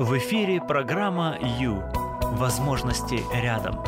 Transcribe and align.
В 0.00 0.16
эфире 0.16 0.62
программа 0.62 1.38
«Ю». 1.58 1.82
Возможности 2.38 3.22
рядом. 3.34 3.84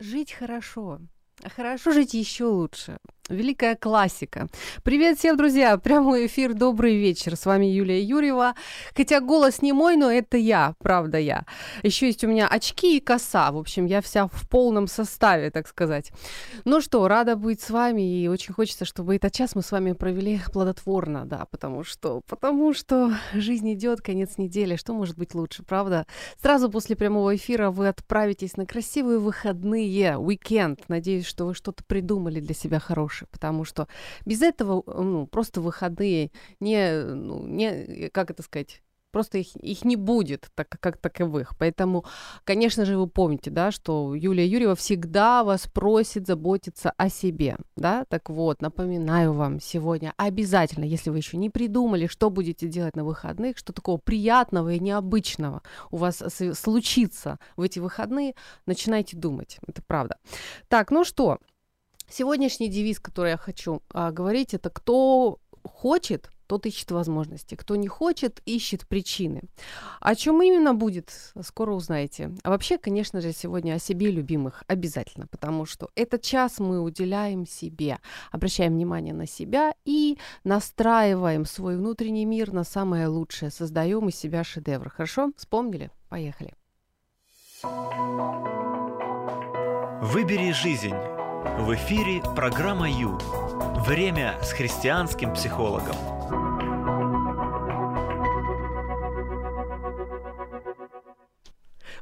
Жить 0.00 0.32
хорошо. 0.32 0.98
Хорошо 1.54 1.92
жить 1.92 2.14
еще 2.14 2.46
лучше. 2.46 2.98
Великая 3.28 3.74
классика. 3.74 4.46
Привет 4.84 5.18
всем, 5.18 5.36
друзья! 5.36 5.76
Прямой 5.78 6.26
эфир, 6.26 6.54
добрый 6.54 6.96
вечер. 6.96 7.34
С 7.34 7.44
вами 7.44 7.66
Юлия 7.66 8.00
Юрьева. 8.00 8.54
Хотя 8.94 9.20
голос 9.20 9.62
не 9.62 9.72
мой, 9.72 9.96
но 9.96 10.08
это 10.08 10.36
я, 10.36 10.74
правда 10.78 11.18
я. 11.18 11.44
Еще 11.82 12.06
есть 12.06 12.22
у 12.22 12.28
меня 12.28 12.46
очки 12.46 12.96
и 12.96 13.00
коса. 13.00 13.50
В 13.50 13.58
общем, 13.58 13.86
я 13.86 14.00
вся 14.00 14.28
в 14.28 14.48
полном 14.48 14.86
составе, 14.86 15.50
так 15.50 15.66
сказать. 15.66 16.12
Ну 16.64 16.80
что, 16.80 17.08
рада 17.08 17.34
быть 17.34 17.60
с 17.60 17.70
вами, 17.70 18.22
и 18.22 18.28
очень 18.28 18.54
хочется, 18.54 18.84
чтобы 18.84 19.16
этот 19.16 19.32
час 19.32 19.56
мы 19.56 19.62
с 19.62 19.72
вами 19.72 19.90
провели 19.90 20.40
плодотворно, 20.52 21.24
да, 21.24 21.46
потому 21.50 21.82
что, 21.82 22.20
потому 22.28 22.74
что 22.74 23.12
жизнь 23.34 23.72
идет, 23.72 24.02
конец 24.02 24.38
недели, 24.38 24.76
что 24.76 24.92
может 24.92 25.18
быть 25.18 25.34
лучше, 25.34 25.64
правда? 25.64 26.06
Сразу 26.40 26.70
после 26.70 26.94
прямого 26.94 27.34
эфира 27.34 27.72
вы 27.72 27.88
отправитесь 27.88 28.56
на 28.56 28.66
красивые 28.66 29.18
выходные, 29.18 30.16
уикенд. 30.16 30.78
Надеюсь, 30.86 31.26
что 31.26 31.46
вы 31.46 31.54
что-то 31.54 31.82
придумали 31.82 32.38
для 32.38 32.54
себя 32.54 32.78
хорошее 32.78 33.15
хороший, 33.16 33.26
потому 33.30 33.64
что 33.64 33.88
без 34.24 34.42
этого 34.42 34.82
ну, 34.86 35.26
просто 35.26 35.60
выходные 35.60 36.30
не, 36.60 37.02
ну, 37.02 37.46
не, 37.46 38.10
как 38.10 38.30
это 38.30 38.42
сказать, 38.42 38.82
просто 39.10 39.38
их, 39.38 39.56
их 39.56 39.84
не 39.84 39.96
будет 39.96 40.50
так, 40.54 40.68
как 40.68 40.98
таковых. 40.98 41.56
Поэтому, 41.58 42.04
конечно 42.44 42.84
же, 42.84 42.98
вы 42.98 43.06
помните, 43.06 43.50
да, 43.50 43.70
что 43.70 44.14
Юлия 44.14 44.46
Юрьева 44.46 44.74
всегда 44.74 45.42
вас 45.42 45.66
просит 45.72 46.26
заботиться 46.26 46.92
о 46.98 47.08
себе, 47.08 47.56
да, 47.76 48.04
так 48.08 48.28
вот, 48.28 48.60
напоминаю 48.60 49.32
вам 49.32 49.58
сегодня 49.60 50.12
обязательно, 50.18 50.84
если 50.84 51.10
вы 51.10 51.16
еще 51.18 51.38
не 51.38 51.48
придумали, 51.48 52.08
что 52.08 52.30
будете 52.30 52.68
делать 52.68 52.96
на 52.96 53.04
выходных, 53.04 53.56
что 53.56 53.72
такого 53.72 53.96
приятного 53.96 54.74
и 54.74 54.80
необычного 54.80 55.62
у 55.90 55.96
вас 55.96 56.22
случится 56.52 57.38
в 57.56 57.62
эти 57.62 57.78
выходные, 57.78 58.34
начинайте 58.66 59.16
думать, 59.16 59.58
это 59.66 59.82
правда. 59.86 60.18
Так, 60.68 60.90
ну 60.90 61.04
что, 61.04 61.38
Сегодняшний 62.08 62.68
девиз, 62.68 63.00
который 63.00 63.32
я 63.32 63.36
хочу 63.36 63.82
а, 63.92 64.12
говорить, 64.12 64.54
это 64.54 64.70
кто 64.70 65.38
хочет, 65.62 66.30
тот 66.46 66.66
ищет 66.66 66.90
возможности. 66.90 67.54
Кто 67.54 67.76
не 67.76 67.88
хочет, 67.88 68.40
ищет 68.46 68.86
причины. 68.86 69.42
О 70.00 70.14
чем 70.14 70.42
именно 70.42 70.74
будет, 70.74 71.10
скоро 71.42 71.72
узнаете. 71.72 72.30
А 72.42 72.50
вообще, 72.50 72.78
конечно 72.78 73.20
же, 73.20 73.32
сегодня 73.32 73.74
о 73.74 73.78
себе 73.78 74.10
любимых 74.10 74.62
обязательно, 74.68 75.26
потому 75.26 75.66
что 75.66 75.90
этот 75.94 76.22
час 76.22 76.58
мы 76.58 76.80
уделяем 76.80 77.46
себе, 77.46 77.98
обращаем 78.30 78.74
внимание 78.74 79.14
на 79.14 79.26
себя 79.26 79.74
и 79.84 80.18
настраиваем 80.44 81.44
свой 81.44 81.76
внутренний 81.76 82.24
мир 82.24 82.52
на 82.52 82.64
самое 82.64 83.08
лучшее, 83.08 83.50
создаем 83.50 84.08
из 84.08 84.16
себя 84.16 84.44
шедевр. 84.44 84.90
Хорошо? 84.90 85.32
Вспомнили? 85.36 85.90
Поехали. 86.08 86.54
Выбери 90.02 90.52
жизнь 90.52 90.94
в 91.58 91.74
эфире 91.74 92.22
программа 92.34 92.88
«Ю». 92.90 93.18
Время 93.86 94.34
с 94.42 94.52
христианским 94.52 95.32
психологом. 95.32 96.15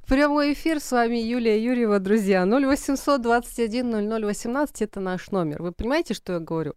Прямой 0.09 0.53
эфир, 0.53 0.81
с 0.81 0.93
вами 0.93 1.17
Юлия 1.17 1.59
Юрьева, 1.59 1.99
друзья. 1.99 2.45
0800 2.45 3.23
21 3.23 4.21
0018 4.21 4.83
это 4.83 5.01
наш 5.01 5.31
номер. 5.31 5.63
Вы 5.63 5.73
понимаете, 5.73 6.13
что 6.13 6.35
я 6.35 6.41
говорю? 6.41 6.75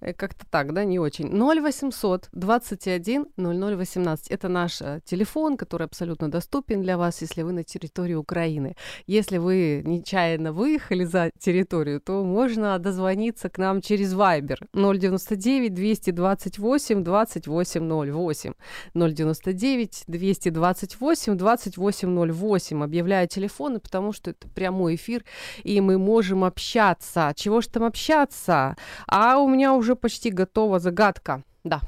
Э, 0.00 0.12
как-то 0.12 0.44
так, 0.50 0.74
да, 0.74 0.82
не 0.82 0.98
очень. 0.98 1.28
0800 1.28 2.30
21 2.32 3.26
0018 3.36 4.28
это 4.28 4.48
наш 4.48 4.82
э, 4.82 5.00
телефон, 5.04 5.56
который 5.56 5.84
абсолютно 5.84 6.28
доступен 6.28 6.82
для 6.82 6.98
вас, 6.98 7.22
если 7.22 7.42
вы 7.42 7.52
на 7.52 7.62
территории 7.62 8.14
Украины. 8.14 8.74
Если 9.06 9.38
вы 9.38 9.82
нечаянно 9.84 10.52
выехали 10.52 11.04
за 11.04 11.30
территорию, 11.38 12.00
то 12.00 12.24
можно 12.24 12.76
дозвониться 12.80 13.50
к 13.50 13.58
нам 13.58 13.82
через 13.82 14.14
Viber 14.14 14.56
099 14.72 15.72
228 15.72 17.04
2808 17.04 18.52
099 18.94 20.04
228 20.08 21.36
2808 21.36 22.63
8 22.64 22.84
объявляю 22.84 23.28
телефоны, 23.28 23.78
потому 23.78 24.12
что 24.12 24.30
это 24.30 24.48
прямой 24.48 24.94
эфир, 24.94 25.24
и 25.62 25.80
мы 25.80 25.98
можем 25.98 26.44
общаться. 26.44 27.32
Чего 27.36 27.60
ж 27.60 27.66
там 27.66 27.84
общаться? 27.84 28.76
А 29.06 29.38
у 29.38 29.48
меня 29.48 29.74
уже 29.74 29.94
почти 29.94 30.30
готова 30.30 30.78
загадка. 30.78 31.42
Да, 31.64 31.80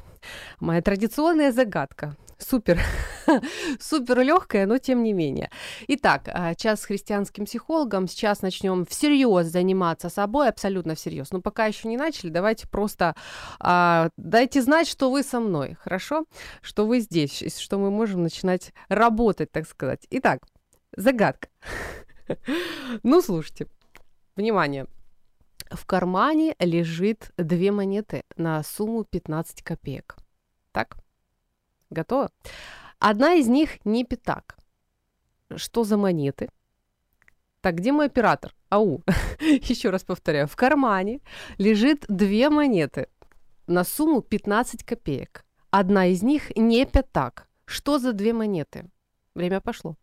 моя 0.60 0.82
традиционная 0.82 1.52
загадка. 1.52 2.16
Супер, 2.38 2.78
супер 3.80 4.20
легкая, 4.20 4.66
но 4.66 4.76
тем 4.76 5.02
не 5.02 5.14
менее. 5.14 5.50
Итак, 5.88 6.24
а, 6.26 6.54
час 6.54 6.82
с 6.82 6.84
христианским 6.84 7.46
психологом. 7.46 8.08
Сейчас 8.08 8.42
начнем 8.42 8.84
всерьез 8.84 9.46
заниматься 9.46 10.10
собой, 10.10 10.50
абсолютно 10.50 10.94
всерьез. 10.94 11.32
Но 11.32 11.40
пока 11.40 11.64
еще 11.64 11.88
не 11.88 11.96
начали, 11.96 12.28
давайте 12.28 12.68
просто 12.68 13.14
а, 13.58 14.10
дайте 14.18 14.60
знать, 14.60 14.86
что 14.86 15.10
вы 15.10 15.22
со 15.22 15.40
мной, 15.40 15.78
хорошо? 15.80 16.26
Что 16.60 16.86
вы 16.86 17.00
здесь, 17.00 17.42
что 17.58 17.78
мы 17.78 17.90
можем 17.90 18.22
начинать 18.22 18.74
работать, 18.90 19.50
так 19.50 19.66
сказать. 19.66 20.06
Итак, 20.10 20.40
Загадка. 20.96 21.48
Ну, 23.02 23.22
слушайте. 23.22 23.68
Внимание. 24.34 24.86
В 25.70 25.86
кармане 25.86 26.54
лежит 26.58 27.32
две 27.36 27.70
монеты 27.70 28.24
на 28.36 28.62
сумму 28.62 29.04
15 29.04 29.62
копеек. 29.62 30.16
Так? 30.72 30.96
Готово? 31.90 32.30
Одна 32.98 33.34
из 33.34 33.48
них 33.48 33.84
не 33.84 34.04
пятак. 34.04 34.56
Что 35.54 35.84
за 35.84 35.96
монеты? 35.96 36.48
Так, 37.60 37.76
где 37.76 37.92
мой 37.92 38.06
оператор? 38.06 38.54
Ау. 38.68 39.02
Еще 39.40 39.90
раз 39.90 40.04
повторяю. 40.04 40.46
В 40.46 40.56
кармане 40.56 41.20
лежит 41.58 42.04
две 42.08 42.50
монеты 42.50 43.08
на 43.66 43.84
сумму 43.84 44.22
15 44.22 44.84
копеек. 44.84 45.44
Одна 45.70 46.06
из 46.06 46.22
них 46.22 46.54
не 46.56 46.86
пятак. 46.86 47.48
Что 47.64 47.98
за 47.98 48.12
две 48.12 48.32
монеты? 48.32 48.88
Время 49.34 49.60
пошло. 49.60 49.96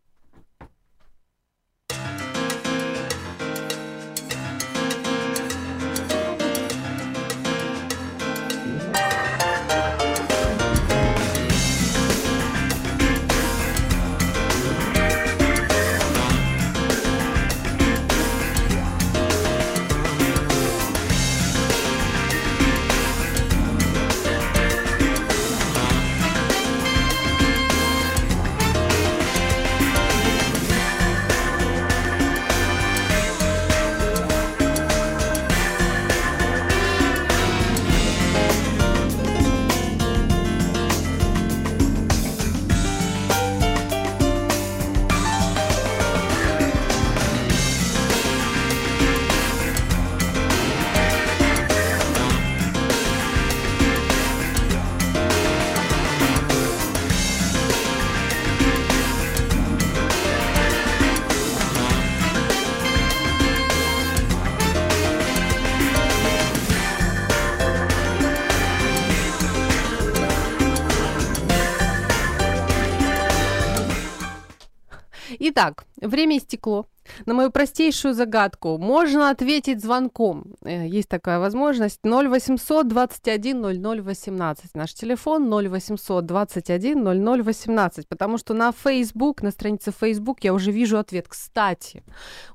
Время 76.03 76.37
истекло. 76.37 76.87
на 77.25 77.33
мою 77.33 77.51
простейшую 77.51 78.13
загадку 78.13 78.77
можно 78.77 79.29
ответить 79.29 79.81
звонком. 79.81 80.55
Э, 80.65 80.87
есть 80.87 81.09
такая 81.09 81.39
возможность. 81.39 81.99
0800 82.03 82.87
21 82.87 83.61
00 83.61 84.01
18. 84.01 84.75
Наш 84.75 84.93
телефон 84.93 85.49
0800 85.49 86.25
21 86.25 87.03
00 87.03 87.41
18. 87.41 88.07
Потому 88.07 88.37
что 88.37 88.53
на 88.53 88.71
Facebook, 88.71 89.41
на 89.43 89.51
странице 89.51 89.91
Facebook 89.91 90.43
я 90.43 90.53
уже 90.53 90.71
вижу 90.71 90.97
ответ. 90.97 91.27
Кстати, 91.27 92.03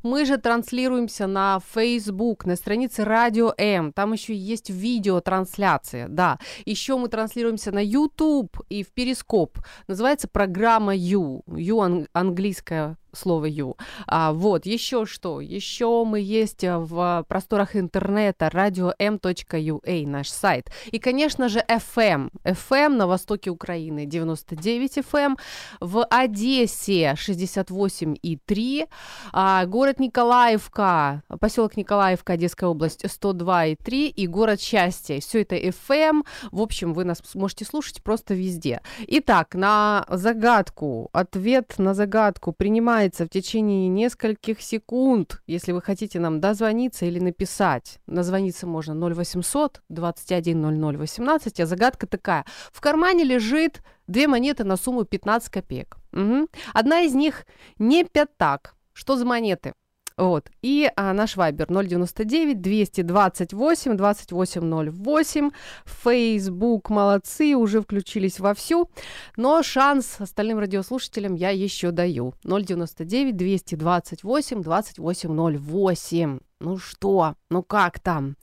мы 0.03 0.25
же 0.25 0.37
транслируемся 0.37 1.27
на 1.27 1.61
Facebook, 1.75 2.47
на 2.47 2.57
странице 2.57 3.05
Радио 3.05 3.55
М. 3.59 3.93
Там 3.93 4.13
еще 4.13 4.35
есть 4.35 4.71
видеотрансляция. 4.71 6.09
Да. 6.09 6.39
Еще 6.67 6.97
мы 6.97 7.09
транслируемся 7.09 7.73
на 7.73 7.85
YouTube 7.85 8.57
и 8.71 8.83
в 8.83 8.89
Перископ. 8.93 9.59
Называется 9.89 10.29
программа 10.29 10.95
You. 10.95 11.43
You 11.47 12.07
английская 12.13 12.97
слово 13.13 13.47
«ю». 13.47 13.77
А, 14.07 14.33
вот, 14.33 14.67
еще 14.67 15.07
что? 15.07 15.41
Еще 15.41 16.05
мы 16.05 16.21
есть 16.21 16.65
э, 16.65 16.77
в 16.77 17.25
просторах 17.29 17.77
интернета 17.77 18.47
radio.m.ua, 18.47 20.07
наш 20.07 20.29
сайт. 20.31 20.71
И, 20.87 20.99
конечно 20.99 21.49
же, 21.49 21.61
FM. 21.69 22.31
FM 22.45 22.89
на 22.89 23.07
востоке 23.07 23.51
Украины 23.51 24.07
99 24.07 24.99
FM, 24.99 25.37
в 25.81 26.05
Одессе 26.05 27.15
68,3, 27.17 28.89
а, 29.33 29.67
город 29.67 30.01
Николаевка, 30.01 31.23
поселок 31.41 31.77
Николаевка, 31.77 32.35
Одесская 32.35 32.69
область 32.69 33.05
102,3 33.05 34.09
и 34.09 34.27
город 34.27 34.61
Счастье. 34.61 35.21
Все 35.21 35.43
это 35.43 35.57
FM. 35.57 36.25
В 36.51 36.61
общем, 36.61 36.95
вы 36.95 37.05
нас 37.05 37.23
можете 37.35 37.65
слушать 37.65 38.03
просто 38.03 38.35
везде. 38.35 38.81
Итак, 39.07 39.55
на 39.55 40.05
загадку, 40.09 41.09
ответ 41.13 41.75
на 41.79 41.95
загадку 41.95 42.53
принимает 42.53 42.98
принимается 42.99 43.27
в 43.27 43.29
течение 43.29 43.89
нескольких 43.89 44.61
секунд, 44.61 45.41
если 45.47 45.71
вы 45.71 45.81
хотите 45.81 46.19
нам 46.19 46.41
дозвониться 46.41 47.07
или 47.07 47.21
написать. 47.21 48.01
Назвониться 48.07 48.67
можно 48.67 48.95
0800 48.95 49.83
21 49.89 50.81
00 50.81 50.97
18, 50.97 51.61
а 51.61 51.67
загадка 51.67 52.09
такая. 52.09 52.45
В 52.73 52.81
кармане 52.81 53.23
лежит 53.23 53.83
две 54.09 54.27
монеты 54.27 54.65
на 54.65 54.77
сумму 54.77 55.05
15 55.05 55.49
копеек. 55.49 55.97
Угу. 56.13 56.49
Одна 56.75 57.03
из 57.03 57.15
них 57.15 57.47
не 57.79 58.05
пятак. 58.05 58.75
Что 58.93 59.17
за 59.17 59.25
монеты? 59.25 59.75
Вот. 60.19 60.51
И 60.63 60.91
а, 60.97 61.13
наш 61.13 61.37
вайбер 61.37 61.69
099 61.69 62.61
228 62.61 63.97
2808. 63.97 65.51
Фейсбук 65.85 66.91
молодцы, 66.91 67.55
уже 67.55 67.81
включились 67.81 68.41
вовсю. 68.41 68.91
Но 69.37 69.63
шанс 69.63 70.17
остальным 70.21 70.59
радиослушателям 70.59 71.37
я 71.37 71.51
еще 71.51 71.93
даю. 71.93 72.35
099 72.43 73.37
228 73.37 74.63
2808. 74.63 76.41
Ну 76.61 76.79
что? 76.79 77.37
Ну 77.49 77.63
как 77.63 78.01
там? 78.01 78.37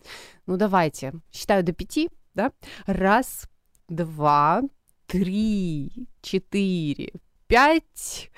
Ну 0.47 0.55
давайте. 0.55 1.11
Считаю 1.33 1.63
до 1.63 1.73
пяти, 1.73 2.09
да? 2.33 2.53
Раз, 2.85 3.49
два, 3.89 4.61
три, 5.07 6.07
четыре, 6.21 7.11
пять. 7.47 8.31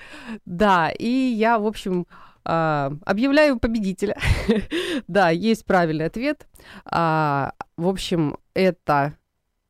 Да, 0.44 0.90
и 0.90 1.08
я, 1.08 1.60
в 1.60 1.66
общем, 1.66 2.08
а, 2.50 2.92
объявляю 3.04 3.58
победителя. 3.58 4.16
да, 5.06 5.28
есть 5.28 5.66
правильный 5.66 6.06
ответ. 6.06 6.48
А, 6.86 7.52
в 7.76 7.86
общем, 7.86 8.38
это 8.54 9.18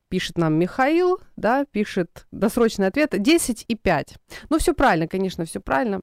пишет 0.09 0.39
нам 0.39 0.55
Михаил, 0.55 1.19
да, 1.37 1.65
пишет 1.65 2.27
досрочный 2.31 2.87
ответ 2.87 3.21
10 3.21 3.65
и 3.67 3.75
5. 3.75 4.15
Ну, 4.49 4.59
все 4.59 4.75
правильно, 4.75 5.09
конечно, 5.09 5.45
все 5.45 5.61
правильно 5.61 6.01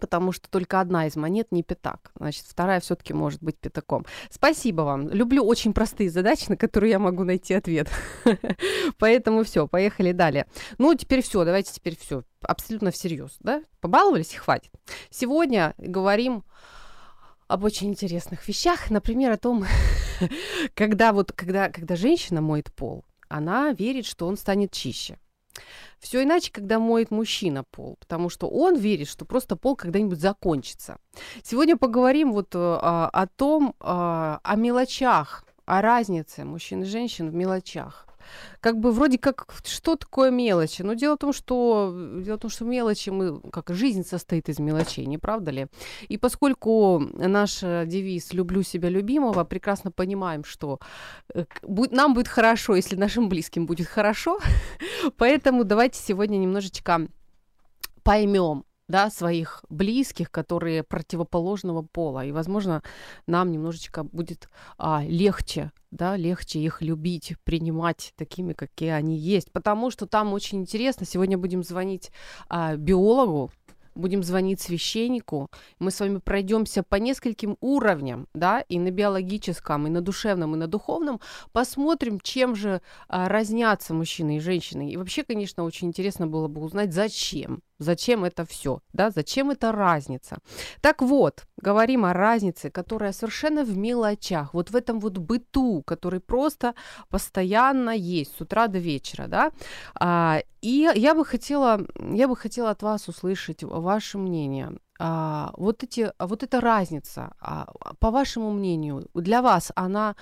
потому 0.00 0.32
что 0.32 0.48
только 0.50 0.80
одна 0.80 1.06
из 1.06 1.16
монет 1.16 1.48
не 1.50 1.62
пятак. 1.62 2.10
Значит, 2.16 2.44
вторая 2.46 2.80
все-таки 2.80 3.14
может 3.14 3.42
быть 3.42 3.58
пятаком. 3.58 4.06
Спасибо 4.30 4.82
вам. 4.82 5.08
Люблю 5.08 5.44
очень 5.44 5.72
простые 5.72 6.10
задачи, 6.10 6.46
на 6.48 6.56
которые 6.56 6.90
я 6.90 6.98
могу 6.98 7.24
найти 7.24 7.54
ответ. 7.54 7.88
Поэтому 8.98 9.44
все, 9.44 9.66
поехали 9.66 10.12
далее. 10.12 10.46
Ну, 10.78 10.94
теперь 10.94 11.22
все, 11.22 11.44
давайте 11.44 11.72
теперь 11.72 11.96
все. 11.96 12.22
Абсолютно 12.42 12.90
всерьез, 12.90 13.36
да? 13.40 13.62
Побаловались 13.80 14.34
и 14.34 14.38
хватит. 14.38 14.70
Сегодня 15.10 15.74
говорим 15.78 16.44
об 17.48 17.64
очень 17.64 17.88
интересных 17.88 18.46
вещах, 18.46 18.90
например, 18.90 19.32
о 19.32 19.38
том, 19.38 19.64
когда 20.74 21.12
вот, 21.12 21.32
когда, 21.32 21.70
когда 21.70 21.96
женщина 21.96 22.40
моет 22.40 22.72
пол, 22.72 23.04
она 23.28 23.72
верит, 23.72 24.06
что 24.06 24.26
он 24.26 24.36
станет 24.36 24.72
чище. 24.72 25.18
Все 25.98 26.22
иначе, 26.22 26.50
когда 26.52 26.78
моет 26.78 27.10
мужчина 27.10 27.64
пол, 27.64 27.96
потому 28.00 28.28
что 28.28 28.48
он 28.48 28.76
верит, 28.76 29.08
что 29.08 29.24
просто 29.24 29.56
пол 29.56 29.76
когда-нибудь 29.76 30.20
закончится. 30.20 30.98
Сегодня 31.42 31.76
поговорим 31.76 32.32
вот 32.32 32.48
а, 32.54 33.08
о 33.12 33.26
том, 33.26 33.74
а, 33.80 34.40
о 34.42 34.56
мелочах, 34.56 35.44
о 35.66 35.82
разнице 35.82 36.44
мужчин 36.44 36.82
и 36.82 36.86
женщин 36.86 37.30
в 37.30 37.34
мелочах 37.34 38.07
как 38.60 38.78
бы 38.78 38.92
вроде 38.92 39.18
как 39.18 39.46
что 39.64 39.96
такое 39.96 40.30
мелочи? 40.30 40.82
Но 40.82 40.94
дело 40.94 41.16
в 41.16 41.18
том, 41.18 41.32
что 41.32 41.94
дело 42.24 42.36
в 42.36 42.40
том, 42.40 42.50
что 42.50 42.64
мелочи 42.64 43.10
мы 43.10 43.40
как 43.50 43.70
жизнь 43.70 44.04
состоит 44.04 44.48
из 44.48 44.58
мелочей, 44.58 45.06
не 45.06 45.18
правда 45.18 45.50
ли? 45.50 45.66
И 46.08 46.18
поскольку 46.18 46.98
наш 47.14 47.60
девиз 47.60 48.32
"люблю 48.32 48.62
себя 48.62 48.88
любимого", 48.88 49.44
прекрасно 49.44 49.90
понимаем, 49.90 50.44
что 50.44 50.78
э, 51.34 51.44
нам 51.90 52.14
будет 52.14 52.28
хорошо, 52.28 52.76
если 52.76 52.96
нашим 52.96 53.28
близким 53.28 53.66
будет 53.66 53.86
хорошо, 53.86 54.38
поэтому 55.16 55.64
давайте 55.64 56.00
сегодня 56.00 56.38
немножечко 56.38 57.08
поймем, 58.02 58.64
да, 58.88 59.10
своих 59.10 59.64
близких, 59.68 60.30
которые 60.30 60.82
противоположного 60.82 61.82
пола. 61.82 62.24
И, 62.24 62.32
возможно, 62.32 62.82
нам 63.26 63.52
немножечко 63.52 64.02
будет 64.02 64.48
а, 64.78 65.04
легче, 65.06 65.72
да, 65.90 66.16
легче 66.16 66.58
их 66.58 66.80
любить, 66.80 67.34
принимать 67.44 68.14
такими, 68.16 68.54
какие 68.54 68.90
они 68.90 69.16
есть. 69.16 69.52
Потому 69.52 69.90
что 69.90 70.06
там 70.06 70.32
очень 70.32 70.60
интересно. 70.60 71.06
Сегодня 71.06 71.36
будем 71.36 71.62
звонить 71.62 72.10
а, 72.48 72.76
биологу, 72.76 73.52
будем 73.98 74.22
звонить 74.22 74.60
священнику, 74.60 75.50
мы 75.78 75.90
с 75.90 76.00
вами 76.00 76.18
пройдемся 76.18 76.82
по 76.82 76.96
нескольким 76.96 77.56
уровням, 77.60 78.28
да, 78.32 78.60
и 78.60 78.78
на 78.78 78.90
биологическом, 78.90 79.86
и 79.86 79.90
на 79.90 80.00
душевном, 80.00 80.54
и 80.54 80.58
на 80.58 80.66
духовном, 80.66 81.20
посмотрим, 81.52 82.20
чем 82.20 82.54
же 82.54 82.80
а, 83.08 83.28
разнятся 83.28 83.94
мужчины 83.94 84.36
и 84.36 84.40
женщины. 84.40 84.90
И 84.90 84.96
вообще, 84.96 85.24
конечно, 85.24 85.64
очень 85.64 85.88
интересно 85.88 86.26
было 86.26 86.48
бы 86.48 86.62
узнать, 86.62 86.92
зачем, 86.94 87.62
зачем 87.78 88.24
это 88.24 88.44
все, 88.44 88.80
да, 88.92 89.10
зачем 89.10 89.50
эта 89.50 89.72
разница. 89.72 90.38
Так 90.80 91.02
вот, 91.02 91.46
говорим 91.60 92.04
о 92.04 92.12
разнице, 92.12 92.70
которая 92.70 93.12
совершенно 93.12 93.64
в 93.64 93.76
мелочах, 93.76 94.54
вот 94.54 94.70
в 94.70 94.76
этом 94.76 95.00
вот 95.00 95.18
быту, 95.18 95.82
который 95.82 96.20
просто 96.20 96.74
постоянно 97.08 97.90
есть 97.90 98.36
с 98.36 98.40
утра 98.40 98.68
до 98.68 98.78
вечера, 98.78 99.26
да, 99.26 99.52
а, 99.94 100.40
и 100.60 100.90
я 100.94 101.14
бы 101.14 101.24
хотела, 101.24 101.86
я 101.98 102.26
бы 102.26 102.36
хотела 102.36 102.70
от 102.70 102.82
вас 102.82 103.08
услышать 103.08 103.62
ваше 103.88 104.18
мнение. 104.18 104.70
А, 105.00 105.50
вот 105.56 105.82
эти, 105.84 106.12
вот 106.18 106.42
эта 106.42 106.60
разница, 106.60 107.32
а, 107.40 107.66
по 107.98 108.10
вашему 108.10 108.50
мнению, 108.52 109.08
для 109.14 109.40
вас 109.40 109.72
она 109.76 110.14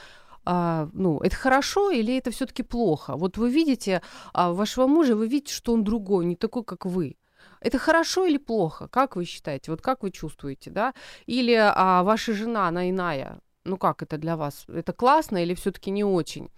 а, 0.44 0.88
ну, 0.92 1.18
это 1.18 1.36
хорошо 1.36 1.90
или 1.90 2.16
это 2.16 2.30
все-таки 2.30 2.62
плохо? 2.62 3.16
Вот 3.16 3.38
вы 3.38 3.50
видите 3.50 4.00
а, 4.32 4.52
вашего 4.52 4.86
мужа, 4.86 5.16
вы 5.16 5.28
видите, 5.28 5.52
что 5.52 5.72
он 5.72 5.82
другой, 5.82 6.26
не 6.26 6.36
такой, 6.36 6.62
как 6.62 6.86
вы. 6.86 7.16
Это 7.60 7.78
хорошо 7.78 8.26
или 8.26 8.38
плохо? 8.38 8.86
Как 8.88 9.16
вы 9.16 9.24
считаете? 9.24 9.70
Вот 9.70 9.80
как 9.80 10.02
вы 10.02 10.10
чувствуете, 10.10 10.70
да? 10.70 10.94
Или 11.26 11.54
а, 11.54 12.02
ваша 12.02 12.32
жена, 12.32 12.68
она 12.68 12.88
иная? 12.88 13.40
Ну 13.66 13.76
как 13.76 14.02
это 14.02 14.18
для 14.18 14.36
вас? 14.36 14.64
Это 14.68 14.92
классно 14.92 15.42
или 15.42 15.54
все-таки 15.54 15.90
не 15.90 16.04
очень? 16.04 16.50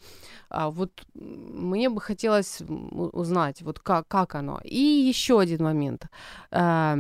А, 0.50 0.70
вот 0.70 1.04
мне 1.14 1.88
бы 1.88 2.00
хотелось 2.00 2.60
узнать, 2.60 3.62
вот 3.62 3.80
как, 3.80 4.06
как 4.08 4.34
оно. 4.34 4.60
И 4.64 4.78
еще 4.78 5.40
один 5.40 5.64
момент. 5.64 6.06
А, 6.50 6.96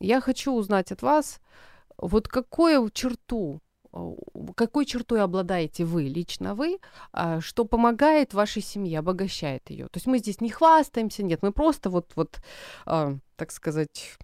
я 0.00 0.20
хочу 0.20 0.52
узнать 0.52 0.92
от 0.92 1.02
вас, 1.02 1.40
вот 1.98 2.28
какую 2.28 2.90
черту 2.90 3.60
какой 4.54 4.84
чертой 4.84 5.22
обладаете 5.22 5.84
вы, 5.84 6.04
лично 6.04 6.54
вы, 6.54 6.78
а, 7.12 7.40
что 7.40 7.64
помогает 7.64 8.34
вашей 8.34 8.62
семье, 8.62 8.98
обогащает 8.98 9.70
ее. 9.70 9.86
То 9.86 9.96
есть 9.96 10.06
мы 10.06 10.18
здесь 10.18 10.40
не 10.40 10.50
хвастаемся, 10.50 11.22
нет, 11.22 11.42
мы 11.42 11.52
просто 11.52 11.90
вот, 11.90 12.12
вот 12.14 12.40
а, 12.84 13.16
так 13.36 13.50
сказать, 13.52 14.18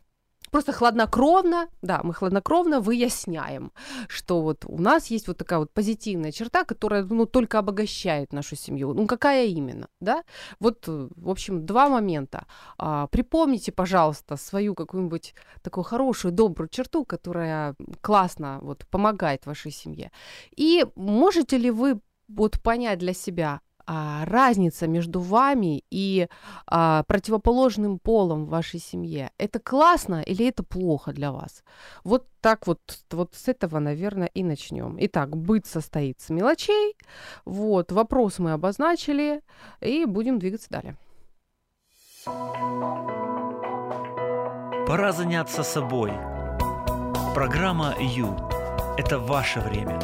просто 0.53 0.73
хладнокровно, 0.73 1.69
да, 1.83 2.01
мы 2.05 2.13
хладнокровно 2.13 2.81
выясняем, 2.81 3.73
что 4.09 4.43
вот 4.43 4.65
у 4.67 4.79
нас 4.79 5.11
есть 5.11 5.27
вот 5.27 5.39
такая 5.39 5.59
вот 5.59 5.73
позитивная 5.73 6.31
черта, 6.31 6.65
которая, 6.65 7.05
ну, 7.05 7.27
только 7.27 7.59
обогащает 7.59 8.33
нашу 8.33 8.57
семью. 8.57 8.93
Ну, 8.93 9.07
какая 9.07 9.47
именно, 9.47 9.89
да? 10.01 10.23
Вот, 10.61 10.87
в 10.87 11.31
общем, 11.31 11.65
два 11.67 11.89
момента. 11.89 12.47
А, 12.79 13.07
припомните, 13.07 13.73
пожалуйста, 13.73 14.37
свою 14.37 14.75
какую-нибудь 14.75 15.35
такую 15.63 15.85
хорошую, 15.85 16.33
добрую 16.33 16.69
черту, 16.69 17.05
которая 17.05 17.75
классно 18.03 18.59
вот 18.63 18.87
помогает 18.91 19.47
вашей 19.47 19.73
семье. 19.73 20.13
И 20.55 20.85
можете 20.97 21.57
ли 21.57 21.71
вы 21.71 22.01
вот 22.29 22.61
понять 22.63 22.99
для 22.99 23.15
себя, 23.15 23.61
а, 23.87 24.25
разница 24.25 24.87
между 24.87 25.21
вами 25.21 25.85
и 25.91 26.29
а, 26.67 27.03
противоположным 27.05 27.99
полом 27.99 28.47
в 28.47 28.49
вашей 28.49 28.81
семье, 28.81 29.31
это 29.39 29.59
классно 29.59 30.23
или 30.23 30.47
это 30.47 30.63
плохо 30.63 31.13
для 31.13 31.33
вас? 31.33 31.63
Вот 32.05 32.27
так 32.41 32.67
вот, 32.67 32.81
вот 33.11 33.35
с 33.35 33.49
этого, 33.49 33.79
наверное, 33.79 34.29
и 34.35 34.43
начнем. 34.43 34.97
Итак, 35.01 35.37
быт 35.37 35.67
состоит 35.67 36.21
с 36.21 36.31
мелочей. 36.31 36.97
Вот, 37.45 37.93
вопрос 37.93 38.39
мы 38.39 38.53
обозначили, 38.53 39.43
и 39.81 40.05
будем 40.05 40.39
двигаться 40.39 40.69
далее. 40.71 40.97
Пора 44.87 45.13
заняться 45.13 45.63
собой. 45.63 46.13
Программа 47.35 47.95
«Ю»– 47.99 48.37
это 48.99 49.19
ваше 49.19 49.61
время. 49.61 49.99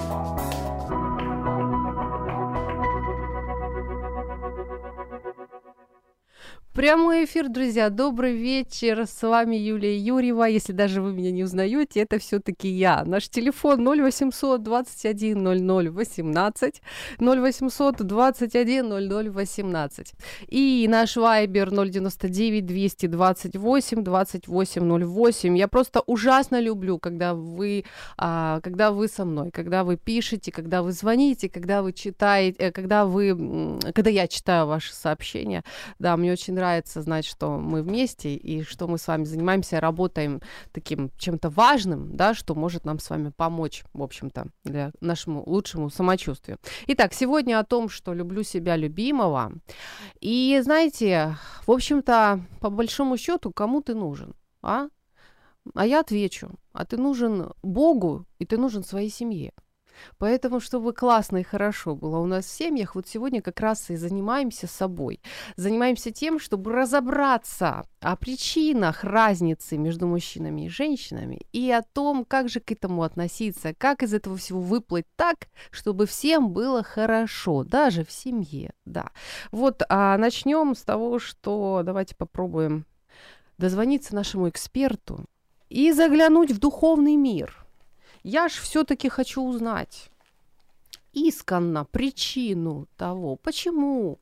Прямой 6.78 7.25
эфир, 7.25 7.49
друзья. 7.49 7.90
Добрый 7.90 8.37
вечер. 8.37 9.04
С 9.04 9.26
вами 9.26 9.56
Юлия 9.56 9.99
Юрьева. 9.99 10.44
Если 10.44 10.70
даже 10.73 11.02
вы 11.02 11.12
меня 11.12 11.32
не 11.32 11.42
узнаете, 11.42 12.02
это 12.02 12.20
все-таки 12.20 12.68
я. 12.68 13.02
Наш 13.04 13.28
телефон 13.28 13.85
0800 13.85 14.62
21 14.62 15.42
00 15.42 15.90
18 15.90 16.82
0800 17.18 17.97
21 17.97 18.88
00 18.88 19.30
18. 19.32 20.12
И 20.47 20.87
наш 20.88 21.16
вайбер 21.16 21.70
099 21.70 22.66
228 22.66 24.04
28 24.04 25.16
08. 25.16 25.58
Я 25.58 25.66
просто 25.66 26.00
ужасно 26.06 26.61
люблю, 26.61 27.00
когда 27.00 27.35
вы, 27.35 27.87
а, 28.16 28.61
когда 28.61 28.92
вы 28.92 29.08
со 29.08 29.25
мной, 29.25 29.50
когда 29.50 29.82
вы 29.82 29.97
пишете, 29.97 30.52
когда 30.52 30.82
вы 30.82 30.92
звоните, 30.92 31.49
когда 31.49 31.82
вы 31.82 31.92
читаете, 31.92 32.56
э, 32.61 32.70
когда 32.70 33.04
вы, 33.04 33.80
когда 33.92 34.11
я 34.11 34.28
читаю 34.28 34.68
ваши 34.68 34.94
сообщения. 34.94 35.64
Да, 35.99 36.16
мне 36.16 36.30
очень 36.30 36.54
нравится 36.54 36.67
нравится 36.68 37.00
знать, 37.00 37.25
что 37.25 37.58
мы 37.58 37.82
вместе 37.82 38.34
и 38.34 38.62
что 38.62 38.87
мы 38.87 38.98
с 38.98 39.08
вами 39.08 39.25
занимаемся, 39.25 39.80
работаем 39.80 40.42
таким 40.72 41.10
чем-то 41.16 41.48
важным, 41.48 42.14
да, 42.14 42.34
что 42.34 42.54
может 42.54 42.84
нам 42.84 42.98
с 42.98 43.08
вами 43.08 43.32
помочь, 43.34 43.84
в 43.94 44.02
общем-то, 44.02 44.48
для 44.64 44.92
нашему 45.00 45.42
лучшему 45.46 45.88
самочувствию. 45.88 46.58
Итак, 46.88 47.14
сегодня 47.14 47.58
о 47.58 47.64
том, 47.64 47.88
что 47.88 48.12
люблю 48.12 48.42
себя 48.42 48.76
любимого. 48.76 49.52
И 50.20 50.60
знаете, 50.62 51.37
в 51.66 51.72
общем-то, 51.72 52.40
по 52.60 52.68
большому 52.68 53.16
счету, 53.16 53.50
кому 53.50 53.80
ты 53.80 53.94
нужен, 53.94 54.34
а? 54.62 54.88
А 55.75 55.87
я 55.87 56.00
отвечу, 56.00 56.50
а 56.72 56.84
ты 56.84 56.98
нужен 56.98 57.52
Богу, 57.62 58.26
и 58.38 58.44
ты 58.44 58.58
нужен 58.58 58.84
своей 58.84 59.10
семье. 59.10 59.52
Поэтому, 60.18 60.60
чтобы 60.60 60.92
классно 60.92 61.38
и 61.38 61.42
хорошо 61.42 61.94
было 61.94 62.18
у 62.18 62.26
нас 62.26 62.44
в 62.46 62.50
семьях, 62.50 62.94
вот 62.94 63.06
сегодня 63.08 63.42
как 63.42 63.60
раз 63.60 63.90
и 63.90 63.96
занимаемся 63.96 64.66
собой. 64.66 65.20
Занимаемся 65.56 66.10
тем, 66.10 66.38
чтобы 66.38 66.72
разобраться 66.72 67.84
о 68.00 68.16
причинах 68.16 69.04
разницы 69.04 69.76
между 69.76 70.06
мужчинами 70.06 70.66
и 70.66 70.68
женщинами 70.68 71.40
и 71.52 71.70
о 71.70 71.82
том, 71.82 72.24
как 72.24 72.48
же 72.48 72.60
к 72.60 72.70
этому 72.72 73.02
относиться, 73.02 73.74
как 73.74 74.02
из 74.02 74.14
этого 74.14 74.36
всего 74.36 74.60
выплыть 74.60 75.06
так, 75.16 75.48
чтобы 75.70 76.06
всем 76.06 76.50
было 76.50 76.82
хорошо, 76.82 77.64
даже 77.64 78.04
в 78.04 78.12
семье, 78.12 78.72
да. 78.84 79.10
Вот, 79.50 79.82
а 79.88 80.16
начнем 80.18 80.74
с 80.74 80.82
того, 80.82 81.18
что 81.18 81.82
давайте 81.84 82.14
попробуем 82.14 82.86
дозвониться 83.58 84.14
нашему 84.14 84.48
эксперту 84.48 85.24
и 85.68 85.92
заглянуть 85.92 86.52
в 86.52 86.58
духовный 86.58 87.16
мир– 87.16 87.54
я 88.28 88.49
ж 88.49 88.52
все-таки 88.52 89.08
хочу 89.08 89.42
узнать 89.42 90.11
исконно 91.14 91.85
причину 91.85 92.87
того, 92.97 93.37
почему 93.37 94.18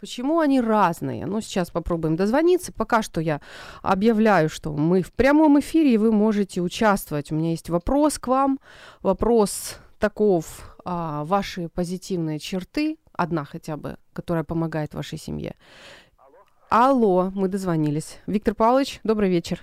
Почему 0.00 0.40
они 0.40 0.60
разные? 0.60 1.24
Ну, 1.24 1.40
сейчас 1.40 1.70
попробуем 1.70 2.14
дозвониться. 2.14 2.72
Пока 2.72 3.00
что 3.00 3.22
я 3.22 3.40
объявляю, 3.80 4.50
что 4.50 4.70
мы 4.74 5.00
в 5.00 5.10
прямом 5.14 5.58
эфире, 5.60 5.94
и 5.94 5.96
вы 5.96 6.12
можете 6.12 6.60
участвовать. 6.60 7.32
У 7.32 7.34
меня 7.34 7.52
есть 7.52 7.70
вопрос 7.70 8.18
к 8.18 8.26
вам. 8.26 8.60
Вопрос 9.00 9.78
таков. 9.98 10.76
А, 10.84 11.24
ваши 11.24 11.70
позитивные 11.70 12.38
черты, 12.38 12.98
одна 13.14 13.46
хотя 13.46 13.78
бы, 13.78 13.96
которая 14.12 14.44
помогает 14.44 14.92
вашей 14.92 15.16
семье. 15.16 15.54
Алло. 16.68 16.90
Алло, 16.90 17.32
мы 17.34 17.48
дозвонились. 17.48 18.18
Виктор 18.26 18.54
Павлович, 18.54 19.00
добрый 19.04 19.30
вечер. 19.30 19.62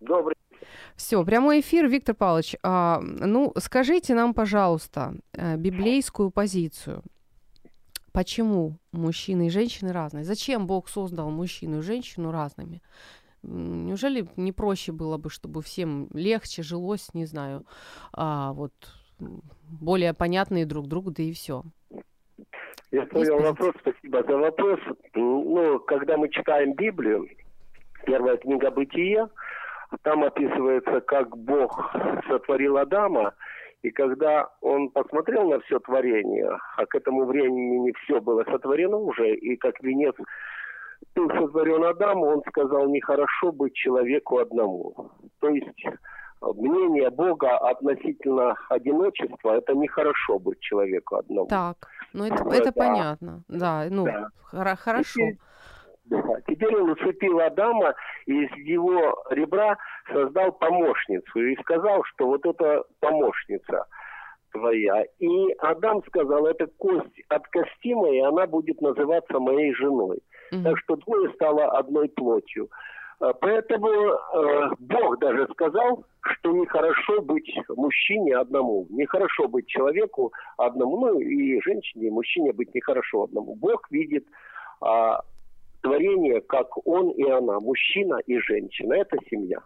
Добрый 0.00 0.34
все, 0.96 1.24
прямой 1.24 1.60
эфир, 1.60 1.88
Виктор 1.88 2.14
Павлович. 2.14 2.56
А, 2.62 3.00
ну, 3.02 3.52
скажите 3.58 4.14
нам, 4.14 4.32
пожалуйста, 4.32 5.14
э, 5.32 5.56
библейскую 5.56 6.30
позицию. 6.30 7.02
Почему 8.12 8.78
мужчины 8.92 9.48
и 9.48 9.50
женщины 9.50 9.92
разные? 9.92 10.24
Зачем 10.24 10.66
Бог 10.66 10.88
создал 10.88 11.30
мужчину 11.30 11.78
и 11.78 11.82
женщину 11.82 12.32
разными? 12.32 12.80
Неужели 13.42 14.26
не 14.36 14.52
проще 14.52 14.92
было 14.92 15.18
бы, 15.18 15.28
чтобы 15.28 15.60
всем 15.60 16.08
легче 16.14 16.62
жилось, 16.62 17.12
не 17.12 17.26
знаю, 17.26 17.66
а, 18.12 18.52
вот 18.54 18.72
более 19.68 20.14
понятные 20.14 20.64
друг 20.64 20.86
другу, 20.86 21.10
да 21.10 21.22
и 21.22 21.32
все? 21.32 21.62
Я 22.90 23.04
понял 23.06 23.38
вопрос, 23.40 23.74
спасибо 23.80 24.22
за 24.22 24.36
вопрос. 24.36 24.80
Ну, 25.14 25.78
когда 25.80 26.16
мы 26.16 26.30
читаем 26.30 26.72
Библию, 26.72 27.28
первая 28.06 28.38
книга 28.38 28.70
Бытия, 28.70 29.28
там 30.02 30.24
описывается, 30.24 31.00
как 31.00 31.36
Бог 31.36 31.94
сотворил 32.28 32.78
Адама, 32.78 33.34
и 33.82 33.90
когда 33.90 34.48
он 34.60 34.90
посмотрел 34.90 35.48
на 35.48 35.60
все 35.60 35.78
творение, 35.80 36.58
а 36.76 36.86
к 36.86 36.94
этому 36.94 37.24
времени 37.24 37.76
не 37.78 37.92
все 37.92 38.20
было 38.20 38.44
сотворено 38.44 38.96
уже, 38.96 39.34
и 39.34 39.56
как 39.56 39.80
венец 39.80 40.14
был 41.14 41.28
сотворен 41.30 41.84
Адам, 41.84 42.22
он 42.22 42.42
сказал, 42.48 42.88
нехорошо 42.88 43.52
быть 43.52 43.74
человеку 43.74 44.38
одному. 44.38 45.12
То 45.40 45.48
есть 45.50 45.84
мнение 46.40 47.10
Бога 47.10 47.56
относительно 47.58 48.54
одиночества, 48.68 49.56
это 49.56 49.74
нехорошо 49.74 50.38
быть 50.38 50.60
человеку 50.60 51.16
одному. 51.16 51.46
Так, 51.46 51.76
ну 52.12 52.24
это, 52.24 52.44
это, 52.52 52.72
понятно, 52.72 53.42
да, 53.48 53.86
ну 53.90 54.04
да. 54.04 54.30
хорошо. 54.76 55.12
Теперь, 55.12 55.38
да. 56.06 56.22
Теперь 56.46 56.74
он 56.76 56.90
усыпил 56.90 57.40
Адама 57.40 57.94
и 58.26 58.44
из 58.44 58.56
его 58.56 59.22
ребра 59.30 59.76
создал 60.12 60.52
помощницу 60.52 61.40
и 61.40 61.56
сказал, 61.62 62.02
что 62.04 62.26
вот 62.26 62.46
эта 62.46 62.84
помощница 63.00 63.86
твоя. 64.52 65.04
И 65.18 65.52
Адам 65.58 66.02
сказал, 66.06 66.46
это 66.46 66.66
кость 66.78 67.20
от 67.28 67.46
кости 67.48 67.94
моей, 67.94 68.24
она 68.24 68.46
будет 68.46 68.80
называться 68.80 69.38
моей 69.38 69.74
женой. 69.74 70.20
Mm-hmm. 70.52 70.62
Так 70.62 70.78
что 70.78 70.96
двое 70.96 71.32
стало 71.34 71.66
одной 71.78 72.08
плотью. 72.08 72.68
А, 73.18 73.32
поэтому 73.32 73.88
э, 73.88 74.70
Бог 74.78 75.18
даже 75.18 75.48
сказал, 75.52 76.04
что 76.20 76.52
нехорошо 76.52 77.22
быть 77.22 77.50
мужчине 77.68 78.36
одному, 78.36 78.86
нехорошо 78.90 79.48
быть 79.48 79.66
человеку 79.66 80.32
одному, 80.56 81.00
ну 81.00 81.20
и 81.20 81.60
женщине, 81.62 82.08
и 82.08 82.10
мужчине 82.10 82.52
быть 82.52 82.74
нехорошо 82.74 83.24
одному. 83.24 83.54
Бог 83.54 83.90
видит 83.90 84.26
э, 84.84 84.86
творение, 85.86 86.40
как 86.40 86.86
он 86.86 87.10
и 87.10 87.22
она, 87.22 87.60
мужчина 87.60 88.18
и 88.26 88.38
женщина. 88.38 88.94
Это 88.94 89.16
семья. 89.30 89.58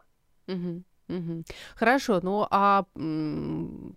Угу. 0.49 0.83
Угу. 1.11 1.43
Хорошо, 1.75 2.21
ну 2.23 2.47
а 2.51 2.85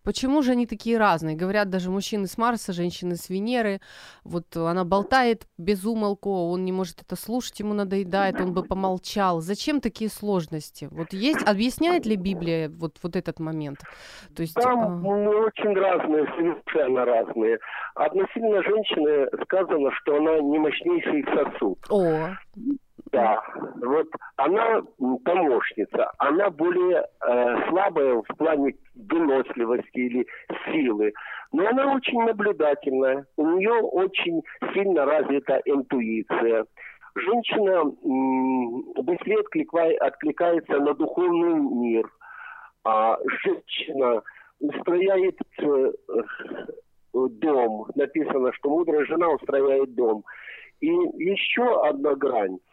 почему 0.03 0.41
же 0.41 0.51
они 0.51 0.65
такие 0.65 0.97
разные? 0.97 1.35
Говорят, 1.35 1.69
даже 1.69 1.89
мужчины 1.89 2.27
с 2.27 2.37
Марса, 2.37 2.73
женщины 2.73 3.15
с 3.15 3.29
Венеры. 3.29 3.79
Вот 4.23 4.55
она 4.57 4.83
болтает 4.83 5.47
без 5.57 5.85
умолку, 5.85 6.49
он 6.49 6.65
не 6.65 6.71
может 6.71 7.01
это 7.01 7.15
слушать, 7.15 7.59
ему 7.59 7.73
надоедает, 7.73 8.41
он 8.41 8.53
бы 8.53 8.63
помолчал. 8.63 9.41
Зачем 9.41 9.79
такие 9.79 10.09
сложности? 10.09 10.87
Вот 10.91 11.13
есть, 11.13 11.47
объясняет 11.47 12.05
ли 12.05 12.15
Библия 12.15 12.69
вот, 12.69 12.97
вот 13.03 13.15
этот 13.15 13.39
момент? 13.39 13.79
То 14.35 14.41
есть, 14.41 14.55
Там 14.55 15.05
а... 15.05 15.09
очень 15.09 15.73
разные, 15.75 16.25
совершенно 16.35 17.05
разные. 17.05 17.59
Относительно 17.95 18.63
женщины 18.63 19.27
сказано, 19.43 19.91
что 20.01 20.17
она 20.17 20.39
не 20.39 20.57
мощнейший 20.57 21.25
сосуд. 21.25 21.77
О. 21.89 22.29
Да, 23.13 23.43
вот 23.75 24.07
она 24.37 24.81
помощница, 25.23 26.11
она 26.17 26.49
более 26.49 27.05
э, 27.21 27.69
слабая 27.69 28.15
в 28.15 28.37
плане 28.37 28.73
выносливости 28.95 29.99
или 29.99 30.25
силы, 30.65 31.13
но 31.51 31.67
она 31.67 31.93
очень 31.93 32.19
наблюдательная, 32.23 33.27
у 33.37 33.47
нее 33.51 33.71
очень 33.71 34.41
сильно 34.73 35.05
развита 35.05 35.61
интуиция. 35.65 36.65
Женщина 37.15 37.83
м, 38.03 38.81
быстрее 39.03 39.41
откликает, 39.41 40.01
откликается 40.01 40.79
на 40.79 40.95
духовный 40.95 41.53
мир, 41.53 42.09
а 42.83 43.19
женщина 43.43 44.23
устрояет 44.59 45.37
э, 45.59 45.91
дом. 47.13 47.85
Написано, 47.93 48.51
что 48.53 48.69
мудрая 48.71 49.05
жена 49.05 49.29
устрояет 49.29 49.93
дом. 49.93 50.23
И 50.79 50.87
еще 50.87 51.79
одна 51.87 52.15
грань– 52.15 52.57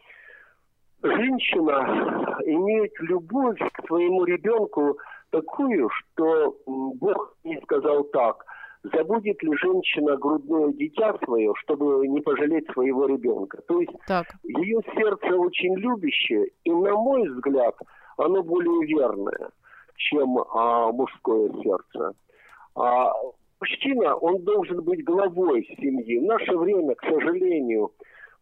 женщина 1.03 2.37
имеет 2.45 2.91
любовь 2.99 3.59
к 3.73 3.87
своему 3.87 4.25
ребенку 4.25 4.97
такую, 5.31 5.89
что 5.89 6.55
Бог 6.65 7.35
не 7.43 7.59
сказал 7.61 8.03
так. 8.05 8.45
забудет 8.83 9.41
ли 9.43 9.55
женщина 9.57 10.17
грудное 10.17 10.73
дитя 10.73 11.15
свое, 11.23 11.53
чтобы 11.55 12.07
не 12.07 12.19
пожалеть 12.21 12.69
своего 12.71 13.05
ребенка. 13.05 13.61
То 13.67 13.79
есть 13.79 13.93
так. 14.07 14.25
ее 14.43 14.79
сердце 14.95 15.35
очень 15.35 15.75
любящее, 15.75 16.47
и, 16.63 16.71
на 16.71 16.95
мой 16.95 17.29
взгляд, 17.29 17.75
оно 18.17 18.41
более 18.41 18.85
верное, 18.87 19.51
чем 19.97 20.37
а, 20.39 20.91
мужское 20.91 21.49
сердце. 21.61 22.13
А, 22.75 23.11
мужчина, 23.59 24.15
он 24.15 24.43
должен 24.43 24.81
быть 24.81 25.03
главой 25.03 25.63
семьи. 25.79 26.19
В 26.19 26.23
наше 26.23 26.57
время, 26.57 26.95
к 26.95 27.03
сожалению, 27.03 27.91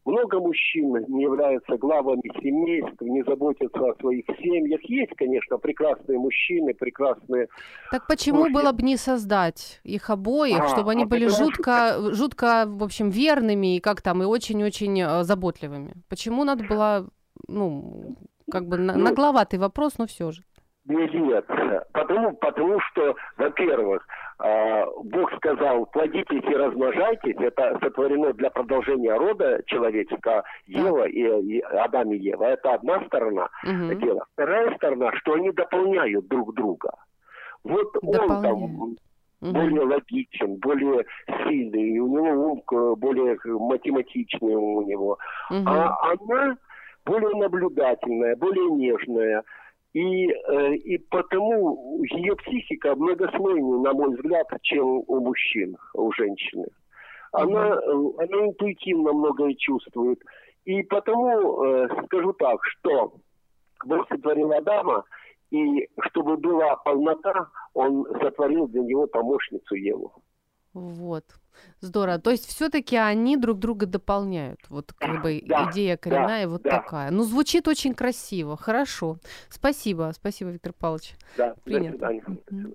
много 0.09 0.39
мужчин 0.39 1.05
не 1.07 1.23
являются 1.23 1.77
главами 1.77 2.29
семейств, 2.41 2.99
не 3.01 3.23
заботятся 3.23 3.79
о 3.79 3.95
своих 3.95 4.25
семьях. 4.41 4.81
Есть, 4.83 5.13
конечно, 5.15 5.57
прекрасные 5.57 6.17
мужчины, 6.17 6.73
прекрасные... 6.73 7.47
Так 7.91 8.07
почему 8.07 8.39
мужчины. 8.39 8.59
было 8.59 8.71
бы 8.71 8.81
не 8.83 8.97
создать 8.97 9.79
их 9.83 10.09
обоих, 10.09 10.59
а, 10.59 10.67
чтобы 10.67 10.91
они 10.91 11.03
а 11.03 11.07
были 11.07 11.27
жутко, 11.27 11.93
что... 11.93 12.13
жутко, 12.13 12.65
в 12.67 12.83
общем, 12.83 13.09
верными 13.09 13.77
и 13.77 13.79
как 13.79 14.01
там, 14.01 14.23
и 14.23 14.25
очень-очень 14.25 15.01
э, 15.01 15.23
заботливыми? 15.23 15.93
Почему 16.09 16.43
надо 16.43 16.63
было, 16.63 17.07
ну, 17.47 18.15
как 18.51 18.67
бы 18.67 18.77
ну, 18.77 18.97
нагловатый 18.97 19.59
вопрос, 19.59 19.97
но 19.97 20.07
все 20.07 20.31
же. 20.31 20.41
Нет, 20.85 21.45
потому, 21.93 22.33
потому 22.37 22.79
что, 22.79 23.15
во-первых, 23.37 24.07
Бог 24.39 25.33
сказал, 25.35 25.85
плодитесь 25.87 26.43
и 26.43 26.55
размножайтесь, 26.55 27.35
это 27.39 27.77
сотворено 27.81 28.31
для 28.33 28.49
продолжения 28.49 29.13
рода 29.13 29.61
человеческого, 29.65 30.45
Ева 30.65 31.07
и, 31.09 31.23
и 31.23 31.59
Адам 31.59 32.13
и 32.13 32.17
Ева. 32.17 32.45
Это 32.45 32.75
одна 32.75 33.03
сторона 33.07 33.49
угу. 33.63 33.93
дела. 33.95 34.25
Вторая 34.33 34.73
сторона, 34.77 35.11
что 35.17 35.33
они 35.33 35.51
дополняют 35.51 36.27
друг 36.29 36.53
друга. 36.53 36.91
Вот 37.65 37.91
Дополняю. 37.93 38.29
он 38.29 38.41
там 38.41 38.63
угу. 38.63 38.95
более 39.41 39.81
логичен, 39.81 40.55
более 40.55 41.05
сильный, 41.43 41.89
и 41.95 41.99
у 41.99 42.07
него 42.07 42.53
ум 42.53 42.63
более 42.97 43.37
математичный 43.43 44.55
у 44.55 44.81
него. 44.83 45.17
Угу. 45.49 45.63
А 45.65 46.13
она 46.13 46.57
более 47.05 47.35
наблюдательная, 47.35 48.37
более 48.37 48.69
нежная. 48.71 49.43
И, 49.93 50.27
э, 50.27 50.73
и 50.75 50.97
потому 51.09 52.03
ее 52.11 52.35
психика 52.35 52.95
многослойнее, 52.95 53.79
на 53.79 53.93
мой 53.93 54.15
взгляд, 54.15 54.47
чем 54.61 55.03
у 55.07 55.19
мужчин, 55.19 55.75
у 55.95 56.11
женщины. 56.11 56.65
Она, 57.31 57.75
mm 57.75 58.23
она 58.23 58.47
интуитивно 58.47 59.13
многое 59.13 59.55
чувствует. 59.55 60.19
И 60.65 60.83
потому 60.83 61.63
э, 61.63 61.87
скажу 62.05 62.33
так, 62.33 62.59
что 62.65 63.13
Бог 63.85 64.07
сотворил 64.09 64.51
Адама, 64.51 65.03
и 65.51 65.87
чтобы 66.01 66.37
была 66.37 66.75
полнота, 66.77 67.47
он 67.73 68.05
сотворил 68.21 68.67
для 68.67 68.81
него 68.81 69.07
помощницу 69.07 69.75
Еву. 69.75 70.13
Вот. 70.73 71.25
Здорово. 71.81 72.19
То 72.19 72.31
есть 72.31 72.45
все-таки 72.45 72.95
они 72.95 73.37
друг 73.37 73.59
друга 73.59 73.85
дополняют. 73.85 74.59
Вот 74.69 74.93
как 74.93 75.21
бы 75.21 75.41
да, 75.45 75.69
идея 75.69 75.97
коренная 75.97 76.45
да, 76.45 76.49
вот 76.49 76.61
да. 76.63 76.69
такая. 76.69 77.11
Ну, 77.11 77.23
звучит 77.23 77.67
очень 77.67 77.93
красиво. 77.93 78.55
Хорошо. 78.55 79.17
Спасибо. 79.49 80.11
Спасибо, 80.15 80.51
Виктор 80.51 80.73
Павлович. 80.73 81.15
Да, 81.37 81.55
Принято. 81.63 81.97
До 81.97 82.07
свидания. 82.07 82.73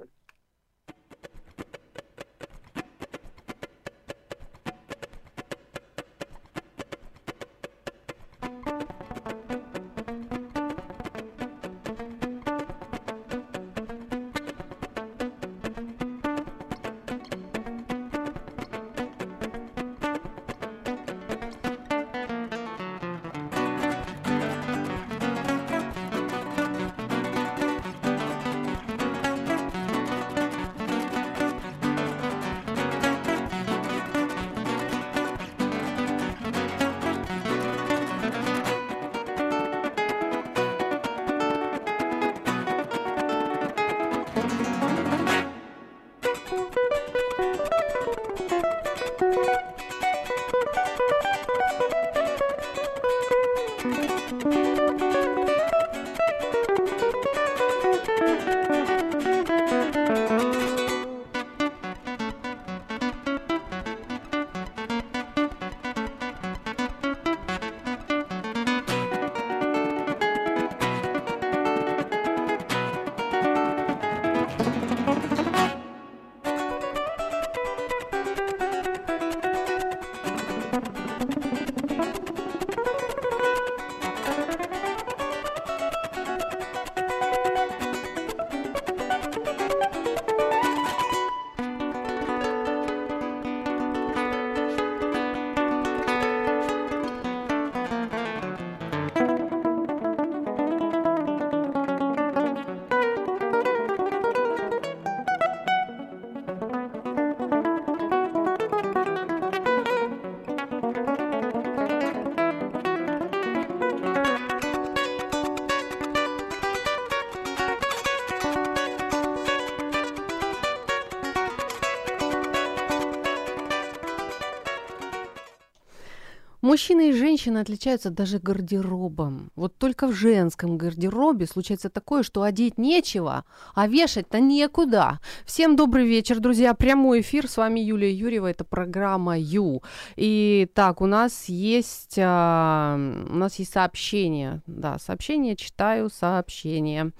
Мужчины 126.74 127.10
и 127.10 127.12
женщины 127.12 127.58
отличаются 127.58 128.10
даже 128.10 128.40
гардеробом. 128.40 129.52
Вот 129.54 129.78
только 129.78 130.08
в 130.08 130.12
женском 130.12 130.76
гардеробе 130.76 131.46
случается 131.46 131.88
такое, 131.88 132.24
что 132.24 132.42
одеть 132.42 132.78
нечего, 132.78 133.44
а 133.76 133.86
вешать-то 133.86 134.40
некуда. 134.40 135.20
Всем 135.46 135.76
добрый 135.76 136.04
вечер, 136.04 136.40
друзья. 136.40 136.74
Прямой 136.74 137.20
эфир. 137.20 137.48
С 137.48 137.58
вами 137.58 137.78
Юлия 137.78 138.12
Юрьева. 138.12 138.48
Это 138.48 138.64
программа 138.64 139.38
Ю. 139.38 139.84
И 140.16 140.68
так, 140.74 141.00
у 141.00 141.06
нас 141.06 141.44
есть, 141.44 142.16
а, 142.18 142.96
у 142.96 143.36
нас 143.36 143.54
есть 143.60 143.72
сообщение. 143.72 144.60
Да, 144.66 144.98
сообщение, 144.98 145.54
читаю 145.54 146.10
сообщение 146.10 147.12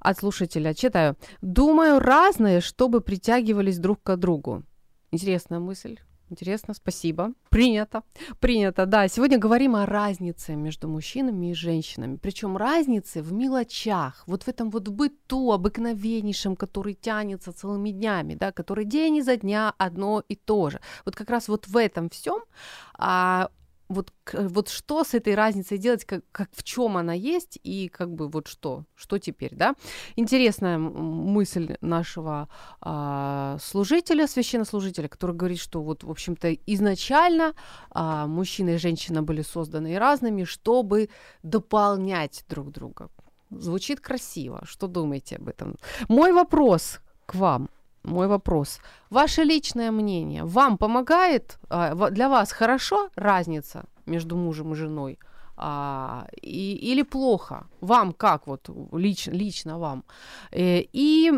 от 0.00 0.18
слушателя. 0.18 0.74
Читаю. 0.74 1.16
Думаю, 1.40 1.98
разные, 1.98 2.60
чтобы 2.60 3.00
притягивались 3.00 3.78
друг 3.78 4.02
к 4.02 4.16
другу. 4.16 4.64
Интересная 5.12 5.60
мысль. 5.60 5.98
Интересно, 6.32 6.72
спасибо. 6.72 7.34
Принято. 7.50 8.02
Принято, 8.40 8.86
да. 8.86 9.06
Сегодня 9.08 9.38
говорим 9.38 9.76
о 9.76 9.84
разнице 9.84 10.56
между 10.56 10.88
мужчинами 10.88 11.50
и 11.50 11.54
женщинами. 11.54 12.16
Причем 12.16 12.56
разницы 12.56 13.20
в 13.20 13.34
мелочах, 13.34 14.24
вот 14.26 14.44
в 14.44 14.48
этом 14.48 14.70
вот 14.70 14.88
быту 14.88 15.52
обыкновеннейшем, 15.52 16.56
который 16.56 16.94
тянется 16.94 17.52
целыми 17.52 17.90
днями, 17.90 18.34
да, 18.34 18.50
который 18.50 18.86
день 18.86 19.18
изо 19.18 19.36
дня 19.36 19.74
одно 19.76 20.22
и 20.26 20.34
то 20.34 20.70
же. 20.70 20.80
Вот 21.04 21.16
как 21.16 21.28
раз 21.28 21.48
вот 21.48 21.68
в 21.68 21.76
этом 21.76 22.08
всем 22.08 22.40
а, 22.94 23.50
вот, 23.92 24.12
вот 24.32 24.68
что 24.68 25.04
с 25.04 25.14
этой 25.14 25.34
разницей 25.34 25.78
делать, 25.78 26.04
как, 26.04 26.24
как 26.32 26.48
в 26.52 26.62
чем 26.62 26.96
она 26.96 27.12
есть 27.12 27.58
и 27.62 27.88
как 27.88 28.12
бы 28.12 28.28
вот 28.28 28.48
что, 28.48 28.84
что 28.94 29.18
теперь, 29.18 29.54
да? 29.54 29.74
Интересная 30.16 30.78
мысль 30.78 31.76
нашего 31.80 32.48
а, 32.80 33.58
служителя, 33.60 34.26
священнослужителя, 34.26 35.08
который 35.08 35.36
говорит, 35.36 35.58
что 35.58 35.82
вот, 35.82 36.04
в 36.04 36.10
общем-то, 36.10 36.52
изначально 36.66 37.54
а, 37.90 38.26
мужчина 38.26 38.70
и 38.70 38.78
женщина 38.78 39.22
были 39.22 39.42
созданы 39.42 39.98
разными, 39.98 40.44
чтобы 40.44 41.08
дополнять 41.42 42.44
друг 42.48 42.70
друга. 42.70 43.08
Звучит 43.50 44.00
красиво. 44.00 44.62
Что 44.64 44.86
думаете 44.86 45.36
об 45.36 45.48
этом? 45.48 45.76
Мой 46.08 46.32
вопрос 46.32 47.00
к 47.26 47.34
вам. 47.34 47.68
Мой 48.04 48.26
вопрос. 48.26 48.80
Ваше 49.10 49.42
личное 49.44 49.90
мнение, 49.90 50.44
вам 50.44 50.78
помогает, 50.78 51.58
а, 51.68 51.94
для 52.10 52.28
вас 52.28 52.52
хорошо 52.52 53.10
разница 53.14 53.84
между 54.06 54.36
мужем 54.36 54.72
и 54.72 54.76
женой? 54.76 55.18
а, 55.56 56.26
и, 56.40 56.74
или 56.92 57.02
плохо. 57.02 57.66
Вам 57.80 58.12
как 58.12 58.46
вот 58.46 58.68
лично, 58.92 59.30
лично 59.32 59.78
вам. 59.78 60.04
Э, 60.50 60.80
и, 60.80 61.32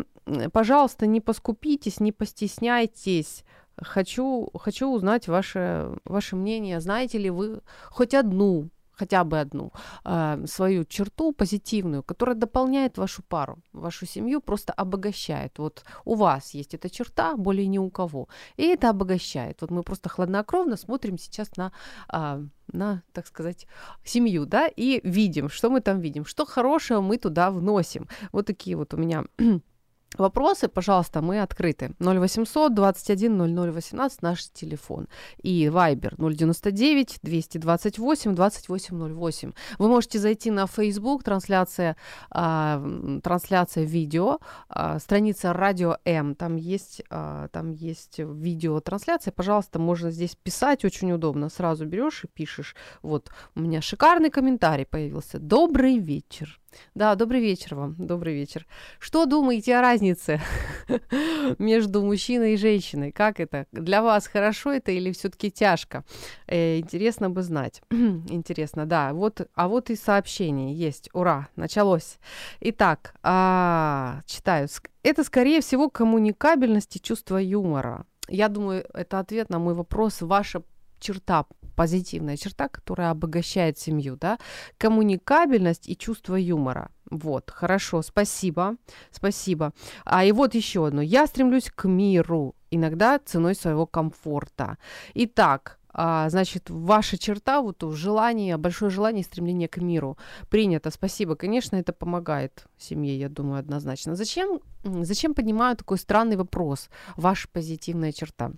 пожалуйста, 0.53 1.07
не 1.07 1.21
поскупитесь, 1.21 2.01
не 2.01 2.13
постесняйтесь. 2.13 3.45
Хочу, 3.77 4.51
хочу 4.55 4.89
узнать 4.89 5.29
ваше, 5.29 5.99
ваше 6.05 6.37
мнение. 6.37 6.81
Знаете 6.81 7.19
ли 7.19 7.31
вы 7.31 7.61
хоть 7.91 8.15
одну 8.15 8.71
хотя 8.95 9.25
бы 9.25 9.41
одну 9.41 9.73
э, 10.05 10.45
свою 10.47 10.85
черту 10.85 11.33
позитивную, 11.33 12.03
которая 12.03 12.37
дополняет 12.37 12.99
вашу 12.99 13.23
пару, 13.23 13.59
вашу 13.73 14.07
семью, 14.07 14.41
просто 14.41 14.73
обогащает. 14.73 15.59
Вот 15.59 15.85
у 16.05 16.15
вас 16.15 16.55
есть 16.55 16.75
эта 16.75 16.91
черта, 16.91 17.37
более 17.37 17.67
ни 17.67 17.79
у 17.79 17.91
кого, 17.91 18.29
и 18.57 18.63
это 18.65 18.91
обогащает. 18.91 19.61
Вот 19.61 19.71
мы 19.71 19.83
просто 19.83 20.09
хладнокровно 20.09 20.77
смотрим 20.77 21.19
сейчас 21.19 21.57
на 21.57 21.73
э, 22.13 22.45
на, 22.73 23.03
так 23.13 23.27
сказать, 23.27 23.67
семью, 24.05 24.47
да, 24.47 24.69
и 24.69 25.01
видим, 25.05 25.49
что 25.49 25.71
мы 25.71 25.81
там 25.81 26.01
видим, 26.01 26.25
что 26.25 26.47
хорошего 26.47 27.01
мы 27.01 27.19
туда 27.19 27.51
вносим. 27.51 28.09
Вот 28.33 28.47
такие 28.47 28.77
вот 28.77 28.95
у 28.95 28.97
меня 28.97 29.25
Вопросы, 30.19 30.69
пожалуйста, 30.69 31.23
мы 31.23 31.41
открыты. 31.41 31.95
0800 32.01 32.75
21 32.75 33.57
0018 33.73 34.23
наш 34.23 34.49
телефон. 34.53 35.09
И 35.43 35.67
Viber 35.67 36.15
099 36.17 37.19
228 37.23 38.35
2808. 38.35 39.53
Вы 39.79 39.89
можете 39.89 40.19
зайти 40.19 40.51
на 40.51 40.67
Facebook, 40.67 41.25
трансляция, 41.25 41.97
э, 42.35 43.21
трансляция 43.23 43.85
видео, 43.85 44.39
э, 44.69 44.99
страница 45.01 45.53
Радио 45.53 45.97
М. 46.05 46.35
Там 46.35 46.57
есть, 46.57 47.03
э, 47.11 47.49
там 47.51 47.73
есть 47.73 48.19
видеотрансляция. 48.19 49.33
Пожалуйста, 49.33 49.79
можно 49.79 50.11
здесь 50.11 50.37
писать, 50.37 50.85
очень 50.85 51.13
удобно. 51.13 51.49
Сразу 51.49 51.87
берешь 51.87 52.25
и 52.25 52.29
пишешь. 52.29 52.77
Вот, 53.03 53.31
у 53.57 53.61
меня 53.61 53.81
шикарный 53.81 54.31
комментарий 54.31 54.87
появился. 54.87 55.39
Добрый 55.39 55.99
вечер. 55.99 56.61
Да, 56.95 57.15
добрый 57.15 57.41
вечер 57.41 57.75
вам, 57.75 57.95
добрый 57.99 58.35
вечер. 58.35 58.67
Что 58.99 59.27
думаете 59.27 59.77
о 59.77 59.81
разнице 59.81 60.41
между 61.59 62.03
мужчиной 62.03 62.55
и 62.55 62.57
женщиной? 62.57 63.13
Как 63.13 63.41
это? 63.41 63.67
Для 63.73 64.03
вас 64.03 64.27
хорошо 64.27 64.73
это 64.73 64.93
или 64.93 65.13
все-таки 65.13 65.51
тяжко? 65.51 66.05
Э, 66.47 66.79
интересно 66.79 67.31
бы 67.31 67.43
знать. 67.43 67.83
интересно, 67.91 68.87
да. 68.87 69.13
Вот, 69.13 69.49
а 69.55 69.69
вот 69.69 69.91
и 69.91 69.97
сообщение 69.97 70.75
есть. 70.75 71.11
Ура, 71.13 71.49
началось. 71.57 72.19
Итак, 72.61 73.15
а, 73.23 74.21
читаю. 74.27 74.69
Это, 75.03 75.25
скорее 75.25 75.61
всего, 75.61 75.91
коммуникабельность 75.91 76.97
и 76.97 77.01
чувство 77.01 77.37
юмора. 77.37 78.07
Я 78.29 78.49
думаю, 78.49 78.87
это 78.95 79.19
ответ 79.19 79.51
на 79.51 79.59
мой 79.59 79.75
вопрос. 79.75 80.23
Ваша 80.23 80.63
черта 80.99 81.45
позитивная 81.77 82.37
черта, 82.37 82.69
которая 82.69 83.11
обогащает 83.11 83.79
семью, 83.79 84.17
да, 84.17 84.39
коммуникабельность 84.79 85.89
и 85.89 85.97
чувство 85.97 86.37
юмора. 86.37 86.91
Вот, 87.11 87.51
хорошо, 87.51 88.03
спасибо, 88.03 88.77
спасибо. 89.11 89.73
А 90.05 90.25
и 90.25 90.33
вот 90.33 90.55
еще 90.55 90.87
одно. 90.87 91.03
Я 91.03 91.27
стремлюсь 91.27 91.71
к 91.75 91.89
миру, 91.89 92.55
иногда 92.71 93.19
ценой 93.19 93.55
своего 93.55 93.87
комфорта. 93.87 94.79
Итак, 95.15 95.79
а, 95.97 96.29
значит, 96.29 96.71
ваша 96.71 97.17
черта, 97.17 97.61
вот 97.61 97.83
желание, 97.93 98.57
большое 98.57 98.91
желание 98.91 99.21
и 99.21 99.25
стремление 99.25 99.69
к 99.69 99.77
миру 99.77 100.19
принято. 100.51 100.91
Спасибо, 100.91 101.37
конечно, 101.37 101.77
это 101.77 101.93
помогает 101.93 102.67
семье, 102.77 103.17
я 103.17 103.29
думаю, 103.29 103.61
однозначно. 103.61 104.17
Зачем, 104.17 104.61
зачем 104.83 105.35
поднимаю 105.35 105.77
такой 105.77 105.99
странный 105.99 106.37
вопрос, 106.37 106.91
ваша 107.17 107.49
позитивная 107.49 108.11
черта? 108.11 108.51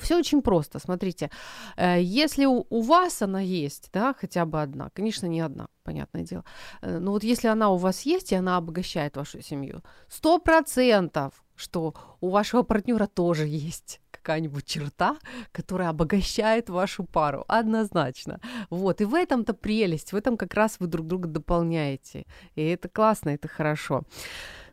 Все 0.00 0.18
очень 0.18 0.42
просто. 0.42 0.78
Смотрите, 0.78 1.30
э, 1.76 2.02
если 2.02 2.46
у 2.46 2.82
вас 2.82 3.22
она 3.22 3.40
есть, 3.40 3.90
да, 3.92 4.14
хотя 4.14 4.44
бы 4.44 4.60
одна, 4.62 4.90
конечно, 4.94 5.26
не 5.26 5.40
одна, 5.40 5.68
понятное 5.82 6.22
дело, 6.22 6.44
э, 6.82 6.98
но 6.98 7.12
вот 7.12 7.24
если 7.24 7.48
она 7.48 7.70
у 7.70 7.76
вас 7.76 8.02
есть, 8.06 8.32
и 8.32 8.36
она 8.36 8.56
обогащает 8.56 9.16
вашу 9.16 9.42
семью, 9.42 9.82
сто 10.08 10.38
процентов, 10.38 11.32
что 11.56 11.94
у 12.20 12.28
вашего 12.30 12.62
партнера 12.62 13.06
тоже 13.06 13.46
есть 13.46 14.00
какая-нибудь 14.10 14.66
черта, 14.66 15.16
которая 15.52 15.88
обогащает 15.88 16.68
вашу 16.68 17.04
пару, 17.04 17.44
однозначно. 17.48 18.40
Вот, 18.70 19.00
и 19.00 19.04
в 19.04 19.14
этом-то 19.14 19.54
прелесть, 19.54 20.12
в 20.12 20.16
этом 20.16 20.36
как 20.36 20.54
раз 20.54 20.76
вы 20.80 20.86
друг 20.86 21.06
друга 21.06 21.28
дополняете, 21.28 22.26
и 22.54 22.62
это 22.62 22.88
классно, 22.88 23.30
это 23.30 23.48
хорошо. 23.48 24.02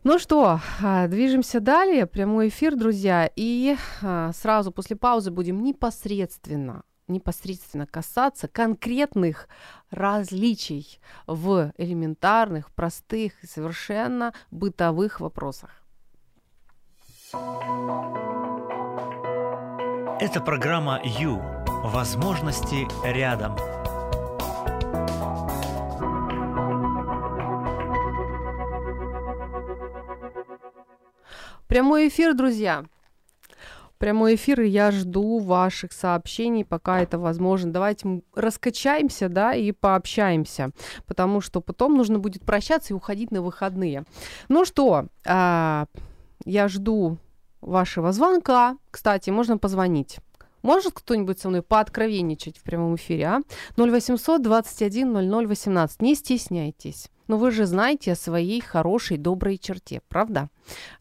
Ну 0.06 0.20
что, 0.20 0.60
а, 0.84 1.08
движемся 1.08 1.60
далее. 1.60 2.06
Прямой 2.06 2.50
эфир, 2.50 2.76
друзья. 2.76 3.28
И 3.36 3.76
а, 4.04 4.32
сразу 4.34 4.72
после 4.72 4.96
паузы 4.96 5.32
будем 5.32 5.64
непосредственно 5.64 6.84
непосредственно 7.08 7.86
касаться 7.86 8.48
конкретных 8.48 9.48
различий 9.92 11.00
в 11.28 11.72
элементарных, 11.78 12.72
простых 12.72 13.44
и 13.44 13.48
совершенно 13.48 14.34
бытовых 14.50 15.20
вопросах. 15.20 15.70
Это 20.20 20.42
программа 20.44 21.00
«Ю». 21.04 21.40
Возможности 21.84 22.88
рядом. 23.06 23.75
Прямой 31.76 32.08
эфир, 32.08 32.34
друзья. 32.34 32.86
Прямой 33.98 34.36
эфир, 34.36 34.62
и 34.62 34.70
я 34.70 34.92
жду 34.92 35.40
ваших 35.40 35.92
сообщений, 35.92 36.64
пока 36.64 37.02
это 37.02 37.20
возможно. 37.20 37.74
Давайте 37.74 38.22
раскачаемся, 38.34 39.28
да, 39.28 39.54
и 39.54 39.74
пообщаемся, 39.74 40.70
потому 41.06 41.42
что 41.42 41.60
потом 41.60 41.98
нужно 41.98 42.18
будет 42.18 42.46
прощаться 42.46 42.94
и 42.94 42.96
уходить 42.96 43.32
на 43.32 43.42
выходные. 43.42 44.06
Ну 44.48 44.64
что, 44.64 45.08
а, 45.26 45.88
я 46.46 46.70
жду 46.70 47.18
вашего 47.60 48.14
звонка. 48.14 48.78
Кстати, 48.90 49.30
можно 49.30 49.58
позвонить. 49.58 50.20
Может 50.62 50.94
кто-нибудь 50.94 51.42
со 51.42 51.50
мной 51.50 51.62
пооткровенничать 51.62 52.58
в 52.58 52.64
прямом 52.64 52.96
эфире, 52.96 53.26
а? 53.26 53.42
0800 53.76 54.42
21 54.42 55.12
00 55.12 55.46
18. 55.46 56.02
Не 56.02 56.16
стесняйтесь. 56.16 57.10
Но 57.28 57.38
вы 57.38 57.52
же 57.52 57.66
знаете 57.66 58.12
о 58.12 58.16
своей 58.16 58.62
хорошей, 58.62 59.18
доброй 59.18 59.58
черте, 59.58 60.02
правда? 60.08 60.50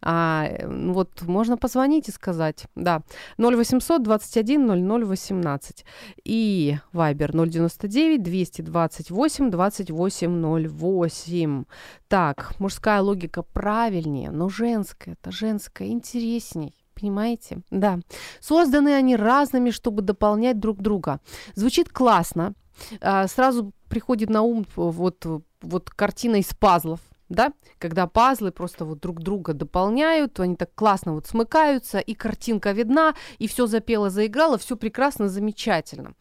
А, 0.01 0.49
вот 0.67 1.23
можно 1.23 1.57
позвонить 1.57 2.09
и 2.09 2.13
сказать, 2.13 2.67
да, 2.75 3.03
0800 3.39 4.03
21 4.03 4.67
00 4.67 5.05
18 5.05 5.85
и 6.25 6.77
Viber 6.93 7.49
099 7.49 8.23
228 8.23 9.51
28 9.51 10.69
08. 10.69 11.65
Так, 12.09 12.55
мужская 12.59 13.01
логика 13.01 13.43
правильнее, 13.43 14.31
но 14.31 14.49
женская, 14.49 15.13
это 15.13 15.31
женская 15.31 15.89
интересней. 15.89 16.75
Понимаете? 16.95 17.59
Да. 17.71 17.99
Созданы 18.41 18.95
они 18.95 19.17
разными, 19.17 19.71
чтобы 19.71 20.03
дополнять 20.03 20.61
друг 20.61 20.81
друга. 20.81 21.21
Звучит 21.55 21.89
классно. 21.89 22.55
А, 23.01 23.27
сразу 23.27 23.73
приходит 23.89 24.31
на 24.31 24.43
ум 24.43 24.67
вот 24.77 25.25
вот 25.65 25.91
картина 25.91 26.37
из 26.37 26.53
пазлов, 26.55 27.01
да, 27.29 27.53
когда 27.79 28.07
пазлы 28.07 28.53
просто 28.53 28.85
вот 28.85 29.01
друг 29.01 29.21
друга 29.21 29.55
дополняют, 29.55 30.39
они 30.41 30.57
так 30.57 30.75
классно 30.75 31.15
вот 31.15 31.27
смыкаются, 31.27 31.99
и 31.99 32.15
картинка 32.15 32.73
видна, 32.73 33.15
и 33.39 33.49
все 33.49 33.67
запело, 33.67 34.11
заиграло, 34.11 34.59
все 34.59 34.77
прекрасно, 34.77 35.29
замечательно. 35.29 36.15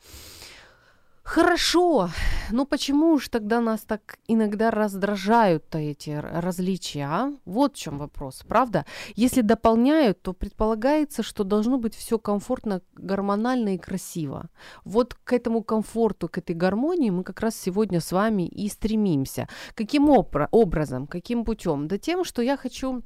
Хорошо, 1.24 2.10
но 2.52 2.66
почему 2.66 3.18
же 3.18 3.30
тогда 3.30 3.62
нас 3.62 3.82
так 3.82 4.20
иногда 4.28 4.72
раздражают 4.72 5.74
эти 5.74 6.10
различия, 6.10 7.08
а? 7.10 7.34
Вот 7.46 7.76
в 7.76 7.80
чем 7.80 7.98
вопрос, 7.98 8.44
правда? 8.46 8.86
Если 9.16 9.42
дополняют, 9.42 10.22
то 10.22 10.34
предполагается, 10.34 11.24
что 11.24 11.46
должно 11.46 11.78
быть 11.78 11.96
все 11.96 12.20
комфортно, 12.20 12.82
гормонально 12.96 13.76
и 13.76 13.78
красиво. 13.78 14.50
Вот 14.84 15.14
к 15.14 15.32
этому 15.32 15.64
комфорту, 15.64 16.28
к 16.28 16.38
этой 16.38 16.56
гармонии 16.56 17.10
мы 17.10 17.24
как 17.24 17.40
раз 17.40 17.56
сегодня 17.56 18.02
с 18.02 18.12
вами 18.12 18.46
и 18.46 18.68
стремимся. 18.68 19.48
Каким 19.76 20.10
образом, 20.10 21.08
каким 21.08 21.46
путем? 21.46 21.88
Да 21.88 21.98
тем, 21.98 22.26
что 22.26 22.42
я 22.42 22.58
хочу 22.58 23.02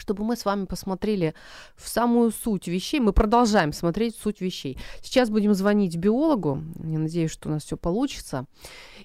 чтобы 0.00 0.24
мы 0.24 0.36
с 0.36 0.44
вами 0.44 0.64
посмотрели 0.66 1.34
в 1.76 1.88
самую 1.88 2.30
суть 2.30 2.68
вещей. 2.68 3.00
Мы 3.00 3.12
продолжаем 3.12 3.72
смотреть 3.72 4.16
суть 4.16 4.40
вещей. 4.40 4.78
Сейчас 5.02 5.30
будем 5.30 5.54
звонить 5.54 5.96
биологу. 5.96 6.62
Я 6.84 6.98
надеюсь, 6.98 7.30
что 7.30 7.48
у 7.48 7.52
нас 7.52 7.64
все 7.64 7.76
получится. 7.76 8.46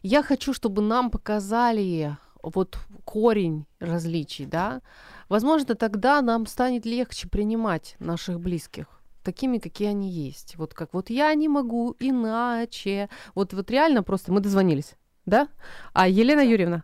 Я 0.01 0.23
хочу, 0.23 0.53
чтобы 0.53 0.81
нам 0.81 1.11
показали 1.11 2.17
вот 2.43 2.77
корень 3.05 3.65
различий, 3.79 4.45
да. 4.45 4.81
Возможно, 5.29 5.75
тогда 5.75 6.21
нам 6.21 6.45
станет 6.45 6.85
легче 6.85 7.27
принимать 7.27 7.95
наших 7.99 8.39
близких 8.39 8.85
такими, 9.23 9.59
какие 9.59 9.89
они 9.89 10.09
есть. 10.09 10.55
Вот 10.57 10.73
как 10.73 10.93
вот 10.93 11.09
я 11.09 11.33
не 11.33 11.47
могу 11.47 11.95
иначе. 11.99 13.09
Вот, 13.35 13.53
вот 13.53 13.69
реально 13.71 14.03
просто 14.03 14.31
мы 14.31 14.39
дозвонились, 14.39 14.95
да? 15.25 15.47
А 15.93 16.07
Елена 16.07 16.41
Юрьевна, 16.41 16.83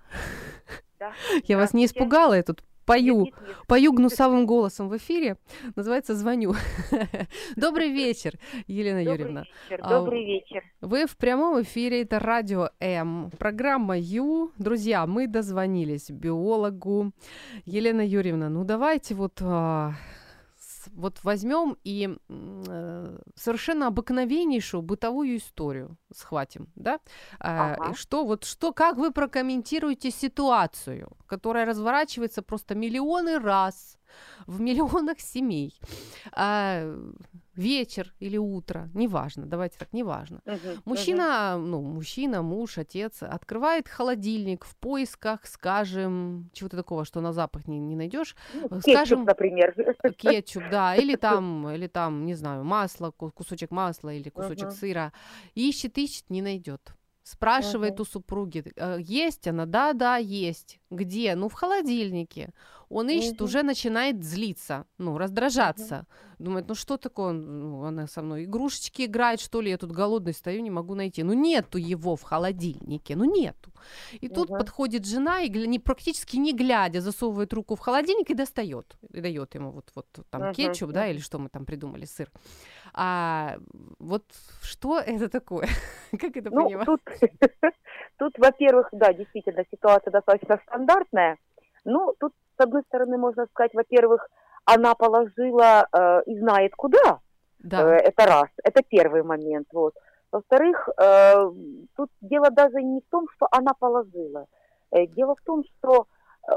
да. 0.99 1.13
я 1.47 1.57
вас 1.57 1.73
не 1.73 1.85
испугала, 1.85 2.33
я 2.33 2.43
тут 2.43 2.63
пою, 2.87 3.27
пою 3.67 3.91
гнусавым 3.91 4.47
голосом 4.47 4.89
в 4.89 4.97
эфире. 4.97 5.35
Называется 5.75 6.15
«Звоню». 6.15 6.55
Добрый 7.55 7.89
вечер, 7.91 8.39
Елена 8.65 9.03
Добрый 9.03 9.13
Юрьевна. 9.19 9.41
вечер. 9.69 9.79
А, 9.83 9.89
Добрый 9.89 10.25
вечер. 10.25 10.63
Вы 10.81 11.05
в 11.05 11.17
прямом 11.17 11.61
эфире, 11.61 12.01
это 12.01 12.19
Радио 12.19 12.69
М, 12.79 13.29
программа 13.37 13.97
Ю. 13.97 14.51
Друзья, 14.57 15.05
мы 15.05 15.27
дозвонились 15.27 16.09
биологу. 16.09 17.11
Елена 17.65 18.01
Юрьевна, 18.01 18.49
ну 18.49 18.63
давайте 18.63 19.13
вот 19.15 19.39
а, 19.41 19.91
вот 20.97 21.23
возьмем 21.23 21.77
и 21.83 22.09
э, 22.29 23.19
совершенно 23.35 23.87
обыкновеннейшую 23.87 24.81
бытовую 24.81 25.37
историю 25.37 25.97
схватим, 26.13 26.67
да? 26.75 26.99
А, 27.39 27.75
Ага. 27.75 27.93
Что 27.93 28.25
вот 28.25 28.43
что, 28.43 28.73
как 28.73 28.97
вы 28.97 29.11
прокомментируете 29.11 30.11
ситуацию, 30.11 31.11
которая 31.27 31.65
разворачивается 31.65 32.41
просто 32.41 32.75
миллионы 32.75 33.39
раз 33.39 33.97
в 34.47 34.59
миллионах 34.59 35.19
семей? 35.19 35.79
А, 36.31 36.83
вечер 37.57 38.13
или 38.19 38.37
утро, 38.37 38.89
неважно, 38.93 39.45
давайте 39.45 39.77
так, 39.79 39.91
неважно. 39.93 40.41
Мгм. 40.45 40.81
Мужчина, 40.85 41.57
ну, 41.57 41.81
мужчина, 41.81 42.41
муж, 42.41 42.77
отец 42.77 43.23
открывает 43.23 43.87
холодильник 43.87 44.65
в 44.65 44.75
поисках, 44.77 45.45
скажем, 45.45 46.49
чего-то 46.53 46.77
такого, 46.77 47.05
что 47.05 47.21
на 47.21 47.33
запах 47.33 47.67
не, 47.67 47.79
не 47.79 47.95
найдешь, 47.95 48.35
Ну, 48.53 48.65
э, 48.65 48.69
кетчуп, 48.69 48.81
скажем, 48.93 49.23
например. 49.25 49.75
кетчуп, 50.17 50.63
да, 50.71 50.95
или 50.95 51.15
там, 51.15 51.69
или 51.69 51.87
там, 51.87 52.25
не 52.25 52.35
знаю, 52.35 52.63
масло, 52.63 53.11
ку- 53.11 53.31
кусочек 53.31 53.71
масла 53.71 54.13
или 54.13 54.29
кусочек 54.29 54.67
Мгм. 54.67 54.75
сыра. 54.75 55.13
Ищет, 55.55 55.97
ищет, 55.97 56.29
не 56.29 56.41
найдет. 56.41 56.93
Спрашивает 57.27 57.93
Мгм. 57.93 58.01
у 58.01 58.05
супруги, 58.05 58.63
«Э, 58.77 58.97
есть 59.01 59.47
она? 59.47 59.65
Да, 59.65 59.91
да, 59.93 60.15
есть. 60.15 60.79
Где? 60.89 61.35
Ну, 61.35 61.49
в 61.49 61.53
холодильнике. 61.53 62.53
Он 62.89 63.09
ищет, 63.09 63.41
Мгм. 63.41 63.45
уже 63.45 63.63
начинает 63.63 64.23
злиться, 64.23 64.85
ну, 64.97 65.17
раздражаться. 65.17 66.05
Думает, 66.39 66.69
ну 66.69 66.75
что 66.75 66.95
такое, 66.97 67.33
ну, 67.33 67.83
она 67.83 68.07
со 68.07 68.21
мной 68.21 68.45
игрушечки 68.45 69.01
играет, 69.05 69.41
что 69.41 69.59
ли, 69.59 69.69
я 69.69 69.77
тут 69.77 69.91
голодный 69.91 70.33
стою, 70.33 70.61
не 70.61 70.71
могу 70.71 70.95
найти. 70.95 71.23
Ну, 71.23 71.33
нету 71.33 71.77
его 71.77 72.15
в 72.15 72.21
холодильнике, 72.23 73.17
ну, 73.17 73.25
нету. 73.25 73.71
И 74.21 74.29
тут 74.29 74.47
Мгм. 74.47 74.57
подходит 74.57 75.05
жена 75.05 75.41
и 75.41 75.49
не, 75.49 75.79
практически 75.79 76.37
не 76.37 76.53
глядя 76.53 77.01
засовывает 77.01 77.51
руку 77.53 77.75
в 77.75 77.79
холодильник 77.79 78.29
и 78.29 78.35
достает, 78.35 78.95
и 79.13 79.19
дает 79.19 79.55
ему 79.55 79.71
вот, 79.71 79.91
вот 79.95 80.07
там 80.29 80.41
Мгм, 80.43 80.53
кетчуп, 80.53 80.91
да, 80.91 81.09
или 81.09 81.19
что 81.19 81.39
мы 81.39 81.49
там 81.49 81.65
придумали, 81.65 82.05
сыр. 82.05 82.31
А 82.99 83.57
вот 83.99 84.23
что 84.61 84.99
это 84.99 85.29
такое? 85.29 85.67
Как 86.19 86.35
это 86.35 86.49
Ну, 86.49 86.65
понимать? 86.65 86.85
тут, 86.85 87.01
тут, 88.17 88.37
во-первых, 88.39 88.89
да, 88.91 89.13
действительно, 89.13 89.63
ситуация 89.71 90.11
достаточно 90.11 90.59
стандартная. 90.65 91.37
Ну, 91.85 92.15
тут, 92.19 92.33
с 92.57 92.63
одной 92.63 92.81
стороны, 92.87 93.17
можно 93.17 93.45
сказать, 93.51 93.73
во-первых, 93.75 94.27
она 94.65 94.95
положила 94.95 95.87
э, 95.93 96.21
и 96.25 96.39
знает 96.39 96.73
куда. 96.75 97.19
Да, 97.59 97.81
Э, 97.83 97.97
это 97.97 98.25
раз. 98.25 98.49
Это 98.63 98.81
первый 98.81 99.21
момент. 99.23 99.67
Вот. 99.71 99.93
Во-вторых, 100.31 100.89
э, 100.99 101.51
тут 101.95 102.09
дело 102.21 102.49
даже 102.49 102.81
не 102.81 103.01
в 103.01 103.09
том, 103.11 103.27
что 103.35 103.47
она 103.51 103.73
положила. 103.79 104.47
Э, 104.91 105.05
дело 105.05 105.35
в 105.35 105.41
том, 105.45 105.63
что, 105.63 106.07
э, 106.49 106.53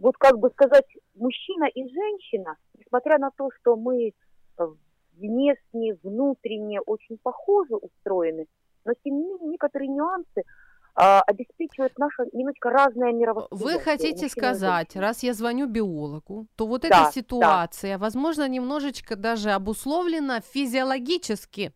вот 0.00 0.16
как 0.18 0.38
бы 0.38 0.50
сказать, 0.50 0.86
мужчина 1.14 1.66
и 1.66 1.82
женщина, 1.88 2.56
несмотря 2.78 3.18
на 3.18 3.30
то, 3.30 3.50
что 3.60 3.76
мы 3.76 4.12
э, 4.58 4.66
внешне, 5.16 5.94
внутренне 6.02 6.80
очень 6.80 7.18
похожи 7.22 7.74
устроены, 7.74 8.46
но 8.84 8.92
тем 9.04 9.16
не 9.18 9.24
менее 9.24 9.48
некоторые 9.48 9.88
нюансы 9.88 10.42
а, 10.94 11.20
обеспечивают 11.22 11.98
наше 11.98 12.24
немножко 12.32 12.70
разное 12.70 13.12
мировосприятие. 13.12 13.78
Вы 13.78 13.82
хотите 13.84 14.28
сказать, 14.28 14.96
раз 14.96 15.22
я 15.22 15.34
звоню 15.34 15.66
биологу, 15.66 16.46
то 16.56 16.66
вот 16.66 16.82
Да, 16.82 16.88
эта 16.88 16.96
да. 17.04 17.10
ситуация, 17.12 17.98
возможно, 17.98 18.48
немножечко 18.48 19.16
даже 19.16 19.50
обусловлена 19.50 20.40
физиологически, 20.40 21.72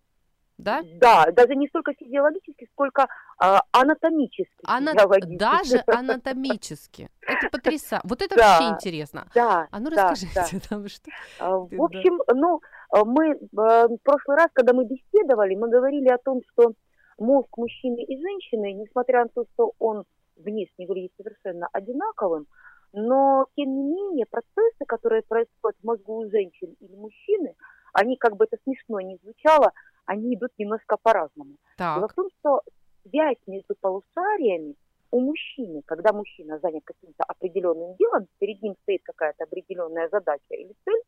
да? 0.56 0.82
Да, 1.00 1.26
даже 1.32 1.54
не 1.56 1.68
столько 1.68 1.92
физиологически, 1.94 2.68
сколько 2.72 3.08
а, 3.38 3.62
анатомически. 3.72 4.46
Ана-. 4.64 4.94
Даже 5.38 5.82
анатомически. 5.86 7.08
Это 7.26 7.48
потрясающе. 7.50 8.06
Вот 8.08 8.22
это 8.22 8.36
Да. 8.36 8.42
вообще 8.60 8.68
интересно. 8.68 9.26
Да, 9.34 9.68
А 9.70 9.80
ну 9.80 9.90
да, 9.90 10.10
расскажите 10.10 10.60
нам, 10.70 10.88
что... 10.88 11.10
А, 11.38 11.56
В 11.58 11.82
общем, 11.82 12.20
ну, 12.34 12.60
мы 12.92 13.32
э, 13.32 13.38
в 13.52 13.98
прошлый 14.02 14.36
раз, 14.36 14.48
когда 14.52 14.72
мы 14.72 14.84
беседовали, 14.84 15.54
мы 15.54 15.68
говорили 15.68 16.08
о 16.08 16.18
том, 16.18 16.40
что 16.52 16.72
мозг 17.18 17.56
мужчины 17.56 18.02
и 18.02 18.20
женщины, 18.20 18.72
несмотря 18.72 19.24
на 19.24 19.28
то, 19.28 19.44
что 19.52 19.72
он 19.78 20.04
внешне 20.36 20.86
выглядит 20.86 21.12
совершенно 21.16 21.68
одинаковым, 21.72 22.46
но, 22.92 23.46
тем 23.56 23.68
не 23.68 23.94
менее, 23.94 24.26
процессы, 24.26 24.84
которые 24.86 25.22
происходят 25.22 25.78
в 25.80 25.86
мозгу 25.86 26.18
у 26.18 26.30
женщин 26.30 26.74
или 26.80 26.96
мужчины, 26.96 27.54
они, 27.92 28.16
как 28.16 28.36
бы 28.36 28.46
это 28.46 28.56
смешно 28.64 29.00
не 29.00 29.18
звучало, 29.22 29.72
они 30.06 30.34
идут 30.34 30.50
немножко 30.58 30.96
по-разному. 31.00 31.56
Дело 31.96 32.08
в 32.08 32.14
том, 32.14 32.28
что 32.40 32.62
связь 33.08 33.38
между 33.46 33.74
полушариями 33.80 34.74
у 35.12 35.20
мужчины, 35.20 35.82
когда 35.86 36.12
мужчина 36.12 36.58
занят 36.60 36.82
каким-то 36.84 37.24
определенным 37.26 37.94
делом, 37.96 38.26
перед 38.38 38.62
ним 38.62 38.74
стоит 38.82 39.02
какая-то 39.04 39.44
определенная 39.44 40.08
задача 40.08 40.54
или 40.54 40.74
цель, 40.84 41.02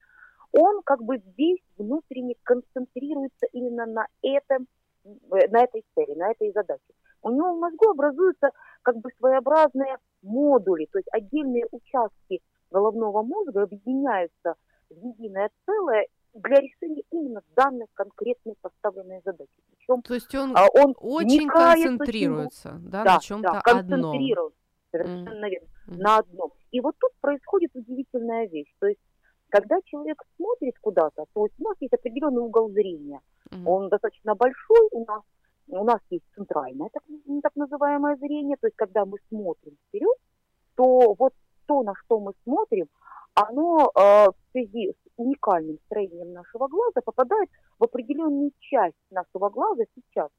он 0.53 0.83
как 0.85 1.03
бы 1.03 1.23
весь 1.37 1.63
внутренне 1.77 2.35
концентрируется 2.43 3.47
именно 3.53 3.87
на 3.87 4.07
этом, 4.23 4.67
на 5.05 5.63
этой 5.63 5.85
цели, 5.95 6.15
на 6.15 6.31
этой 6.31 6.53
задаче. 6.53 6.83
У 7.23 7.31
него 7.31 7.55
в 7.55 7.61
мозгу 7.61 7.91
образуются 7.91 8.51
как 8.83 8.97
бы 8.97 9.11
своеобразные 9.19 9.99
модули, 10.23 10.87
то 10.91 10.99
есть 10.99 11.09
отдельные 11.13 11.67
участки 11.71 12.41
головного 12.71 13.23
мозга 13.23 13.63
объединяются 13.63 14.55
в 14.91 14.97
единое 14.97 15.51
целое 15.65 16.07
для 16.35 16.61
решения 16.61 17.03
именно 17.11 17.43
данной 17.55 17.87
конкретной 17.95 18.55
поставленной 18.61 19.21
задачи. 19.25 19.51
Причем 19.71 20.03
то 20.03 20.15
есть 20.15 20.35
он 20.35 20.57
а, 20.57 20.67
он 20.73 20.95
очень 20.99 21.49
концентрируется, 21.49 22.81
да, 22.85 23.05
да, 23.05 23.15
на 23.15 23.21
чем-то 23.21 23.53
да, 23.53 23.61
одном. 23.61 23.83
концентрируется. 23.83 24.59
Совершенно 24.91 25.49
верно. 25.49 25.69
Мгм. 25.87 25.99
На 25.99 26.19
одном. 26.19 26.53
И 26.71 26.81
вот 26.81 26.95
тут 26.99 27.11
происходит 27.21 27.71
удивительная 27.75 28.47
вещь. 28.49 28.73
То 28.79 28.87
есть, 28.87 29.01
когда 29.53 29.77
человек 29.85 30.23
смотрит 30.37 30.79
куда-то, 30.81 31.27
то 31.35 31.45
есть 31.45 31.55
у 31.61 31.65
нас 31.65 31.77
есть 31.81 31.93
определенный 31.93 32.41
угол 32.41 32.71
зрения. 32.71 33.21
Мгм. 33.51 33.69
Он 33.69 33.89
достаточно 33.91 34.35
большой 34.35 34.89
у 34.93 35.05
нас. 35.05 35.23
У 35.69 35.85
нас 35.85 36.01
есть 36.11 36.25
центральное 36.35 36.89
так, 36.91 37.03
так 37.43 37.55
называемое 37.55 38.17
зрение. 38.17 38.57
То 38.61 38.67
есть, 38.67 38.77
когда 38.77 39.05
мы 39.05 39.19
смотрим 39.29 39.77
вперед, 39.89 40.17
то 40.75 41.15
вот 41.19 41.35
то, 41.67 41.83
на 41.83 41.93
что 41.95 42.19
мы 42.19 42.33
смотрим, 42.45 42.87
оно 43.35 43.93
э, 43.95 44.27
в 44.31 44.35
связи 44.53 44.93
с 44.93 45.11
уникальным 45.17 45.79
строением 45.87 46.33
нашего 46.33 46.67
глаза 46.69 47.03
попадает 47.05 47.51
в 47.79 47.85
определенную 47.85 48.53
часть 48.59 48.97
нашего 49.11 49.51
глаза 49.51 49.85
сейчас, 49.95 50.31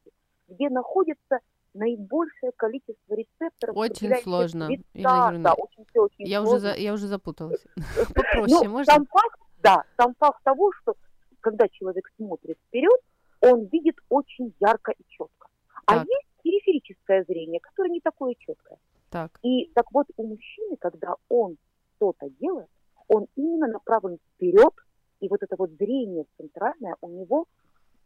где 0.47 0.69
находится 0.69 1.39
наибольшее 1.73 2.51
количество 2.55 3.13
рецепторов. 3.13 3.75
Очень 3.75 4.15
сложно, 4.17 4.69
Юрьевна. 4.93 5.37
Да, 5.39 5.53
очень 5.53 5.85
все 5.89 6.01
очень 6.01 6.25
Я 6.25 6.41
уже, 6.41 6.59
за, 6.59 6.73
я 6.75 6.93
уже 6.93 7.07
запуталась. 7.07 7.63
Ну, 7.75 8.05
Попроще, 8.13 8.69
можно? 8.69 8.93
сам 8.93 9.05
факт, 9.07 9.39
да, 9.61 9.83
сам 9.97 10.13
факт 10.19 10.43
того, 10.43 10.71
что 10.81 10.95
когда 11.41 11.67
человек 11.67 12.09
смотрит 12.15 12.57
вперед, 12.67 12.99
он 13.41 13.65
видит 13.65 13.95
очень 14.09 14.53
ярко 14.59 14.91
и 14.91 15.03
четко. 15.09 15.47
А 15.85 15.97
Так. 15.97 16.07
есть 16.07 16.27
периферическое 16.43 17.25
зрение, 17.27 17.59
которое 17.59 17.89
не 17.89 18.01
такое 18.01 18.35
четкое. 18.39 18.77
Так, 19.09 19.37
И 19.43 19.67
так 19.75 19.91
вот 19.91 20.07
у 20.17 20.25
мужчины, 20.27 20.75
когда 20.77 21.15
он 21.29 21.57
что-то 21.95 22.29
делает, 22.39 22.69
он 23.07 23.27
именно 23.35 23.67
направлен 23.67 24.17
вперед, 24.33 24.73
и 25.19 25.27
вот 25.27 25.43
это 25.43 25.55
вот 25.57 25.71
зрение 25.71 26.25
центральное 26.37 26.95
у 27.01 27.09
него, 27.09 27.45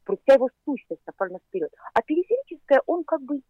вся 0.06 0.36
его 0.36 0.50
сущность 0.66 1.02
направлена 1.06 1.40
вперед. 1.48 1.74
А 1.94 2.02
периферическое 2.02 2.82
он 2.86 3.04
как 3.04 3.22
бы 3.22 3.42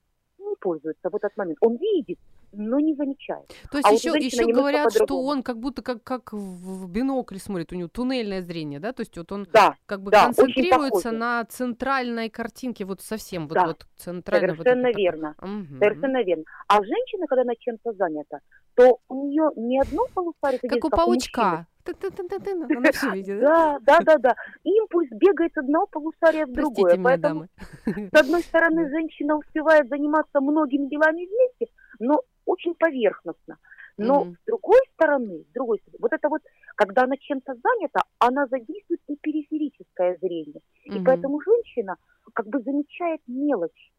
пользуется 0.68 1.10
в 1.10 1.16
этот 1.16 1.38
момент. 1.38 1.58
Он 1.62 1.78
видит, 1.78 2.20
но 2.58 2.80
не 2.80 2.96
замечает. 2.96 3.48
То 3.72 3.78
есть 3.78 3.88
А 3.88 3.92
вот 3.92 4.00
еще, 4.00 4.26
еще 4.26 4.52
говорят, 4.52 4.92
что 4.92 5.22
он 5.22 5.44
как 5.44 5.60
будто 5.60 5.82
как, 5.82 6.04
как 6.04 6.34
в 6.34 6.90
бинокль 6.90 7.38
смотрит, 7.38 7.72
у 7.72 7.76
него 7.76 7.88
туннельное 7.88 8.42
зрение, 8.42 8.80
да? 8.80 8.94
То 8.94 9.02
есть 9.02 9.18
вот 9.18 9.32
он 9.32 9.48
Да, 9.54 9.76
как 9.86 10.02
бы 10.02 10.12
да, 10.12 10.26
концентрируется 10.26 11.12
на 11.12 11.46
центральной 11.46 12.30
картинке, 12.30 12.86
вот 12.86 13.02
совсем, 13.02 13.48
вот, 13.48 13.54
Да, 13.54 13.68
вот 13.68 13.88
центрально. 13.96 14.56
вот 14.56 14.58
совершенно 14.64 14.88
это 14.88 14.94
так. 14.94 14.98
верно. 14.98 15.36
Мгм. 15.42 15.80
Совершенно 15.80 16.24
верно. 16.24 16.44
А 16.68 16.76
женщина, 16.84 17.28
когда 17.28 17.42
она 17.44 17.54
чем-то 17.60 17.94
занята, 17.94 18.40
то 18.76 19.00
у 19.10 19.28
нее 19.28 19.50
не 19.56 19.80
одно 19.80 20.06
полушарие, 20.14 20.60
Как 20.60 20.84
у 20.84 20.90
паучка. 20.90 21.68
Ты-ты-ты-ты-ты, 21.84 22.52
Она 22.52 22.92
все 22.92 23.12
видит, 23.12 23.40
да? 23.40 23.80
Да, 23.82 24.00
да, 24.02 24.18
да. 24.18 24.36
Импульс 24.66 25.10
бегает 25.12 25.54
с 25.54 25.58
одного 25.58 25.88
полушария 25.88 26.46
в 26.46 26.52
другое. 26.52 26.94
Меня, 26.96 27.04
Поэтому, 27.04 27.48
дамы. 27.86 28.10
с 28.14 28.20
одной 28.20 28.42
стороны, 28.42 28.90
женщина 28.90 29.38
успевает 29.38 29.88
заниматься 29.88 30.42
многими 30.42 30.90
делами 30.90 31.26
вместе, 31.26 31.74
но 32.00 32.22
очень 32.48 32.74
поверхностно. 32.76 33.58
Но 33.98 34.22
Мгм. 34.22 34.34
с 34.34 34.46
другой 34.46 34.80
стороны, 34.94 35.44
с 35.50 35.54
другой 35.54 35.80
стороны, 35.80 36.00
вот 36.02 36.14
это 36.14 36.30
вот, 36.30 36.42
когда 36.76 37.04
она 37.04 37.16
чем-то 37.18 37.54
занята, 37.54 38.02
она 38.20 38.48
задействует 38.48 39.02
и 39.08 39.16
периферическое 39.18 40.18
зрение. 40.22 40.62
И 40.86 40.92
Мгм. 40.92 41.04
поэтому 41.04 41.42
женщина 41.42 41.98
как 42.34 42.48
бы 42.48 42.62
замечает 42.62 43.22
мелочь. 43.28 43.92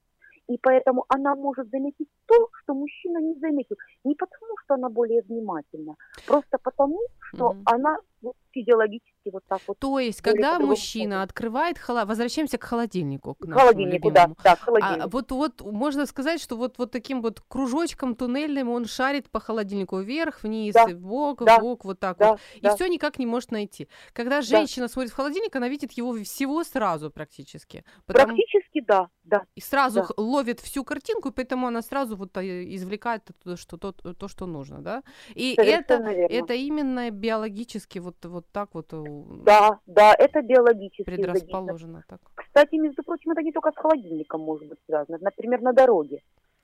И 0.48 0.56
поэтому 0.62 1.04
она 1.08 1.34
может 1.34 1.68
заметить 1.68 2.08
то, 2.26 2.48
что 2.62 2.74
мужчина 2.74 3.18
не 3.18 3.34
заметил. 3.38 3.76
Не 4.04 4.14
потому, 4.14 4.56
что 4.64 4.74
она 4.74 4.88
более 4.88 5.20
внимательна, 5.22 5.94
просто 6.26 6.58
потому, 6.62 7.00
что 7.20 7.50
Мгм. 7.50 7.62
она 7.66 7.96
вот 8.20 8.34
физиологически 8.52 9.30
вот 9.32 9.44
так 9.48 9.60
вот. 9.66 9.78
То 9.78 9.98
есть, 9.98 10.20
когда 10.22 10.58
мужчина 10.58 11.16
смотрит. 11.16 11.30
открывает 11.30 11.78
холодильник, 11.78 12.08
возвращаемся 12.08 12.58
к 12.58 12.64
холодильнику, 12.64 13.34
к 13.34 13.50
холодильнику, 13.52 14.10
да, 14.10 14.22
любимому. 14.22 14.36
да, 14.42 14.56
к 14.56 14.68
А 15.02 15.08
вот, 15.08 15.30
вот 15.30 15.60
можно 15.60 16.06
сказать, 16.06 16.40
что 16.40 16.56
вот, 16.56 16.78
вот 16.78 16.90
таким 16.90 17.22
вот 17.22 17.40
кружочком 17.40 18.14
туннельным 18.14 18.68
он 18.70 18.86
шарит 18.86 19.30
по 19.30 19.40
холодильнику 19.40 19.98
вверх, 20.00 20.42
вниз, 20.42 20.74
Да, 20.74 20.86
вбок, 20.86 21.44
да, 21.44 21.58
вбок, 21.58 21.84
вот 21.84 22.00
так 22.00 22.16
да, 22.18 22.32
вот. 22.32 22.40
И 22.56 22.60
да. 22.62 22.74
все 22.74 22.86
никак 22.88 23.18
не 23.18 23.26
может 23.26 23.52
найти. 23.52 23.88
Когда 24.12 24.40
женщина 24.42 24.88
смотрит 24.88 25.12
в 25.12 25.14
холодильник, 25.16 25.54
она 25.56 25.68
видит 25.68 25.92
его 25.92 26.14
всего 26.24 26.64
сразу 26.64 27.10
практически. 27.10 27.84
Потому- 28.06 28.34
Практически 28.34 28.80
да, 28.80 29.08
да. 29.24 29.44
И 29.54 29.60
сразу 29.60 30.00
Да. 30.00 30.14
ловит 30.16 30.60
всю 30.60 30.84
картинку, 30.84 31.30
поэтому 31.32 31.66
она 31.66 31.82
сразу 31.82 32.16
вот 32.16 32.36
э, 32.36 32.64
извлекает 32.74 33.24
то, 33.44 33.56
что, 33.56 33.76
то, 33.76 33.92
то, 33.92 34.28
что 34.28 34.46
нужно, 34.46 34.78
да? 34.80 35.02
И 35.34 35.54
это, 35.56 35.96
верно. 35.96 36.08
это 36.32 36.54
именно 36.54 37.10
биологически 37.10 37.98
вот, 38.08 38.30
вот 38.30 38.44
так 38.52 38.68
вот 38.74 38.92
э, 38.92 39.04
Да, 39.44 39.78
да, 39.86 40.14
это 40.18 40.42
биологически 40.42 41.04
предрасположено. 41.04 42.02
Так. 42.08 42.20
Кстати, 42.34 42.76
между 42.76 43.02
прочим, 43.02 43.32
это 43.32 43.42
не 43.42 43.52
только 43.52 43.70
с 43.72 43.76
холодильником 43.76 44.40
может 44.40 44.68
быть 44.68 44.78
связано. 44.86 45.18
Например, 45.20 45.60
на 45.60 45.72
дороге. 45.72 46.22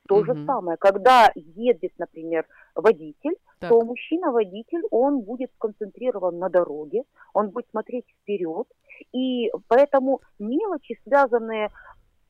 То 0.09 0.25
же 0.25 0.35
Мгм. 0.35 0.47
самое. 0.47 0.77
Когда 0.77 1.31
едет, 1.35 1.93
например, 1.99 2.47
водитель, 2.75 3.37
Так. 3.59 3.71
то 3.71 3.81
мужчина-водитель, 3.85 4.83
он 4.91 5.21
будет 5.21 5.51
сконцентрирован 5.55 6.39
на 6.39 6.49
дороге, 6.49 7.05
он 7.33 7.49
будет 7.51 7.67
смотреть 7.71 8.05
вперед, 8.23 8.67
и 9.13 9.51
поэтому 9.69 10.21
мелочи, 10.39 10.99
связанные 11.05 11.71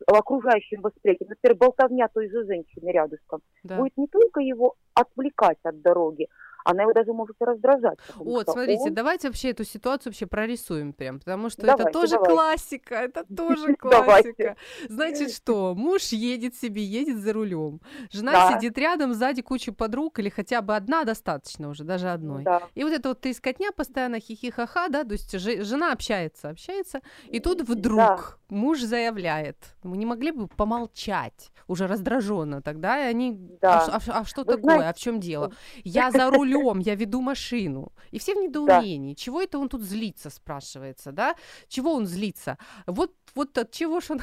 окружающим 0.07 0.83
восприятием, 0.83 1.31
например, 1.31 1.57
болтовня 1.57 2.09
той 2.09 2.29
же 2.29 2.44
женщины 2.44 2.90
рядышком, 2.90 3.40
Да. 3.64 3.77
будет 3.79 3.96
не 3.96 4.07
только 4.07 4.40
его 4.40 4.74
отвлекать 4.94 5.59
от 5.64 5.81
дороги, 5.83 6.29
она 6.64 6.83
его 6.83 6.92
даже 6.92 7.12
может 7.12 7.37
и 7.40 7.44
раздражать. 7.44 7.98
Вот, 8.16 8.48
смотрите, 8.48 8.83
он- 8.88 8.94
давайте 8.94 9.29
вообще 9.29 9.50
эту 9.50 9.64
ситуацию 9.64 10.11
вообще 10.11 10.27
прорисуем 10.27 10.92
прям, 10.92 11.18
потому 11.20 11.50
что 11.50 11.62
это 11.62 11.77
Давайте, 11.77 11.92
тоже 11.98 12.12
давайте. 12.14 12.35
классика, 12.35 12.94
это 12.96 13.24
тоже 13.37 13.74
классика. 13.77 14.57
Значит, 14.88 15.33
что 15.33 15.74
муж 15.74 16.09
едет 16.09 16.55
себе, 16.57 16.83
едет 16.83 17.18
за 17.18 17.33
рулем, 17.33 17.81
жена 18.11 18.33
Да. 18.33 18.53
сидит 18.59 18.77
рядом, 18.79 19.14
сзади 19.14 19.42
куча 19.42 19.72
подруг 19.72 20.18
или 20.18 20.29
хотя 20.29 20.61
бы 20.62 20.74
одна 20.74 21.05
достаточно 21.05 21.68
уже, 21.68 21.85
даже 21.85 22.09
одной. 22.11 22.42
Да. 22.44 22.62
И 22.74 22.83
вот 22.85 22.92
это 22.92 23.11
вот 23.11 23.20
трескотня 23.20 23.70
постоянно 23.72 24.18
хихи-ха-ха, 24.20 24.88
да, 24.88 25.05
то 25.05 25.12
есть 25.12 25.38
же- 25.38 25.62
жена 25.62 25.92
общается, 25.92 26.48
общается, 26.50 27.00
и 27.29 27.40
тут 27.40 27.61
вдруг 27.68 27.96
Да. 27.98 28.18
Муж 28.55 28.81
заявляет, 28.81 29.77
мы 29.83 29.97
не 29.97 30.07
могли 30.07 30.31
бы 30.31 30.49
помолчать, 30.49 31.51
уже 31.67 31.87
раздраженно 31.87 32.62
тогда, 32.62 32.99
и 32.99 33.11
они, 33.11 33.33
Да. 33.61 33.81
а, 33.87 34.01
а 34.07 34.21
а 34.21 34.25
что 34.25 34.43
Вы 34.43 34.57
такое, 34.57 34.62
знаете, 34.62 34.85
а 34.88 34.95
в 34.95 34.99
чем 34.99 35.21
дело? 35.21 35.53
Я 35.85 36.11
за 36.11 36.31
рулем, 36.31 36.79
я 36.79 36.95
веду 36.95 37.21
машину. 37.21 37.93
И 38.11 38.19
все 38.19 38.35
в 38.35 38.38
недоумении. 38.38 39.14
Чего 39.14 39.43
это 39.43 39.59
он 39.59 39.69
тут 39.69 39.83
злится, 39.83 40.31
спрашивается, 40.31 41.12
да? 41.12 41.35
Чего 41.69 41.93
он 41.95 42.07
злится? 42.07 42.57
Вот, 42.87 43.12
вот 43.35 43.59
от 43.59 43.70
чего 43.70 44.01
ж 44.01 44.11
он, 44.12 44.20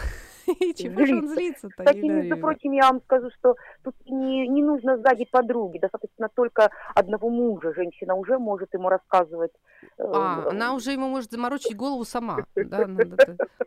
чего 0.75 1.05
ж 1.05 1.11
он 1.11 1.27
Злится. 1.27 1.35
злится-то, 1.35 1.83
Кстати, 1.83 1.97
между 2.05 2.37
прочим, 2.37 2.71
я 2.73 2.89
вам 2.89 3.01
скажу, 3.01 3.29
что 3.39 3.55
тут 3.83 3.95
не, 4.05 4.47
не 4.47 4.63
нужно 4.63 4.97
сзади 4.97 5.25
подруги, 5.31 5.79
достаточно 5.79 6.29
только 6.35 6.69
одного 6.95 7.29
мужа. 7.29 7.73
Женщина 7.73 8.15
уже 8.15 8.37
может 8.37 8.73
ему 8.73 8.89
рассказывать. 8.89 9.51
э, 9.97 10.03
А, 10.13 10.49
она 10.49 10.73
уже 10.73 10.91
ему 10.91 11.07
может 11.09 11.31
заморочить 11.31 11.75
голову 11.75 12.05
сама. 12.05 12.45
Да, 12.55 12.83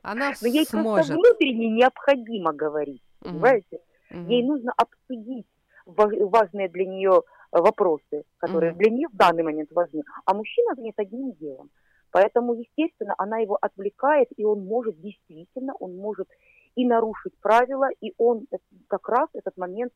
она 0.02 0.32
Но 0.40 0.46
ей 0.48 0.66
просто 0.66 0.80
сможет. 0.80 1.16
внутренне 1.16 1.68
необходимо 1.70 2.52
говорить, 2.52 3.02
понимаете? 3.20 3.78
Ей 4.10 4.42
нужно 4.42 4.72
обсудить 4.76 5.46
ва- 5.86 6.28
важные 6.28 6.68
для 6.68 6.84
нее 6.86 7.22
вопросы, 7.52 8.24
которые 8.38 8.72
для 8.72 8.90
нее 8.90 9.08
в 9.08 9.16
данный 9.16 9.42
момент 9.42 9.70
важны. 9.72 10.02
А 10.24 10.34
мужчина 10.34 10.74
занят 10.74 10.94
одним 10.98 11.32
делом. 11.32 11.70
Поэтому, 12.14 12.54
естественно, 12.54 13.16
она 13.18 13.38
его 13.38 13.58
отвлекает, 13.60 14.28
и 14.36 14.44
он 14.44 14.64
может 14.64 15.00
действительно, 15.00 15.74
он 15.80 15.96
может 15.96 16.28
и 16.76 16.86
нарушить 16.86 17.36
правила, 17.40 17.88
и 18.00 18.14
он 18.18 18.46
э, 18.52 18.58
как 18.86 19.08
раз 19.08 19.28
этот 19.32 19.56
момент, 19.56 19.92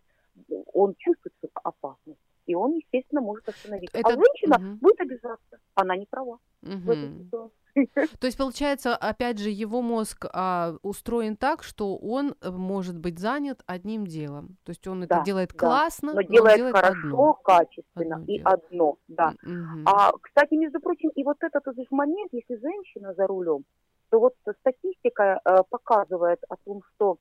он 0.73 0.97
чувствует 0.99 1.33
свою 1.39 1.53
опасность. 1.63 2.19
И 2.49 2.55
он, 2.55 2.73
естественно, 2.77 3.21
может 3.21 3.47
остановиться. 3.49 3.97
Это- 3.97 4.09
А 4.09 4.13
женщина 4.13 4.59
мгм. 4.59 4.77
будет 4.79 5.01
обижаться. 5.01 5.59
Она 5.75 5.97
не 5.97 6.07
права 6.07 6.39
в 6.63 6.91
этой 6.91 7.25
ситуации. 7.25 7.55
То 8.21 8.27
есть, 8.27 8.39
получается, 8.39 8.97
опять 8.97 9.39
же, 9.39 9.51
его 9.51 9.83
мозг 9.83 10.25
а, 10.33 10.75
устроен 10.83 11.37
так, 11.37 11.63
что 11.63 11.97
он 11.97 12.35
э, 12.41 12.51
может 12.51 12.99
быть 12.99 13.19
занят 13.19 13.61
одним 13.67 14.07
делом. 14.07 14.57
То 14.65 14.71
есть 14.71 14.87
он 14.89 15.03
это 15.05 15.17
Да, 15.19 15.25
делает 15.25 15.51
да. 15.53 15.59
классно, 15.59 16.15
Но 16.15 16.21
но 16.23 16.23
делает 16.23 16.75
хорошо, 16.75 16.99
одно. 16.99 17.35
качественно 17.35 18.17
Одно 18.17 18.25
и 18.33 18.39
делает. 18.39 18.47
одно, 18.65 18.97
да. 19.09 19.35
Мгм. 19.43 19.85
А, 19.87 20.13
кстати, 20.21 20.55
между 20.55 20.81
прочим, 20.81 21.11
и 21.11 21.23
вот 21.23 21.37
этот 21.43 21.67
вот 21.67 21.77
момент, 21.91 22.33
если 22.33 22.57
женщина 22.57 23.13
за 23.15 23.27
рулем, 23.27 23.65
то 24.11 24.19
вот 24.19 24.35
статистика 24.61 25.41
э, 25.45 25.59
показывает 25.71 26.41
о 26.49 26.57
том, 26.65 26.83
что 26.95 27.19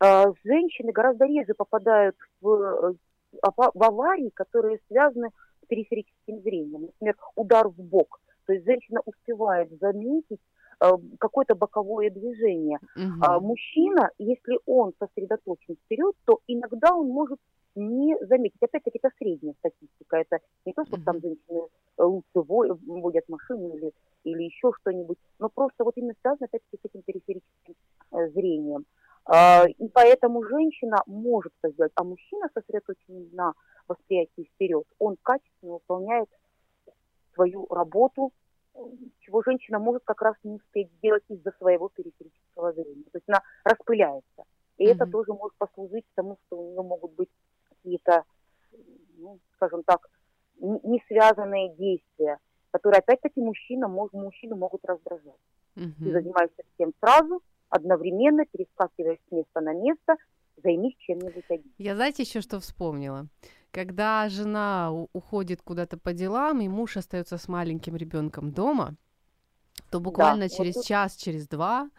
э, 0.00 0.24
женщины 0.44 0.90
гораздо 0.92 1.26
реже 1.26 1.52
попадают 1.54 2.16
в, 2.40 2.96
ава- 3.42 3.72
в 3.74 3.82
аварии, 3.82 4.30
которые 4.30 4.78
связаны 4.88 5.30
с 5.62 5.66
периферическим 5.66 6.40
зрением. 6.40 6.82
Например, 6.82 7.16
удар 7.34 7.68
в 7.68 7.80
бок. 7.80 8.20
То 8.46 8.52
есть 8.52 8.64
женщина 8.64 9.00
успевает 9.04 9.70
заметить 9.80 10.40
э, 10.80 10.90
какое-то 11.18 11.54
боковое 11.54 12.10
движение. 12.10 12.78
Мгм. 12.94 13.22
А 13.22 13.40
мужчина, 13.40 14.10
если 14.18 14.58
он 14.66 14.92
сосредоточен 14.98 15.76
вперед, 15.76 16.14
то 16.26 16.40
иногда 16.46 16.94
он 16.94 17.08
может 17.08 17.38
не 17.74 18.16
заметить. 18.26 18.62
Опять-таки, 18.62 18.98
это 19.02 19.10
средняя 19.18 19.54
статистика. 19.58 20.16
Это 20.16 20.38
не 20.64 20.72
то, 20.72 20.84
что 20.86 20.96
там 21.04 21.16
Мгм. 21.16 21.22
женщины 21.22 21.68
э, 21.98 22.02
лучше 22.02 22.26
во- 22.34 22.78
водят 22.86 23.28
машину 23.28 23.76
или, 23.76 23.92
или 24.24 24.42
еще 24.44 24.70
что-нибудь, 24.80 25.18
но 25.38 25.48
просто 25.48 25.84
вот 25.84 25.96
именно 25.96 26.14
связано 26.20 26.46
опять-таки 26.46 26.78
с 26.82 26.84
этим 26.88 27.02
периферическим 27.02 27.74
э, 28.12 28.28
зрением. 28.30 28.86
А, 29.26 29.66
и 29.66 29.88
поэтому 29.88 30.44
женщина 30.44 31.02
может 31.06 31.52
это 31.60 31.72
сделать, 31.72 31.92
а 31.96 32.04
мужчина 32.04 32.48
сосредоточен 32.54 33.28
на 33.32 33.54
восприятии 33.88 34.48
вперед. 34.54 34.84
Он 34.98 35.16
качественно 35.22 35.74
выполняет 35.74 36.28
свою 37.34 37.66
работу, 37.68 38.32
чего 39.20 39.42
женщина 39.42 39.78
может 39.78 40.02
как 40.04 40.22
раз 40.22 40.36
не 40.44 40.54
успеть 40.54 40.92
сделать 40.98 41.24
из-за 41.28 41.50
своего 41.58 41.88
периферического 41.88 42.72
зрения. 42.72 43.04
То 43.04 43.18
есть 43.18 43.28
она 43.28 43.42
распыляется. 43.64 44.44
И 44.78 44.84
это 44.84 45.04
Мгм. 45.04 45.12
тоже 45.12 45.32
может 45.32 45.56
послужить 45.56 46.04
тому, 46.14 46.38
что 46.46 46.58
у 46.58 46.70
нее 46.70 46.82
могут 46.82 47.12
быть 47.14 47.30
какие-то, 47.68 48.24
ну, 49.16 49.40
скажем 49.54 49.82
так, 49.82 50.08
не 50.60 51.02
связанные 51.08 51.74
действия, 51.74 52.38
которые 52.70 52.98
опять-таки 53.00 53.40
мужчина, 53.40 53.88
мужчину 53.88 54.56
могут 54.56 54.84
раздражать. 54.84 55.40
Ты 55.74 55.82
Мгм. 55.84 56.12
занимаешься 56.12 56.62
всем 56.74 56.92
сразу, 57.00 57.42
одновременно 57.68 58.44
перескакиваешь 58.46 59.18
с 59.28 59.32
места 59.32 59.60
на 59.60 59.72
место, 59.74 60.16
займись 60.62 60.96
чем-нибудь 60.98 61.44
одним. 61.48 61.72
Я 61.78 61.94
знаете 61.94 62.22
еще 62.22 62.40
что 62.40 62.60
вспомнила? 62.60 63.26
Когда 63.70 64.28
жена 64.28 64.90
уходит 65.12 65.60
куда-то 65.62 65.98
по 65.98 66.12
делам, 66.12 66.60
и 66.60 66.68
муж 66.68 66.96
остается 66.96 67.36
с 67.36 67.48
маленьким 67.48 67.96
ребенком 67.96 68.52
дома, 68.52 68.94
то 69.90 70.00
буквально 70.00 70.44
вот 70.44 70.52
через 70.52 70.74
тут- 70.74 70.86
час, 70.86 71.16
через 71.16 71.46
два 71.48 71.90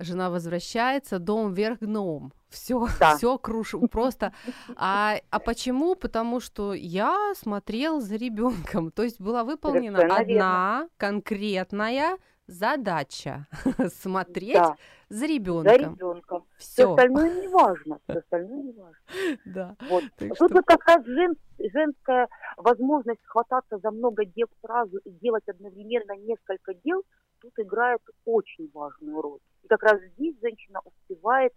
жена 0.00 0.30
возвращается, 0.30 1.18
дом 1.18 1.52
вверх 1.52 1.78
дном. 1.80 2.32
Все, 2.48 2.88
Да. 2.98 3.16
все 3.16 3.38
крушу 3.38 3.86
просто. 3.86 4.32
А, 4.76 5.16
а 5.30 5.38
почему? 5.38 5.94
Потому 5.94 6.40
что 6.40 6.72
я 6.74 7.32
смотрел 7.36 8.00
за 8.00 8.16
ребенком. 8.16 8.90
То 8.90 9.02
есть 9.02 9.20
была 9.20 9.44
выполнена 9.44 9.98
Совершенно 9.98 10.20
одна 10.20 10.88
конкретная 10.96 12.16
задача 12.50 13.46
смотреть 13.94 14.54
Да, 14.54 14.76
за 15.08 15.18
за 15.20 15.26
ребенком. 15.26 15.94
ребенком. 15.94 16.44
Все 16.56 16.82
Все. 16.82 16.90
остальное 16.90 17.40
не 17.40 17.48
важно. 17.48 17.98
Все 18.08 18.18
остальное 18.18 18.62
не 18.62 18.72
важно. 18.72 18.96
Да. 19.44 19.76
Вот. 19.88 20.04
Тут 20.18 20.34
что- 20.36 20.48
вот 20.48 20.64
как 20.66 20.84
раз 20.86 21.04
жен- 21.04 21.36
женская 21.58 22.28
возможность 22.56 23.20
хвататься 23.24 23.78
за 23.78 23.90
много 23.90 24.24
дел 24.24 24.46
сразу 24.64 24.98
и 24.98 25.10
делать 25.10 25.44
одновременно 25.48 26.16
несколько 26.16 26.74
дел, 26.74 27.02
тут 27.40 27.52
играет 27.58 28.00
очень 28.24 28.70
важную 28.74 29.20
роль. 29.20 29.40
И 29.62 29.68
как 29.68 29.82
раз 29.82 30.00
здесь 30.16 30.36
женщина 30.42 30.80
успевает, 30.84 31.52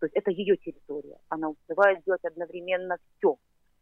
то 0.00 0.06
есть 0.06 0.14
это 0.16 0.30
ее 0.30 0.56
территория, 0.56 1.18
она 1.28 1.48
успевает 1.50 2.00
сделать 2.02 2.24
одновременно 2.24 2.96
все. 3.18 3.36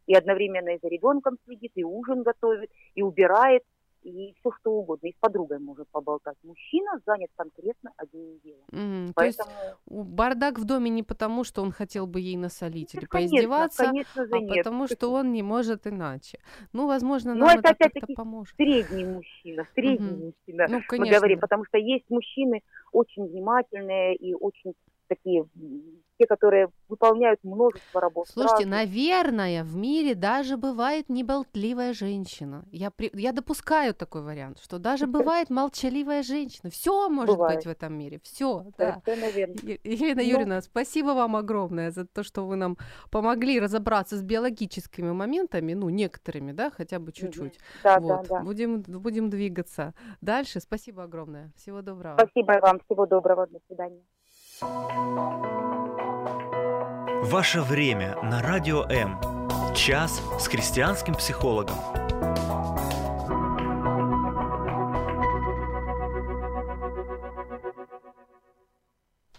И 0.05 0.13
одновременно 0.15 0.69
и 0.75 0.79
за 0.81 0.89
ребенком 0.89 1.37
следит, 1.45 1.71
и 1.75 1.83
ужин 1.85 2.23
готовит, 2.23 2.69
и 2.93 3.01
убирает, 3.01 3.63
и 4.03 4.33
все 4.39 4.51
что 4.59 4.71
угодно, 4.71 5.07
и 5.07 5.11
с 5.11 5.19
подругой 5.19 5.59
может 5.59 5.87
поболтать. 5.89 6.35
Мужчина 6.43 6.99
занят 7.05 7.29
конкретно 7.35 7.91
одним 7.97 8.39
делом. 8.43 8.63
Мгм. 8.71 9.13
То 9.13 9.23
есть 9.23 9.39
Поэтому, 9.39 10.05
бардак 10.05 10.59
в 10.59 10.65
доме 10.65 10.89
не 10.89 11.03
потому, 11.03 11.43
что 11.43 11.61
он 11.61 11.71
хотел 11.71 12.05
бы 12.07 12.19
ей 12.19 12.37
насолить 12.37 12.93
или 12.93 13.01
ну, 13.03 13.07
конечно, 13.07 13.31
поиздеваться, 13.35 13.85
конечно 13.85 14.23
а 14.31 14.39
нет. 14.39 14.57
потому 14.57 14.87
что 14.87 15.11
он 15.11 15.31
не 15.31 15.43
может 15.43 15.87
иначе. 15.87 16.39
Ну, 16.73 16.87
возможно, 16.87 17.33
Ну, 17.33 17.45
нам 17.45 17.59
это 17.59 17.75
это 17.79 17.89
как-то 17.99 18.13
поможет. 18.15 18.55
средний 18.55 19.05
мужчина, 19.05 19.67
средний 19.73 20.11
Мгм. 20.11 20.25
мужчина. 20.25 20.67
Ну, 20.69 20.77
мы 20.77 20.83
конечно. 20.87 21.17
говорим, 21.17 21.39
потому 21.39 21.65
что 21.65 21.77
есть 21.77 22.09
мужчины 22.09 22.61
очень 22.91 23.25
внимательные 23.27 24.15
и 24.15 24.33
очень 24.33 24.73
такие 25.07 25.45
те, 26.17 26.27
которые 26.27 26.69
выполняют 26.87 27.39
множество 27.43 28.01
работ. 28.01 28.27
Слушайте, 28.27 28.63
сразу. 28.63 28.69
наверное, 28.69 29.63
в 29.63 29.75
мире 29.75 30.15
даже 30.15 30.57
бывает 30.57 31.09
неболтливая 31.09 31.93
женщина. 31.93 32.65
Я, 32.71 32.91
при... 32.91 33.09
я 33.13 33.31
допускаю 33.31 33.93
такой 33.93 34.21
вариант, 34.21 34.59
что 34.59 34.79
даже 34.79 35.07
бывает 35.07 35.49
молчаливая 35.49 36.23
женщина. 36.23 36.69
Все 36.69 37.09
может 37.09 37.35
Бывает. 37.35 37.57
быть 37.57 37.65
в 37.65 37.69
этом 37.69 37.93
мире. 37.97 38.19
Все, 38.23 38.65
да. 38.77 39.01
Елена 39.05 40.21
Ну. 40.21 40.27
Юрьевна, 40.27 40.61
спасибо 40.61 41.09
вам 41.09 41.35
огромное 41.35 41.91
за 41.91 42.05
то, 42.05 42.23
что 42.23 42.45
вы 42.45 42.55
нам 42.55 42.77
помогли 43.11 43.59
разобраться 43.59 44.17
с 44.17 44.21
биологическими 44.21 45.11
моментами, 45.11 45.73
ну, 45.73 45.89
некоторыми, 45.89 46.51
да, 46.51 46.71
хотя 46.71 46.99
бы 46.99 47.11
чуть-чуть. 47.11 47.59
Да, 47.83 47.99
вот. 47.99 48.27
да, 48.27 48.35
да. 48.35 48.43
Будем, 48.43 48.81
будем 48.81 49.29
двигаться 49.29 49.93
дальше. 50.21 50.59
Спасибо 50.59 51.03
огромное. 51.03 51.51
Всего 51.55 51.81
доброго. 51.81 52.17
Спасибо 52.17 52.59
вам. 52.61 52.79
Всего 52.79 53.05
доброго. 53.05 53.47
До 53.47 53.59
свидания. 53.67 54.03
Ваше 57.23 57.61
время 57.61 58.17
на 58.21 58.41
Радио 58.43 58.83
М. 58.83 59.19
Час 59.73 60.21
с 60.39 60.47
христианским 60.47 61.15
психологом. 61.15 61.75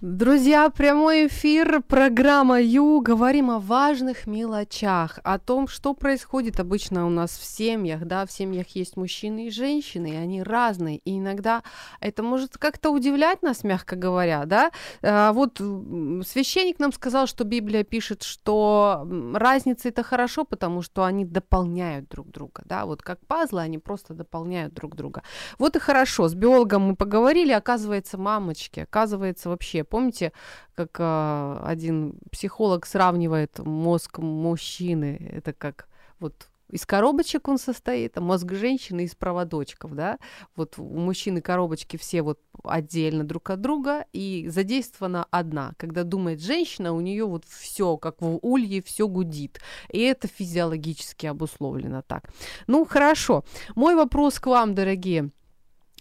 Друзья, 0.06 0.68
прямой 0.68 1.28
эфир, 1.28 1.80
программа 1.80 2.60
Ю. 2.60 3.00
Говорим 3.00 3.50
о 3.50 3.58
важных 3.58 4.26
мелочах, 4.26 5.18
о 5.24 5.38
том, 5.38 5.66
что 5.66 5.94
происходит 5.94 6.60
обычно 6.60 7.06
у 7.06 7.08
нас 7.08 7.30
в 7.30 7.42
семьях. 7.42 8.04
Да, 8.04 8.26
в 8.26 8.30
семьях 8.30 8.68
есть 8.76 8.98
мужчины 8.98 9.46
и 9.46 9.50
женщины, 9.50 10.10
и 10.10 10.14
они 10.14 10.42
разные. 10.42 10.98
И 10.98 11.18
иногда 11.18 11.62
это 12.00 12.22
может 12.22 12.58
как-то 12.58 12.90
удивлять 12.90 13.40
нас, 13.40 13.64
мягко 13.64 13.96
говоря, 13.96 14.44
да. 14.44 14.72
А, 15.00 15.32
вот 15.32 15.56
священник 15.56 16.78
нам 16.78 16.92
сказал, 16.92 17.26
что 17.26 17.44
Библия 17.44 17.82
пишет, 17.82 18.24
что 18.24 19.06
м, 19.06 19.34
разница 19.34 19.88
это 19.88 20.02
хорошо, 20.02 20.44
потому 20.44 20.82
что 20.82 21.04
они 21.04 21.24
дополняют 21.24 22.10
друг 22.10 22.30
друга, 22.30 22.60
да. 22.66 22.84
Вот 22.84 23.00
как 23.00 23.24
пазлы, 23.26 23.62
они 23.62 23.78
просто 23.78 24.12
дополняют 24.12 24.74
друг 24.74 24.96
друга. 24.96 25.22
Вот 25.58 25.76
и 25.76 25.78
хорошо. 25.78 26.28
С 26.28 26.34
биологом 26.34 26.82
мы 26.82 26.94
поговорили, 26.94 27.52
оказывается, 27.52 28.18
мамочки, 28.18 28.80
оказывается, 28.80 29.48
вообще, 29.48 29.82
помните, 29.94 30.32
как 30.74 30.96
а, 30.98 31.62
один 31.64 32.14
психолог 32.32 32.84
сравнивает 32.84 33.60
мозг 33.60 34.18
мужчины, 34.18 35.30
это 35.32 35.52
как 35.52 35.86
вот 36.18 36.48
из 36.68 36.84
коробочек 36.84 37.46
он 37.46 37.58
состоит, 37.58 38.18
а 38.18 38.20
мозг 38.20 38.50
женщины 38.50 39.04
из 39.04 39.14
проводочков, 39.14 39.94
да, 39.94 40.18
вот 40.56 40.80
у 40.80 40.82
мужчины 40.82 41.40
коробочки 41.40 41.96
все 41.96 42.22
вот 42.22 42.40
отдельно 42.64 43.22
друг 43.22 43.50
от 43.50 43.60
друга, 43.60 44.04
и 44.12 44.48
задействована 44.48 45.28
одна. 45.30 45.74
Когда 45.76 46.02
думает 46.02 46.40
женщина, 46.40 46.92
у 46.92 47.00
нее 47.00 47.24
вот 47.24 47.44
все, 47.44 47.96
как 47.96 48.20
в 48.20 48.40
улье, 48.42 48.82
все 48.82 49.06
гудит. 49.06 49.60
И 49.92 50.00
это 50.00 50.26
физиологически 50.26 51.26
обусловлено 51.26 52.02
так. 52.02 52.30
Ну, 52.66 52.84
хорошо. 52.84 53.44
Мой 53.76 53.94
вопрос 53.94 54.40
к 54.40 54.48
вам, 54.48 54.74
дорогие. 54.74 55.30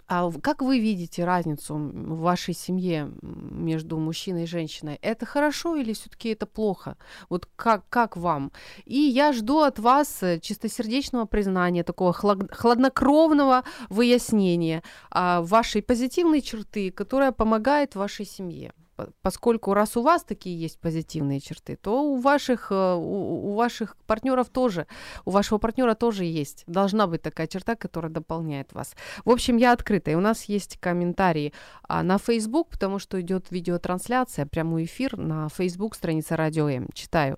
А 0.07 0.29
как 0.41 0.61
вы 0.61 0.79
видите 0.79 1.23
разницу 1.25 1.75
в 1.75 2.19
вашей 2.19 2.53
семье 2.53 3.11
между 3.21 3.97
мужчиной 3.97 4.43
и 4.43 4.47
женщиной? 4.47 4.99
Это 5.01 5.25
хорошо 5.25 5.75
или 5.75 5.93
все-таки 5.93 6.29
это 6.29 6.45
плохо? 6.45 6.97
Вот 7.29 7.47
как, 7.55 7.87
как 7.89 8.17
вам? 8.17 8.51
И 8.85 8.99
я 8.99 9.33
жду 9.33 9.59
от 9.59 9.79
вас 9.79 10.21
э, 10.21 10.39
чистосердечного 10.39 11.25
признания, 11.25 11.83
такого 11.83 12.11
хлад- 12.11 12.53
хладнокровного 12.53 13.63
выяснения 13.89 14.83
а, 15.09 15.41
вашей 15.41 15.81
позитивной 15.81 16.41
черты, 16.41 16.91
которая 16.91 17.31
помогает 17.31 17.95
вашей 17.95 18.25
семье. 18.25 18.73
По- 18.95 19.09
Поскольку 19.21 19.73
раз 19.73 19.97
у 19.97 20.01
вас 20.01 20.23
такие 20.23 20.59
есть 20.59 20.79
позитивные 20.79 21.39
черты, 21.39 21.75
то 21.75 22.03
у 22.03 22.17
ваших, 22.17 22.71
э, 22.71 22.93
у, 22.95 23.51
у 23.51 23.55
ваших 23.55 23.95
партнеров 24.05 24.49
тоже, 24.49 24.85
у 25.25 25.31
вашего 25.31 25.57
партнера 25.57 25.95
тоже 25.95 26.25
есть. 26.25 26.63
Должна 26.67 27.07
быть 27.07 27.21
такая 27.21 27.47
черта, 27.47 27.75
которая 27.75 28.11
дополняет 28.11 28.73
вас. 28.73 28.95
В 29.25 29.29
общем, 29.31 29.57
я 29.57 29.71
открыта. 29.71 30.11
И 30.11 30.15
у 30.15 30.19
нас 30.19 30.45
есть 30.45 30.77
комментарии 30.79 31.53
а, 31.87 32.03
на 32.03 32.17
Facebook, 32.17 32.69
потому 32.69 32.99
что 32.99 33.19
идет 33.19 33.51
видеотрансляция, 33.51 34.45
прямой 34.45 34.85
эфир 34.85 35.17
на 35.17 35.49
Facebook, 35.49 35.95
страница 35.95 36.35
Радио 36.35 36.69
М. 36.69 36.87
Читаю. 36.93 37.37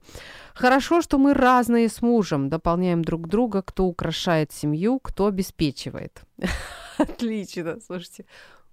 Хорошо, 0.53 1.01
что 1.01 1.17
мы 1.17 1.33
разные 1.33 1.89
с 1.89 2.01
мужем, 2.01 2.49
дополняем 2.49 3.03
друг 3.03 3.27
друга, 3.27 3.61
кто 3.61 3.85
украшает 3.85 4.51
семью, 4.51 4.99
кто 4.99 5.27
обеспечивает. 5.27 6.21
Отлично, 6.97 7.79
слушайте, 7.85 8.25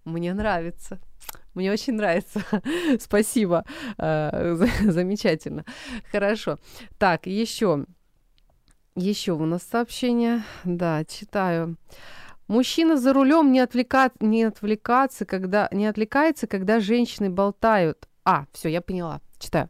мне 0.05 0.35
нравится. 0.35 0.99
Мне 1.55 1.71
очень 1.73 1.95
нравится. 1.95 2.43
Спасибо. 3.01 3.65
Э, 3.99 4.55
за- 4.55 4.69
Замечательно. 4.93 5.65
Хорошо. 6.11 6.59
Так, 6.99 7.27
еще. 7.27 7.85
Еще 8.95 9.33
у 9.33 9.45
нас 9.45 9.63
сообщение. 9.63 10.43
Да, 10.65 11.05
читаю. 11.05 11.77
Мужчина 12.49 12.97
за 12.97 13.13
рулем 13.13 13.53
не, 13.53 13.61
отвлека... 13.61 14.11
не 14.21 14.45
отвлекаться, 14.45 15.25
когда 15.25 15.69
не 15.73 15.87
отвлекается, 15.87 16.47
когда 16.47 16.81
женщины 16.81 17.31
болтают. 17.31 18.09
А, 18.25 18.47
все, 18.53 18.69
я 18.69 18.81
поняла. 18.81 19.21
Читаю 19.43 19.69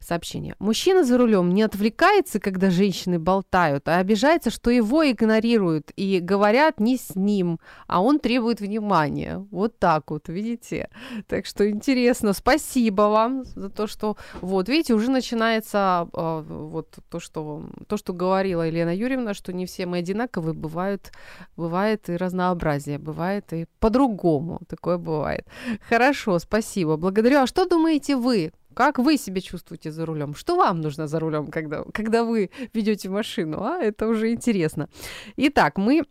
сообщение. 0.00 0.54
Мужчина 0.58 1.02
за 1.02 1.16
рулем 1.16 1.54
не 1.54 1.62
отвлекается, 1.62 2.40
когда 2.40 2.68
женщины 2.68 3.18
болтают, 3.18 3.88
а 3.88 3.96
обижается, 3.96 4.50
что 4.50 4.70
его 4.70 5.10
игнорируют 5.10 5.92
и 5.96 6.20
говорят 6.20 6.78
не 6.78 6.98
с 6.98 7.16
ним, 7.16 7.58
а 7.86 8.02
он 8.02 8.18
требует 8.18 8.60
внимания. 8.60 9.38
Вот 9.50 9.78
так 9.78 10.10
вот, 10.10 10.28
видите? 10.28 10.90
Так 11.26 11.46
что 11.46 11.68
интересно. 11.68 12.34
Спасибо 12.34 13.02
вам 13.02 13.44
за 13.44 13.70
то, 13.70 13.86
что... 13.86 14.18
Вот, 14.42 14.68
видите, 14.68 14.92
уже 14.92 15.10
начинается 15.10 16.06
э, 16.12 16.44
вот 16.46 16.98
то, 17.08 17.18
что, 17.18 17.64
то, 17.88 17.96
что 17.96 18.12
говорила 18.12 18.60
Елена 18.60 18.94
Юрьевна, 18.94 19.32
что 19.32 19.54
не 19.54 19.64
все 19.64 19.86
мы 19.86 19.98
одинаковые, 19.98 20.52
бывают, 20.52 21.12
бывает 21.56 22.10
и 22.10 22.16
разнообразие, 22.18 22.98
бывает 22.98 23.54
и 23.54 23.64
по-другому. 23.80 24.60
Такое 24.68 24.98
бывает. 24.98 25.46
Хорошо, 25.88 26.38
спасибо. 26.38 26.98
Благодарю. 26.98 27.38
А 27.38 27.46
что 27.46 27.66
думаете 27.66 28.16
вы? 28.16 28.52
Как 28.74 28.98
вы 28.98 29.16
себя 29.16 29.40
чувствуете 29.40 29.90
за 29.90 30.04
рулем? 30.04 30.34
Что 30.34 30.56
вам 30.56 30.80
нужно 30.80 31.06
за 31.06 31.18
рулем, 31.20 31.46
когда, 31.46 31.84
когда 31.92 32.24
вы 32.24 32.50
ведете 32.72 33.08
машину? 33.08 33.62
А? 33.62 33.78
Это 33.78 34.06
уже 34.08 34.32
интересно. 34.32 34.88
Итак, 35.36 35.78
мы, 35.78 36.04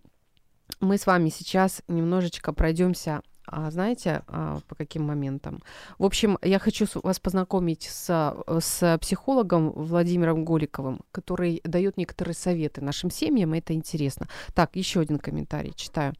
мы 0.79 0.97
с 0.97 1.05
вами 1.05 1.29
сейчас 1.29 1.81
немножечко 1.87 2.53
пройдемся 2.53 3.21
а, 3.45 3.69
знаете, 3.71 4.23
а, 4.27 4.59
по 4.67 4.75
каким 4.75 5.03
моментам? 5.03 5.61
В 5.99 6.05
общем, 6.05 6.37
я 6.41 6.59
хочу 6.59 6.85
вас 7.03 7.19
познакомить 7.19 7.83
с, 7.83 8.35
с 8.47 8.97
психологом 8.99 9.71
Владимиром 9.71 10.45
Голиковым, 10.45 11.01
который 11.11 11.61
дает 11.65 11.97
некоторые 11.97 12.35
советы 12.35 12.81
нашим 12.81 13.11
семьям, 13.11 13.53
и 13.53 13.59
это 13.59 13.73
интересно. 13.73 14.27
Так, 14.53 14.75
еще 14.75 15.01
один 15.01 15.19
комментарий 15.19 15.73
читаю. 15.75 16.13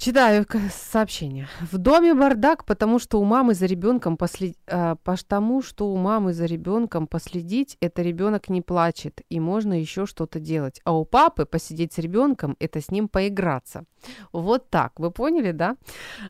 Читаю 0.00 0.46
сообщение. 0.72 1.46
В 1.60 1.76
доме 1.76 2.14
бардак, 2.14 2.64
потому 2.64 2.98
что 2.98 3.20
у 3.20 3.24
мамы 3.24 3.52
за 3.52 3.66
ребенком 3.66 4.16
послед... 4.16 4.56
а, 4.66 4.96
потому 5.04 5.60
что 5.60 5.92
у 5.92 5.96
мамы 5.98 6.32
за 6.32 6.46
ребенком 6.46 7.06
последить, 7.06 7.76
это 7.82 8.00
ребенок 8.00 8.48
не 8.48 8.62
плачет, 8.62 9.20
и 9.28 9.38
можно 9.38 9.78
еще 9.78 10.06
что-то 10.06 10.40
делать. 10.40 10.80
А 10.84 10.96
у 10.96 11.04
папы 11.04 11.44
посидеть 11.44 11.92
с 11.92 11.98
ребенком, 11.98 12.56
это 12.60 12.80
с 12.80 12.90
ним 12.90 13.08
поиграться. 13.08 13.84
Вот 14.32 14.70
так, 14.70 14.98
вы 14.98 15.10
поняли, 15.10 15.52
да? 15.52 15.76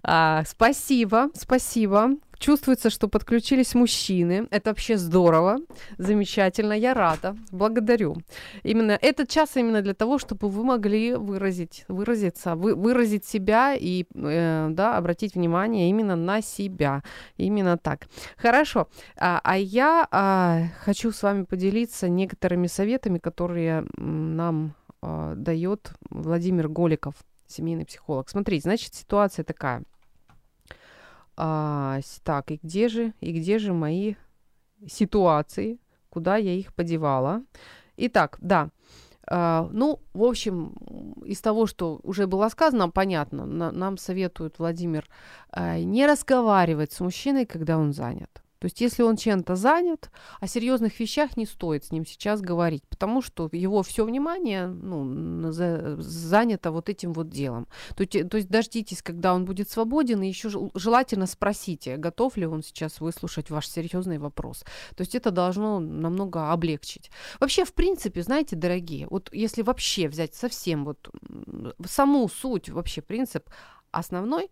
А, 0.02 0.42
спасибо, 0.48 1.28
спасибо. 1.34 2.16
Чувствуется, 2.40 2.88
что 2.88 3.08
подключились 3.08 3.74
мужчины. 3.74 4.46
Это 4.50 4.70
вообще 4.70 4.96
здорово, 4.96 5.58
замечательно. 5.98 6.72
Я 6.72 6.94
рада, 6.94 7.36
благодарю. 7.52 8.16
Именно 8.62 8.98
этот 9.02 9.28
час 9.28 9.56
именно 9.56 9.82
для 9.82 9.92
того, 9.92 10.18
чтобы 10.18 10.48
вы 10.48 10.64
могли 10.64 11.14
выразить, 11.14 11.84
выразиться, 11.88 12.54
вы, 12.56 12.74
выразить 12.74 13.26
себя 13.26 13.76
и 13.78 14.06
э, 14.14 14.68
да, 14.70 14.96
обратить 14.96 15.34
внимание 15.34 15.90
именно 15.90 16.16
на 16.16 16.40
себя. 16.40 17.02
Именно 17.36 17.76
так. 17.76 18.08
Хорошо. 18.38 18.88
А, 19.16 19.42
а 19.44 19.58
я 19.58 20.08
а, 20.10 20.62
хочу 20.82 21.12
с 21.12 21.22
вами 21.22 21.44
поделиться 21.44 22.08
некоторыми 22.08 22.68
советами, 22.68 23.18
которые 23.18 23.84
нам 23.98 24.74
а, 25.02 25.34
дает 25.34 25.92
Владимир 26.08 26.68
Голиков, 26.68 27.14
семейный 27.46 27.84
психолог. 27.84 28.30
Смотрите, 28.30 28.62
значит, 28.62 28.94
ситуация 28.94 29.44
такая. 29.44 29.82
А, 31.42 32.00
так, 32.22 32.50
и 32.50 32.60
где 32.62 32.88
же, 32.88 33.14
и 33.20 33.32
где 33.32 33.58
же 33.58 33.72
мои 33.72 34.16
ситуации, 34.86 35.78
куда 36.10 36.36
я 36.36 36.52
их 36.52 36.74
подевала? 36.74 37.42
Итак, 37.96 38.36
да. 38.42 38.68
А, 39.26 39.66
ну, 39.72 40.00
в 40.12 40.22
общем, 40.22 40.74
из 41.24 41.40
того, 41.40 41.64
что 41.64 41.98
уже 42.02 42.26
было 42.26 42.50
сказано, 42.50 42.90
понятно, 42.90 43.46
на- 43.46 43.72
нам 43.72 43.96
советует 43.96 44.58
Владимир 44.58 45.08
а, 45.50 45.78
не 45.78 46.06
разговаривать 46.06 46.92
с 46.92 47.00
мужчиной, 47.00 47.46
когда 47.46 47.78
он 47.78 47.94
занят. 47.94 48.42
То 48.60 48.66
есть, 48.66 48.80
если 48.82 49.02
он 49.02 49.16
чем-то 49.16 49.56
занят, 49.56 50.10
о 50.38 50.46
серьезных 50.46 51.00
вещах 51.00 51.36
не 51.38 51.46
стоит 51.46 51.86
с 51.86 51.92
ним 51.92 52.04
сейчас 52.04 52.42
говорить, 52.42 52.82
потому 52.88 53.22
что 53.22 53.48
его 53.52 53.82
все 53.82 54.04
внимание 54.04 54.66
ну, 54.66 55.50
за, 55.50 55.96
занято 55.98 56.70
вот 56.70 56.90
этим 56.90 57.14
вот 57.14 57.30
делом. 57.30 57.66
То, 57.96 58.06
то 58.06 58.36
есть, 58.36 58.48
дождитесь, 58.50 59.02
когда 59.02 59.34
он 59.34 59.46
будет 59.46 59.70
свободен, 59.70 60.22
и 60.22 60.28
еще 60.28 60.50
желательно 60.74 61.26
спросите, 61.26 61.96
готов 61.96 62.36
ли 62.36 62.46
он 62.46 62.62
сейчас 62.62 63.00
выслушать 63.00 63.48
ваш 63.48 63.66
серьезный 63.66 64.18
вопрос. 64.18 64.62
То 64.94 65.00
есть, 65.00 65.14
это 65.14 65.30
должно 65.30 65.80
намного 65.80 66.52
облегчить. 66.52 67.10
Вообще, 67.40 67.64
в 67.64 67.72
принципе, 67.72 68.22
знаете, 68.22 68.56
дорогие, 68.56 69.06
вот 69.08 69.30
если 69.32 69.62
вообще 69.62 70.06
взять 70.06 70.34
совсем 70.34 70.84
вот 70.84 71.10
саму 71.86 72.28
суть, 72.28 72.68
вообще 72.68 73.00
принцип 73.00 73.48
основной, 73.90 74.50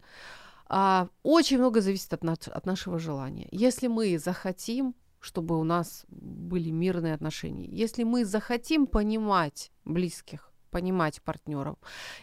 а, 0.68 1.08
очень 1.22 1.58
много 1.58 1.80
зависит 1.80 2.12
от, 2.12 2.24
нас, 2.24 2.38
от 2.46 2.66
нашего 2.66 2.98
желания. 2.98 3.48
Если 3.50 3.86
мы 3.86 4.18
захотим, 4.18 4.94
чтобы 5.20 5.58
у 5.58 5.64
нас 5.64 6.04
были 6.08 6.70
мирные 6.70 7.14
отношения, 7.14 7.66
если 7.66 8.04
мы 8.04 8.24
захотим 8.24 8.86
понимать 8.86 9.72
близких, 9.84 10.52
понимать 10.70 11.22
партнеров, 11.22 11.78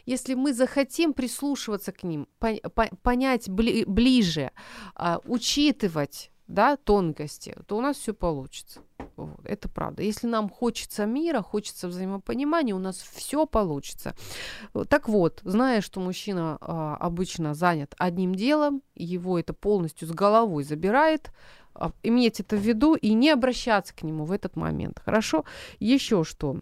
если 0.06 0.36
мы 0.36 0.54
захотим 0.54 1.14
прислушиваться 1.14 1.92
к 1.92 2.04
ним, 2.04 2.28
по, 2.40 2.54
по, 2.70 2.88
понять 3.02 3.50
бли, 3.50 3.84
ближе, 3.86 4.52
а, 4.94 5.20
учитывать 5.26 6.32
да, 6.48 6.78
тонкости, 6.78 7.56
то 7.68 7.78
у 7.78 7.82
нас 7.82 7.98
все 7.98 8.14
получится. 8.14 8.82
Вот, 9.16 9.40
это 9.46 9.70
правда. 9.70 10.04
Если 10.04 10.28
нам 10.28 10.50
хочется 10.50 11.06
мира, 11.06 11.42
хочется 11.42 11.88
взаимопонимания, 11.88 12.76
у 12.76 12.80
нас 12.80 12.98
все 12.98 13.46
получится. 13.46 14.14
Так 14.90 15.08
вот, 15.08 15.42
зная, 15.44 15.82
что 15.82 16.00
мужчина 16.00 16.58
а, 16.60 16.98
обычно 16.98 17.54
занят 17.54 17.96
одним 17.98 18.36
делом, 18.36 18.82
его 18.94 19.40
это 19.40 19.54
полностью 19.54 20.08
с 20.08 20.12
головой 20.12 20.64
забирает, 20.64 21.32
а, 21.74 21.92
иметь 22.04 22.40
это 22.40 22.58
в 22.58 22.60
виду 22.60 22.96
и 22.96 23.14
не 23.14 23.30
обращаться 23.30 23.96
к 23.96 24.04
нему 24.04 24.26
в 24.26 24.32
этот 24.32 24.56
момент. 24.56 25.00
Хорошо? 25.04 25.46
Еще 25.80 26.24
что? 26.24 26.58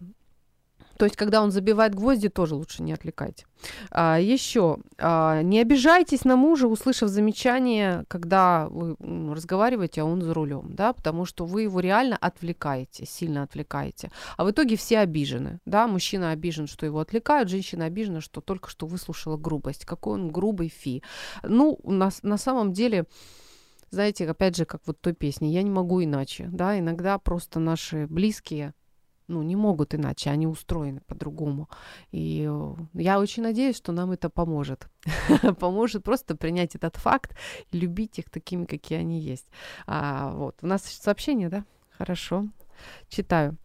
То 0.98 1.04
есть, 1.04 1.16
когда 1.16 1.42
он 1.42 1.50
забивает 1.50 1.94
гвозди, 1.94 2.28
тоже 2.28 2.54
лучше 2.54 2.82
не 2.82 2.92
отвлекайте. 2.92 3.46
А, 3.90 4.18
еще, 4.18 4.78
а, 4.98 5.42
не 5.42 5.60
обижайтесь 5.60 6.24
на 6.24 6.36
мужа, 6.36 6.66
услышав 6.66 7.08
замечание, 7.08 8.04
когда 8.08 8.68
вы 8.68 8.96
разговариваете, 9.34 10.02
а 10.02 10.04
он 10.04 10.22
за 10.22 10.34
рулем, 10.34 10.74
да, 10.74 10.92
потому 10.92 11.24
что 11.24 11.44
вы 11.44 11.62
его 11.62 11.80
реально 11.80 12.16
отвлекаете, 12.16 13.06
сильно 13.06 13.42
отвлекаете. 13.42 14.10
А 14.36 14.44
в 14.44 14.50
итоге 14.50 14.76
все 14.76 14.98
обижены, 14.98 15.60
да, 15.64 15.86
мужчина 15.86 16.30
обижен, 16.30 16.66
что 16.66 16.86
его 16.86 17.00
отвлекают, 17.00 17.48
женщина 17.48 17.86
обижена, 17.86 18.20
что 18.20 18.40
только 18.40 18.70
что 18.70 18.86
выслушала 18.86 19.36
грубость. 19.36 19.84
Какой 19.84 20.14
он 20.14 20.30
грубый 20.30 20.68
фи. 20.68 21.02
Ну, 21.42 21.78
на, 21.84 22.10
на 22.22 22.38
самом 22.38 22.72
деле 22.72 23.06
знаете, 23.90 24.28
опять 24.28 24.56
же, 24.56 24.64
как 24.64 24.80
вот 24.86 25.00
той 25.00 25.14
песни, 25.14 25.46
я 25.46 25.62
не 25.62 25.70
могу 25.70 26.02
иначе, 26.02 26.48
да, 26.50 26.76
иногда 26.78 27.16
просто 27.18 27.60
наши 27.60 28.08
близкие 28.08 28.74
ну, 29.28 29.42
не 29.42 29.56
могут 29.56 29.94
иначе, 29.94 30.30
они 30.30 30.46
устроены 30.46 31.00
по-другому. 31.06 31.68
И 32.12 32.46
э, 32.48 32.74
я 32.94 33.20
очень 33.20 33.42
надеюсь, 33.42 33.76
что 33.76 33.92
нам 33.92 34.12
это 34.12 34.28
поможет. 34.28 34.88
поможет 35.58 36.04
просто 36.04 36.36
принять 36.36 36.74
этот 36.74 36.96
факт 36.96 37.36
любить 37.72 38.18
их 38.18 38.30
такими, 38.30 38.64
какие 38.64 38.98
они 38.98 39.20
есть. 39.20 39.46
А, 39.86 40.32
вот, 40.32 40.56
у 40.62 40.66
нас 40.66 40.82
сообщение, 40.82 41.48
да? 41.48 41.64
Хорошо. 41.98 42.46
Читаю. 43.08 43.56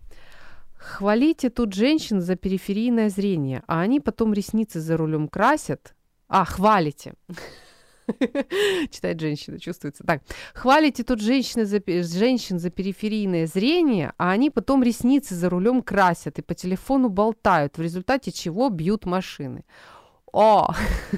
Хвалите 0.75 1.49
тут 1.49 1.73
женщин 1.73 2.21
за 2.21 2.35
периферийное 2.35 3.09
зрение, 3.09 3.63
а 3.67 3.81
они 3.81 3.99
потом 3.99 4.33
ресницы 4.33 4.79
за 4.79 4.95
рулем 4.95 5.27
красят. 5.27 5.93
А, 6.27 6.45
хвалите. 6.45 7.15
Читает 8.91 9.19
женщина, 9.19 9.59
чувствуется. 9.59 10.03
Так, 10.03 10.21
хвалите 10.53 11.03
тут 11.03 11.21
женщины 11.21 11.65
за, 11.65 11.81
женщин 11.85 12.59
за 12.59 12.69
периферийное 12.69 13.47
зрение, 13.47 14.13
а 14.17 14.31
они 14.31 14.49
потом 14.49 14.83
ресницы 14.83 15.35
за 15.35 15.49
рулем 15.49 15.81
красят 15.81 16.39
и 16.39 16.41
по 16.41 16.53
телефону 16.53 17.09
болтают, 17.09 17.77
в 17.77 17.81
результате 17.81 18.31
чего 18.31 18.69
бьют 18.69 19.05
машины. 19.05 19.63
О! 20.31 20.73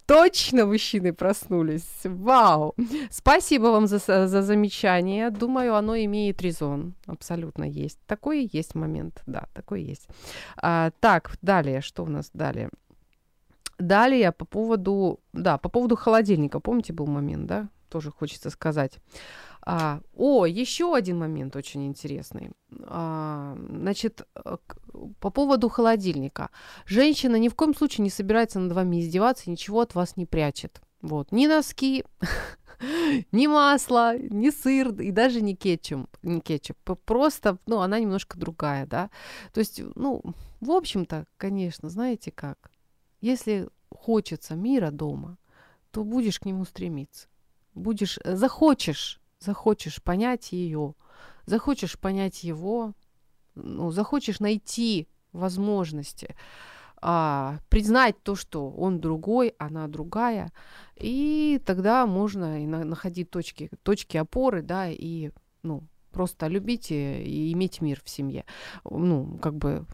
Точно 0.06 0.66
мужчины 0.66 1.14
проснулись. 1.14 2.02
Вау! 2.04 2.76
Спасибо 3.10 3.68
вам 3.68 3.88
за, 3.88 4.28
за 4.28 4.42
замечание. 4.42 5.30
Думаю, 5.30 5.76
оно 5.76 5.96
имеет 5.96 6.42
резон. 6.42 6.96
Абсолютно 7.06 7.64
есть. 7.64 7.98
Такой 8.08 8.50
есть 8.52 8.76
момент. 8.76 9.22
Да, 9.26 9.48
такой 9.54 9.84
есть. 9.84 10.10
А, 10.58 10.92
так, 11.00 11.38
далее. 11.42 11.80
Что 11.80 12.04
у 12.04 12.08
нас 12.08 12.30
далее? 12.34 12.70
Далее 13.82 14.32
по 14.32 14.46
поводу, 14.46 15.20
да, 15.34 15.58
по 15.58 15.70
поводу 15.70 15.96
холодильника. 15.96 16.60
Помните, 16.60 16.94
был 16.94 17.08
момент, 17.08 17.46
да? 17.48 17.70
Тоже 17.90 18.12
хочется 18.12 18.50
сказать. 18.50 19.00
А, 19.64 20.02
о, 20.16 20.46
еще 20.46 20.96
один 20.96 21.20
момент 21.20 21.56
очень 21.56 21.86
интересный. 21.86 22.52
А, 22.84 23.56
значит, 23.70 24.26
э, 24.36 24.58
по 25.20 25.30
поводу 25.30 25.70
холодильника. 25.70 26.50
Женщина 26.86 27.36
ни 27.36 27.48
в 27.48 27.56
коем 27.56 27.76
случае 27.76 28.04
не 28.04 28.10
собирается 28.10 28.60
над 28.60 28.72
вами 28.72 29.02
издеваться 29.02 29.50
ничего 29.52 29.82
от 29.82 29.94
вас 29.94 30.18
не 30.18 30.26
прячет. 30.26 30.82
Вот, 31.02 31.32
ни 31.32 31.48
носки, 31.48 32.04
ни 33.32 33.48
масло, 33.48 34.18
ни 34.18 34.50
сыр 34.50 34.90
и 35.00 35.12
даже 35.12 35.42
не 35.42 35.56
кетчуп, 35.56 36.08
не 36.24 36.42
кетчуп. 36.42 36.78
Просто, 37.06 37.58
ну, 37.68 37.82
она 37.82 38.00
немножко 38.00 38.40
другая, 38.40 38.88
да. 38.88 39.10
То 39.54 39.60
есть, 39.60 39.82
ну, 39.96 40.24
в 40.60 40.72
общем-то, 40.72 41.26
конечно, 41.38 41.90
знаете 41.90 42.32
как, 42.32 42.71
если 43.22 43.70
хочется 43.90 44.56
мира 44.56 44.92
дома, 44.92 45.38
то 45.92 46.04
будешь 46.04 46.40
к 46.40 46.46
нему 46.46 46.66
стремиться. 46.66 47.28
Будешь, 47.74 48.20
э, 48.24 48.36
захочешь, 48.36 49.22
захочешь 49.40 50.02
понять 50.02 50.52
ее, 50.52 50.96
захочешь 51.46 52.00
понять 52.00 52.44
его, 52.44 52.94
ну, 53.56 53.92
захочешь 53.92 54.40
найти 54.40 55.08
возможности, 55.32 56.36
а, 57.04 57.58
признать 57.70 58.22
то, 58.22 58.36
что 58.36 58.70
он 58.70 59.00
другой, 59.00 59.56
она 59.58 59.88
другая, 59.88 60.52
и 60.96 61.60
тогда 61.66 62.06
можно 62.06 62.62
и 62.64 62.68
на, 62.68 62.84
находить 62.84 63.32
точки, 63.32 63.72
точки 63.84 64.18
опоры, 64.18 64.62
да, 64.62 64.90
и, 64.90 65.32
ну, 65.64 65.84
просто 66.12 66.48
любить 66.48 66.92
и, 66.92 67.24
и 67.24 67.54
иметь 67.54 67.82
мир 67.82 68.02
в 68.04 68.10
семье. 68.10 68.46
Ну, 68.84 69.40
как 69.42 69.56
бы 69.56 69.86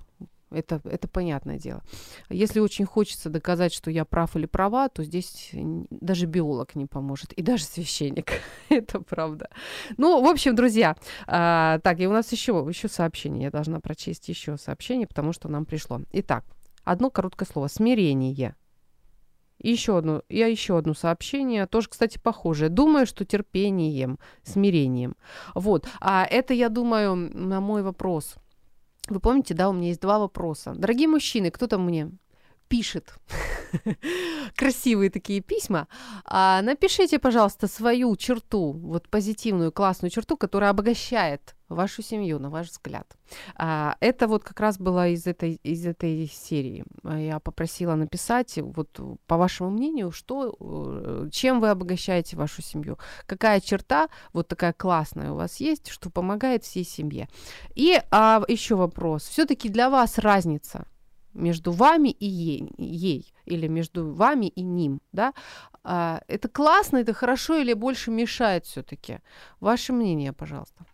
это, 0.51 0.81
это 0.85 1.07
понятное 1.07 1.57
дело. 1.57 1.83
Если 2.29 2.59
очень 2.59 2.85
хочется 2.85 3.29
доказать, 3.29 3.73
что 3.73 3.91
я 3.91 4.05
прав 4.05 4.35
или 4.35 4.45
права, 4.45 4.89
то 4.89 5.03
здесь 5.03 5.51
даже 5.53 6.25
биолог 6.25 6.75
не 6.75 6.85
поможет, 6.85 7.33
и 7.33 7.41
даже 7.41 7.63
священник. 7.65 8.31
это 8.69 8.99
правда. 9.01 9.49
Ну, 9.97 10.21
в 10.23 10.27
общем, 10.27 10.55
друзья, 10.55 10.95
а, 11.25 11.79
так, 11.79 11.99
и 11.99 12.07
у 12.07 12.11
нас 12.11 12.31
еще, 12.31 12.65
еще 12.67 12.87
сообщение. 12.87 13.43
Я 13.43 13.51
должна 13.51 13.79
прочесть 13.79 14.29
еще 14.29 14.57
сообщение, 14.57 15.07
потому 15.07 15.33
что 15.33 15.49
нам 15.49 15.65
пришло. 15.65 16.01
Итак, 16.13 16.45
одно 16.83 17.09
короткое 17.09 17.45
слово. 17.45 17.67
Смирение. 17.67 18.55
еще 19.59 19.97
одно, 19.97 20.21
я 20.29 20.47
еще 20.47 20.77
одно 20.77 20.93
сообщение, 20.93 21.67
тоже, 21.67 21.89
кстати, 21.89 22.19
похожее. 22.19 22.69
Думаю, 22.69 23.05
что 23.05 23.25
терпением, 23.25 24.17
смирением. 24.43 25.15
Вот. 25.55 25.87
А 25.99 26.25
это, 26.25 26.53
я 26.53 26.69
думаю, 26.69 27.15
на 27.15 27.59
мой 27.59 27.83
вопрос– 27.83 28.35
вы 29.09 29.19
помните, 29.19 29.53
да, 29.53 29.69
у 29.69 29.73
меня 29.73 29.87
есть 29.89 30.01
два 30.01 30.19
вопроса. 30.19 30.73
Дорогие 30.75 31.07
мужчины, 31.07 31.51
кто 31.51 31.67
там 31.67 31.85
мне 31.85 32.11
пишет 32.67 33.13
красивые 34.55 35.09
такие 35.09 35.41
письма, 35.41 35.87
а, 36.25 36.61
напишите, 36.61 37.19
пожалуйста, 37.19 37.67
свою 37.67 38.15
черту, 38.15 38.71
вот 38.73 39.09
позитивную, 39.09 39.71
классную 39.71 40.11
черту, 40.11 40.37
которая 40.37 40.71
обогащает 40.71 41.55
вашу 41.69 42.01
семью, 42.01 42.39
на 42.39 42.49
ваш 42.49 42.69
взгляд. 42.69 43.17
А, 43.55 43.97
это 43.99 44.27
вот 44.27 44.43
как 44.43 44.59
раз 44.59 44.77
было 44.77 45.09
из 45.09 45.27
этой, 45.27 45.59
из 45.63 45.85
этой 45.85 46.27
серии. 46.27 46.85
Я 47.03 47.39
попросила 47.39 47.95
написать, 47.95 48.57
вот 48.57 48.99
по 49.27 49.37
вашему 49.37 49.69
мнению, 49.69 50.11
что, 50.11 50.55
э, 50.59 51.29
чем 51.31 51.59
вы 51.59 51.69
обогащаете 51.69 52.37
вашу 52.37 52.61
семью, 52.61 52.97
какая 53.25 53.59
черта 53.59 54.07
вот 54.33 54.47
такая 54.47 54.73
классная 54.73 55.31
у 55.31 55.35
вас 55.35 55.59
есть, 55.59 55.89
что 55.89 56.09
помогает 56.09 56.63
всей 56.63 56.85
семье. 56.85 57.27
И 57.75 58.01
а, 58.11 58.43
еще 58.47 58.75
вопрос. 58.75 59.27
Все-таки 59.27 59.69
для 59.69 59.89
вас 59.89 60.17
разница 60.17 60.85
между 61.33 61.71
вами 61.71 62.09
и 62.09 62.25
ей, 62.25 62.71
ей 62.77 63.33
или 63.47 63.67
между 63.67 64.13
вами 64.13 64.47
и 64.47 64.61
ним, 64.61 65.01
да, 65.11 65.33
а, 65.83 66.21
это 66.27 66.49
классно, 66.49 66.97
это 66.97 67.13
хорошо 67.13 67.57
или 67.57 67.73
больше 67.73 68.11
мешает 68.11 68.65
все-таки? 68.65 69.19
Ваше 69.59 69.93
мнение, 69.93 70.33
пожалуйста. 70.33 70.85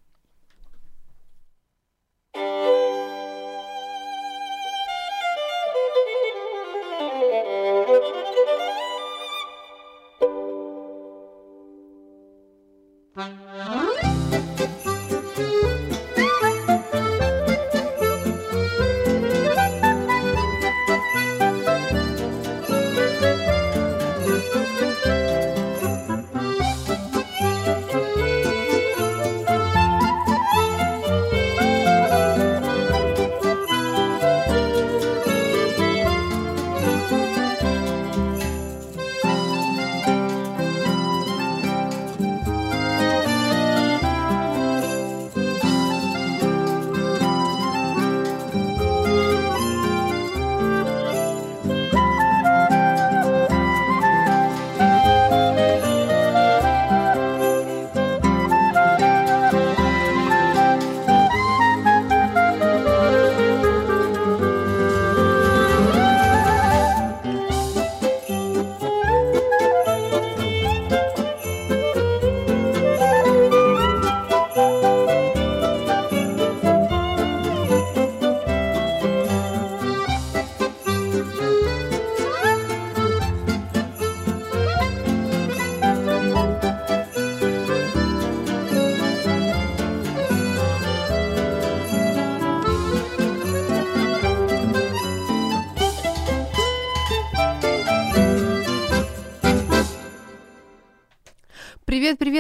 Bye. 13.16 13.83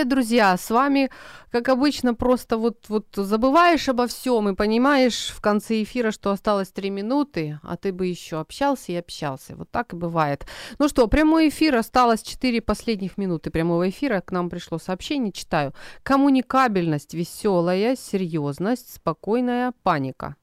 Привет, 0.04 0.10
друзья! 0.10 0.58
С 0.58 0.70
вами, 0.70 1.10
как 1.49 1.70
обычно, 1.70 2.14
просто 2.14 2.58
вот, 2.58 2.89
вот 2.89 3.06
забываешь 3.14 3.88
обо 3.88 4.06
всем 4.08 4.49
и 4.49 4.56
понимаешь 4.56 5.30
в 5.30 5.39
конце 5.39 5.82
эфира, 5.82 6.12
что 6.12 6.32
осталось 6.32 6.70
три 6.70 6.89
минуты, 6.89 7.60
а 7.64 7.78
ты 7.78 7.93
бы 7.93 8.08
еще 8.08 8.39
общался 8.39 8.91
и 8.91 8.95
общался. 8.95 9.56
Вот 9.56 9.70
так 9.72 9.93
и 9.93 9.95
бывает. 9.95 10.45
Ну 10.78 10.89
что, 10.89 11.08
прямой 11.08 11.47
эфир, 11.47 11.76
осталось 11.76 12.22
четыре 12.22 12.62
последних 12.62 13.18
минуты 13.18 13.49
прямого 13.49 13.89
эфира. 13.89 14.20
К 14.20 14.32
нам 14.34 14.49
пришло 14.49 14.78
сообщение, 14.78 15.32
читаю. 15.32 15.74
Коммуникабельность, 16.04 17.14
веселая, 17.14 17.95
серьезность, 17.95 18.95
спокойная 18.95 19.74
паника. 19.84 20.36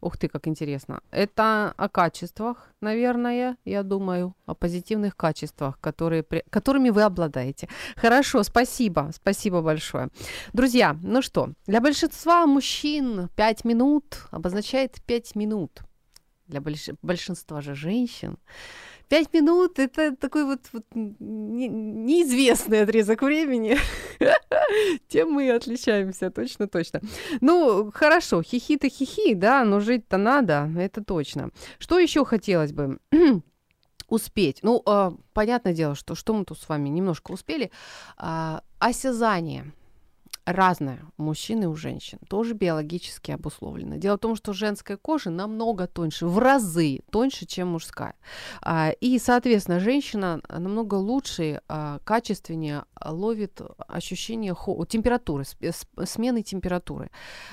Ух 0.00 0.16
ты, 0.18 0.28
как 0.28 0.46
интересно. 0.46 1.00
Это 1.10 1.72
о 1.76 1.88
качествах, 1.88 2.70
наверное, 2.80 3.56
я 3.64 3.82
думаю, 3.82 4.34
о 4.44 4.54
позитивных 4.54 5.16
качествах, 5.16 5.80
которые, 5.80 6.22
которыми 6.50 6.90
вы 6.90 7.02
обладаете. 7.02 7.68
Хорошо, 7.96 8.42
спасибо, 8.42 9.10
спасибо 9.14 9.62
большое. 9.62 10.08
Друзья, 10.52 10.96
ну 11.02 11.22
что, 11.22 11.48
для 11.66 11.80
большинства 11.80 12.46
мужчин 12.46 13.30
5 13.36 13.64
минут 13.64 14.26
обозначает 14.30 15.02
5 15.06 15.34
минут. 15.34 15.82
Для 16.46 16.60
больш... 16.60 16.90
большинства 17.02 17.60
же 17.60 17.74
женщин 17.74 18.38
Пять 19.08 19.32
минут 19.32 19.78
это 19.78 20.16
такой 20.16 20.44
вот, 20.44 20.60
вот 20.72 20.84
не, 20.94 21.68
неизвестный 21.68 22.82
отрезок 22.82 23.22
времени. 23.22 23.78
Тем 25.08 25.30
мы 25.30 25.46
и 25.46 25.50
отличаемся, 25.50 26.30
точно-точно. 26.30 27.00
Ну, 27.40 27.92
хорошо, 27.92 28.42
хихи-то 28.42 28.88
хихи, 28.88 29.34
да, 29.34 29.64
но 29.64 29.78
жить-то 29.80 30.16
надо, 30.16 30.70
это 30.76 31.04
точно. 31.04 31.50
Что 31.78 31.98
еще 32.00 32.24
хотелось 32.24 32.72
бы? 32.72 32.98
успеть. 34.08 34.58
Ну, 34.62 34.82
э, 34.86 35.12
понятное 35.32 35.72
дело, 35.72 35.94
что 35.94 36.14
что 36.14 36.32
мы 36.34 36.44
тут 36.44 36.58
с 36.58 36.68
вами 36.68 36.88
немножко 36.88 37.32
успели. 37.32 37.70
Э, 38.18 38.60
осязание 38.78 39.72
разное 40.46 41.00
у 41.18 41.24
мужчин 41.24 41.64
и 41.64 41.66
у 41.66 41.74
женщин, 41.74 42.18
тоже 42.28 42.54
биологически 42.54 43.32
обусловлено. 43.32 43.96
Дело 43.96 44.16
в 44.16 44.20
том, 44.20 44.36
что 44.36 44.52
женская 44.52 44.96
кожа 44.96 45.30
намного 45.30 45.86
тоньше, 45.86 46.26
в 46.26 46.38
разы 46.38 47.00
тоньше, 47.10 47.46
чем 47.46 47.68
мужская. 47.68 48.14
А, 48.62 48.90
и, 49.00 49.18
соответственно, 49.18 49.80
женщина 49.80 50.40
намного 50.48 50.94
лучше, 50.94 51.60
а, 51.68 51.98
качественнее 52.04 52.84
ловит 53.04 53.60
ощущение 53.88 54.54
температуры, 54.88 55.44
смены 56.04 56.42
температуры. 56.42 57.10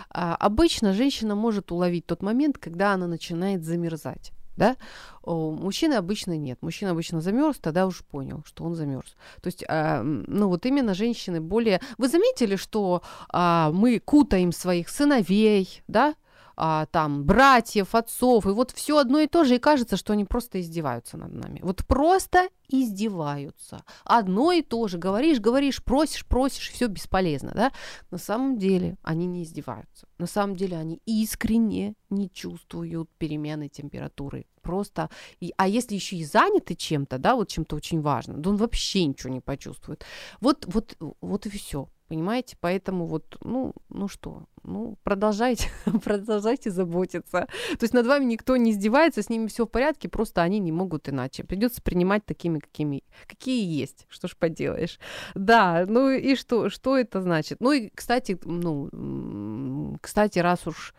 А, 0.09 0.35
обычно 0.35 0.93
женщина 0.93 1.35
может 1.35 1.71
уловить 1.71 2.05
тот 2.05 2.21
момент, 2.21 2.57
когда 2.59 2.93
она 2.93 3.07
начинает 3.07 3.63
замерзать 3.63 4.31
да, 4.55 4.77
у 5.23 5.51
мужчины 5.51 5.93
обычно 5.93 6.37
нет. 6.37 6.59
Мужчина 6.61 6.91
обычно 6.91 7.21
замерз, 7.21 7.57
тогда 7.57 7.87
уже 7.87 8.03
понял, 8.03 8.43
что 8.45 8.63
он 8.63 8.75
замерз. 8.75 9.15
То 9.41 9.47
есть, 9.47 9.63
э, 9.67 10.01
ну 10.01 10.47
вот 10.47 10.65
именно 10.65 10.93
женщины 10.93 11.39
более... 11.41 11.81
Вы 11.97 12.09
заметили, 12.09 12.55
что 12.55 13.01
э, 13.31 13.69
мы 13.73 13.99
кутаем 13.99 14.51
своих 14.51 14.89
сыновей, 14.89 15.81
да, 15.87 16.15
а, 16.55 16.85
там 16.87 17.23
братьев, 17.23 17.95
отцов, 17.95 18.45
и 18.45 18.49
вот 18.49 18.71
все 18.71 18.97
одно 18.97 19.19
и 19.19 19.27
то 19.27 19.43
же, 19.43 19.55
и 19.55 19.59
кажется, 19.59 19.97
что 19.97 20.13
они 20.13 20.25
просто 20.25 20.61
издеваются 20.61 21.17
над 21.17 21.33
нами. 21.33 21.59
Вот 21.63 21.85
просто 21.85 22.49
издеваются. 22.69 23.83
Одно 24.03 24.51
и 24.51 24.61
то 24.61 24.87
же. 24.87 24.97
Говоришь, 24.97 25.39
говоришь, 25.39 25.83
просишь, 25.83 26.25
просишь, 26.25 26.71
все 26.71 26.87
бесполезно, 26.87 27.51
да? 27.53 27.71
На 28.11 28.17
самом 28.17 28.57
деле 28.57 28.97
они 29.03 29.25
не 29.25 29.43
издеваются. 29.43 30.07
На 30.17 30.27
самом 30.27 30.55
деле 30.55 30.77
они 30.77 31.01
искренне 31.05 31.95
не 32.09 32.29
чувствуют 32.29 33.09
перемены 33.17 33.69
температуры. 33.69 34.45
Просто, 34.61 35.09
и, 35.41 35.53
а 35.57 35.67
если 35.67 35.95
еще 35.95 36.15
и 36.15 36.23
заняты 36.23 36.75
чем-то, 36.75 37.17
да, 37.17 37.35
вот 37.35 37.49
чем-то 37.49 37.75
очень 37.75 38.01
важным, 38.01 38.41
то 38.41 38.49
он 38.49 38.55
вообще 38.55 39.05
ничего 39.05 39.33
не 39.33 39.41
почувствует. 39.41 40.05
Вот, 40.39 40.65
вот, 40.67 40.95
вот 41.19 41.45
и 41.45 41.49
все. 41.49 41.89
Понимаете? 42.13 42.55
Поэтому 42.61 43.07
вот, 43.07 43.37
ну, 43.41 43.73
ну 43.89 44.07
что, 44.07 44.43
ну, 44.61 44.99
продолжайте, 45.01 45.69
продолжайте 46.03 46.69
заботиться. 46.69 47.47
То 47.71 47.83
есть 47.83 47.95
над 47.95 48.05
вами 48.05 48.25
никто 48.25 48.55
не 48.55 48.69
издевается, 48.69 49.23
с 49.23 49.29
ними 49.29 49.47
все 49.47 49.65
в 49.65 49.69
порядке, 49.69 50.09
просто 50.09 50.43
они 50.43 50.59
не 50.59 50.71
могут 50.71 51.09
иначе. 51.09 51.43
Придется 51.43 51.81
принимать 51.81 52.23
такими, 52.23 52.59
какими, 52.59 53.03
какие 53.25 53.65
есть. 53.65 54.05
Что 54.09 54.27
ж 54.27 54.35
поделаешь. 54.37 54.99
Да, 55.33 55.85
ну 55.87 56.11
и 56.11 56.35
что, 56.35 56.69
что 56.69 56.97
это 56.97 57.19
значит? 57.19 57.59
Ну 57.59 57.71
и, 57.71 57.89
кстати, 57.89 58.37
ну, 58.45 59.97
кстати, 59.99 60.37
раз 60.37 60.67
уж, 60.67 60.93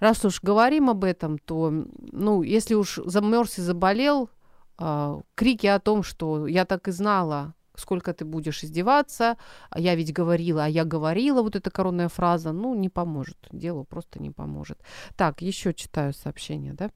раз 0.00 0.24
уж 0.24 0.40
говорим 0.40 0.88
об 0.88 1.04
этом, 1.04 1.36
то, 1.36 1.70
ну, 2.10 2.40
если 2.40 2.72
уж 2.72 3.00
замерз 3.04 3.58
и 3.58 3.60
заболел, 3.60 4.30
э, 4.78 5.20
крики 5.34 5.66
о 5.66 5.78
том, 5.78 6.02
что 6.02 6.46
я 6.46 6.64
так 6.64 6.88
и 6.88 6.90
знала, 6.90 7.54
сколько 7.76 8.12
ты 8.12 8.24
будешь 8.24 8.64
издеваться, 8.64 9.36
а 9.70 9.80
я 9.80 9.94
ведь 9.94 10.12
говорила, 10.12 10.64
а 10.64 10.68
я 10.68 10.84
говорила, 10.84 11.42
вот 11.42 11.56
эта 11.56 11.70
коронная 11.70 12.08
фраза, 12.08 12.52
ну, 12.52 12.74
не 12.74 12.88
поможет, 12.88 13.36
делу 13.50 13.84
просто 13.84 14.20
не 14.20 14.30
поможет. 14.30 14.78
Так, 15.16 15.42
еще 15.42 15.74
читаю 15.74 16.12
сообщение, 16.12 16.72
да. 16.72 16.90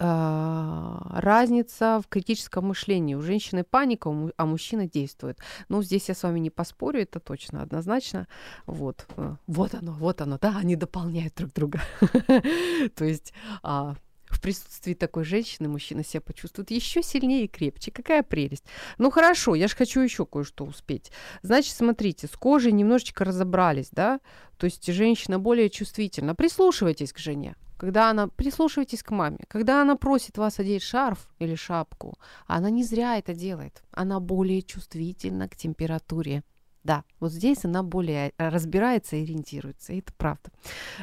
А, 0.00 1.20
разница 1.20 2.00
в 2.04 2.08
критическом 2.08 2.66
мышлении. 2.66 3.14
У 3.14 3.22
женщины 3.22 3.64
паника, 3.64 4.10
а 4.36 4.46
мужчина 4.46 4.88
действует. 4.88 5.38
Ну, 5.68 5.82
здесь 5.82 6.08
я 6.08 6.14
с 6.14 6.22
вами 6.22 6.40
не 6.40 6.50
поспорю, 6.50 7.00
это 7.00 7.20
точно, 7.20 7.62
однозначно. 7.62 8.26
Вот, 8.66 9.06
э, 9.16 9.36
вот 9.46 9.74
оно, 9.74 9.92
вот 9.92 10.20
оно, 10.20 10.38
да, 10.38 10.58
они 10.58 10.74
дополняют 10.76 11.34
друг 11.36 11.52
друга. 11.52 11.80
То 12.96 13.04
есть 13.04 13.32
а, 13.62 13.94
в 14.34 14.40
присутствии 14.40 14.94
такой 14.94 15.24
женщины 15.24 15.68
мужчина 15.68 16.04
себя 16.04 16.20
почувствует 16.20 16.70
еще 16.70 17.02
сильнее 17.02 17.44
и 17.44 17.48
крепче. 17.48 17.90
Какая 17.90 18.22
прелесть. 18.22 18.64
Ну 18.98 19.10
хорошо, 19.10 19.54
я 19.54 19.68
же 19.68 19.76
хочу 19.76 20.00
еще 20.00 20.26
кое-что 20.26 20.64
успеть. 20.64 21.12
Значит, 21.42 21.74
смотрите, 21.74 22.26
с 22.26 22.32
кожей 22.32 22.72
немножечко 22.72 23.24
разобрались, 23.24 23.90
да? 23.90 24.20
То 24.58 24.64
есть 24.66 24.86
женщина 24.86 25.38
более 25.38 25.70
чувствительна. 25.70 26.34
Прислушивайтесь 26.34 27.12
к 27.12 27.18
жене. 27.18 27.56
Когда 27.76 28.10
она, 28.10 28.28
прислушивайтесь 28.28 29.02
к 29.02 29.10
маме, 29.10 29.40
когда 29.48 29.82
она 29.82 29.96
просит 29.96 30.38
вас 30.38 30.58
одеть 30.58 30.82
шарф 30.82 31.28
или 31.38 31.54
шапку, 31.54 32.18
она 32.46 32.70
не 32.70 32.84
зря 32.84 33.18
это 33.18 33.34
делает. 33.34 33.82
Она 33.90 34.20
более 34.20 34.62
чувствительна 34.62 35.48
к 35.48 35.56
температуре 35.56 36.44
да, 36.84 37.04
вот 37.18 37.32
здесь 37.32 37.64
она 37.64 37.82
более 37.82 38.32
э, 38.36 38.48
разбирается 38.48 39.16
и 39.16 39.22
ориентируется, 39.22 39.94
и 39.94 40.00
это 40.00 40.12
правда. 40.16 40.50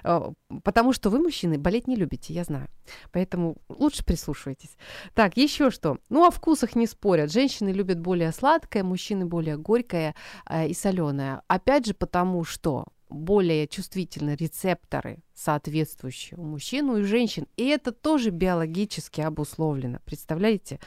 Э, 0.03 0.31
потому 0.63 0.93
что 0.93 1.09
вы, 1.09 1.19
мужчины, 1.19 1.57
болеть 1.57 1.87
не 1.87 1.95
любите, 1.95 2.33
я 2.33 2.43
знаю. 2.43 2.67
Поэтому 3.11 3.57
лучше 3.67 4.05
прислушивайтесь. 4.05 4.77
Так, 5.15 5.37
еще 5.37 5.71
что? 5.71 5.97
Ну, 6.09 6.25
о 6.25 6.29
вкусах 6.29 6.75
не 6.75 6.85
спорят. 6.85 7.31
Женщины 7.31 7.69
любят 7.69 7.99
более 7.99 8.31
сладкое, 8.31 8.83
мужчины 8.83 9.25
более 9.25 9.57
горькое 9.57 10.13
э, 10.47 10.67
и 10.67 10.73
соленое. 10.75 11.41
Опять 11.47 11.87
же, 11.87 11.95
потому 11.95 12.43
что 12.43 12.85
более 13.09 13.67
чувствительны 13.67 14.35
рецепторы, 14.35 15.17
соответствующие 15.33 16.37
у 16.37 16.43
мужчин 16.43 16.91
и 16.91 17.01
у 17.01 17.03
женщин. 17.03 17.47
И 17.57 17.67
это 17.67 17.91
тоже 17.91 18.29
биологически 18.29 19.21
обусловлено. 19.21 19.99
Представляете? 20.05 20.79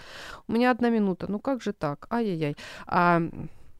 У 0.47 0.53
меня 0.53 0.71
одна 0.71 0.89
минута. 0.89 1.27
Ну 1.29 1.39
как 1.39 1.63
же 1.63 1.73
так? 1.73 2.07
Ай-яй-яй. 2.11 2.57
А, 2.87 3.23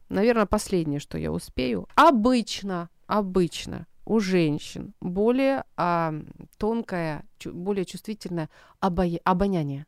наверное, 0.09 0.45
последнее, 0.45 0.99
что 0.99 1.17
я 1.17 1.31
успею. 1.31 1.87
Обычно, 1.95 2.89
обычно 3.07 3.87
у 4.05 4.19
женщин 4.19 4.93
более 5.01 5.63
а, 5.75 6.13
тонкое, 6.57 7.25
чу, 7.37 7.53
более 7.53 7.85
чувствительное 7.85 8.49
обо- 8.79 9.19
обоняние. 9.23 9.87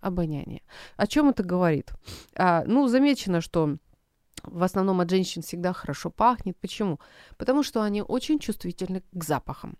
Обоняние. 0.00 0.62
О 0.96 1.06
чем 1.06 1.30
это 1.30 1.42
говорит? 1.42 1.92
А, 2.36 2.64
ну, 2.66 2.88
замечено, 2.88 3.40
что 3.40 3.78
в 4.42 4.62
основном 4.62 5.00
от 5.00 5.08
женщин 5.08 5.42
всегда 5.42 5.72
хорошо 5.72 6.10
пахнет. 6.10 6.58
Почему? 6.58 7.00
Потому 7.38 7.62
что 7.62 7.82
они 7.82 8.02
очень 8.02 8.38
чувствительны 8.38 9.02
к 9.12 9.24
запахам. 9.24 9.78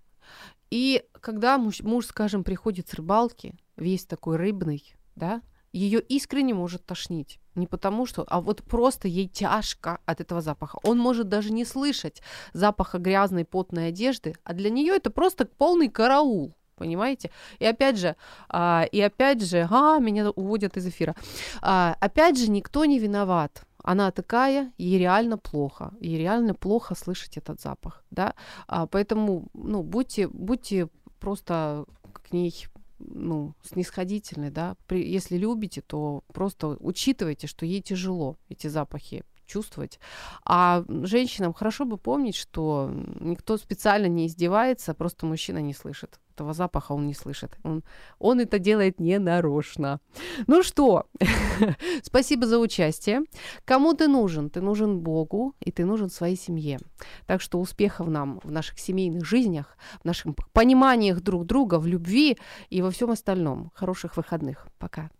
И 0.70 1.04
когда 1.12 1.58
муж, 1.58 1.80
муж 1.80 2.06
скажем, 2.06 2.42
приходит 2.42 2.88
с 2.88 2.94
рыбалки, 2.94 3.54
весь 3.76 4.06
такой 4.06 4.36
рыбный, 4.36 4.96
да, 5.14 5.42
ее 5.78 6.00
искренне 6.00 6.54
может 6.54 6.86
тошнить. 6.86 7.38
Не 7.54 7.66
потому 7.66 8.06
что, 8.06 8.24
а 8.28 8.40
вот 8.40 8.62
просто 8.62 9.08
ей 9.08 9.28
тяжко 9.28 9.98
от 10.06 10.20
этого 10.20 10.40
запаха. 10.40 10.78
Он 10.82 10.98
может 10.98 11.28
даже 11.28 11.52
не 11.52 11.64
слышать 11.64 12.22
запаха 12.52 12.98
грязной 12.98 13.44
потной 13.44 13.88
одежды, 13.88 14.34
а 14.44 14.54
для 14.54 14.70
нее 14.70 14.94
это 14.94 15.10
просто 15.10 15.46
полный 15.46 15.88
караул. 15.88 16.54
Понимаете? 16.76 17.30
И 17.60 17.64
опять 17.64 17.98
же, 17.98 18.16
а, 18.48 18.84
и 18.90 19.00
опять 19.00 19.42
же, 19.44 19.68
а, 19.70 19.98
меня 19.98 20.30
уводят 20.30 20.76
из 20.76 20.86
эфира. 20.86 21.14
А, 21.62 21.96
опять 22.00 22.36
же, 22.38 22.50
никто 22.50 22.84
не 22.84 22.98
виноват. 22.98 23.62
Она 23.84 24.10
такая, 24.10 24.72
ей 24.78 24.98
реально 24.98 25.38
плохо, 25.38 25.92
ей 26.00 26.18
реально 26.18 26.54
плохо 26.54 26.94
слышать 26.94 27.36
этот 27.36 27.60
запах, 27.60 28.02
да. 28.10 28.34
А, 28.66 28.86
поэтому, 28.86 29.48
ну, 29.54 29.82
будьте, 29.82 30.26
будьте 30.26 30.88
просто 31.20 31.84
к 32.12 32.32
ней 32.32 32.66
ну, 32.98 33.54
снисходительны, 33.62 34.50
да, 34.50 34.76
При, 34.86 35.06
если 35.06 35.36
любите, 35.36 35.80
то 35.80 36.24
просто 36.32 36.76
учитывайте, 36.80 37.46
что 37.46 37.66
ей 37.66 37.82
тяжело 37.82 38.36
эти 38.48 38.66
запахи 38.66 39.24
чувствовать. 39.46 40.00
А 40.44 40.84
женщинам 40.88 41.52
хорошо 41.52 41.84
бы 41.84 41.98
помнить, 41.98 42.36
что 42.36 42.90
никто 43.20 43.56
специально 43.58 44.06
не 44.06 44.26
издевается, 44.26 44.94
просто 44.94 45.26
мужчина 45.26 45.58
не 45.58 45.74
слышит 45.74 46.18
этого 46.34 46.52
запаха 46.52 46.92
он 46.92 47.06
не 47.06 47.14
слышит. 47.14 47.56
Он, 47.62 47.82
он 48.18 48.40
это 48.40 48.58
делает 48.58 49.00
не 49.00 49.18
нарочно. 49.18 50.00
Ну 50.46 50.62
что, 50.62 51.06
спасибо 52.02 52.46
за 52.46 52.58
участие. 52.58 53.22
Кому 53.64 53.94
ты 53.94 54.08
нужен? 54.08 54.50
Ты 54.50 54.60
нужен 54.60 55.00
Богу, 55.00 55.54
и 55.60 55.70
ты 55.70 55.84
нужен 55.84 56.10
своей 56.10 56.36
семье. 56.36 56.78
Так 57.26 57.40
что 57.40 57.60
успехов 57.60 58.08
нам 58.08 58.40
в 58.42 58.50
наших 58.50 58.78
семейных 58.78 59.24
жизнях, 59.24 59.76
в 60.02 60.04
наших 60.04 60.34
пониманиях 60.52 61.20
друг 61.20 61.46
друга, 61.46 61.78
в 61.78 61.86
любви 61.86 62.36
и 62.70 62.82
во 62.82 62.90
всем 62.90 63.10
остальном. 63.10 63.70
Хороших 63.74 64.16
выходных. 64.16 64.66
Пока. 64.78 65.10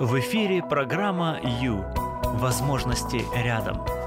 В 0.00 0.18
эфире 0.18 0.62
программа 0.62 1.38
«Ю». 1.62 1.84
Возможности 2.34 3.22
рядом. 3.36 4.01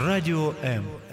Радио 0.00 0.54
М. 0.62 1.09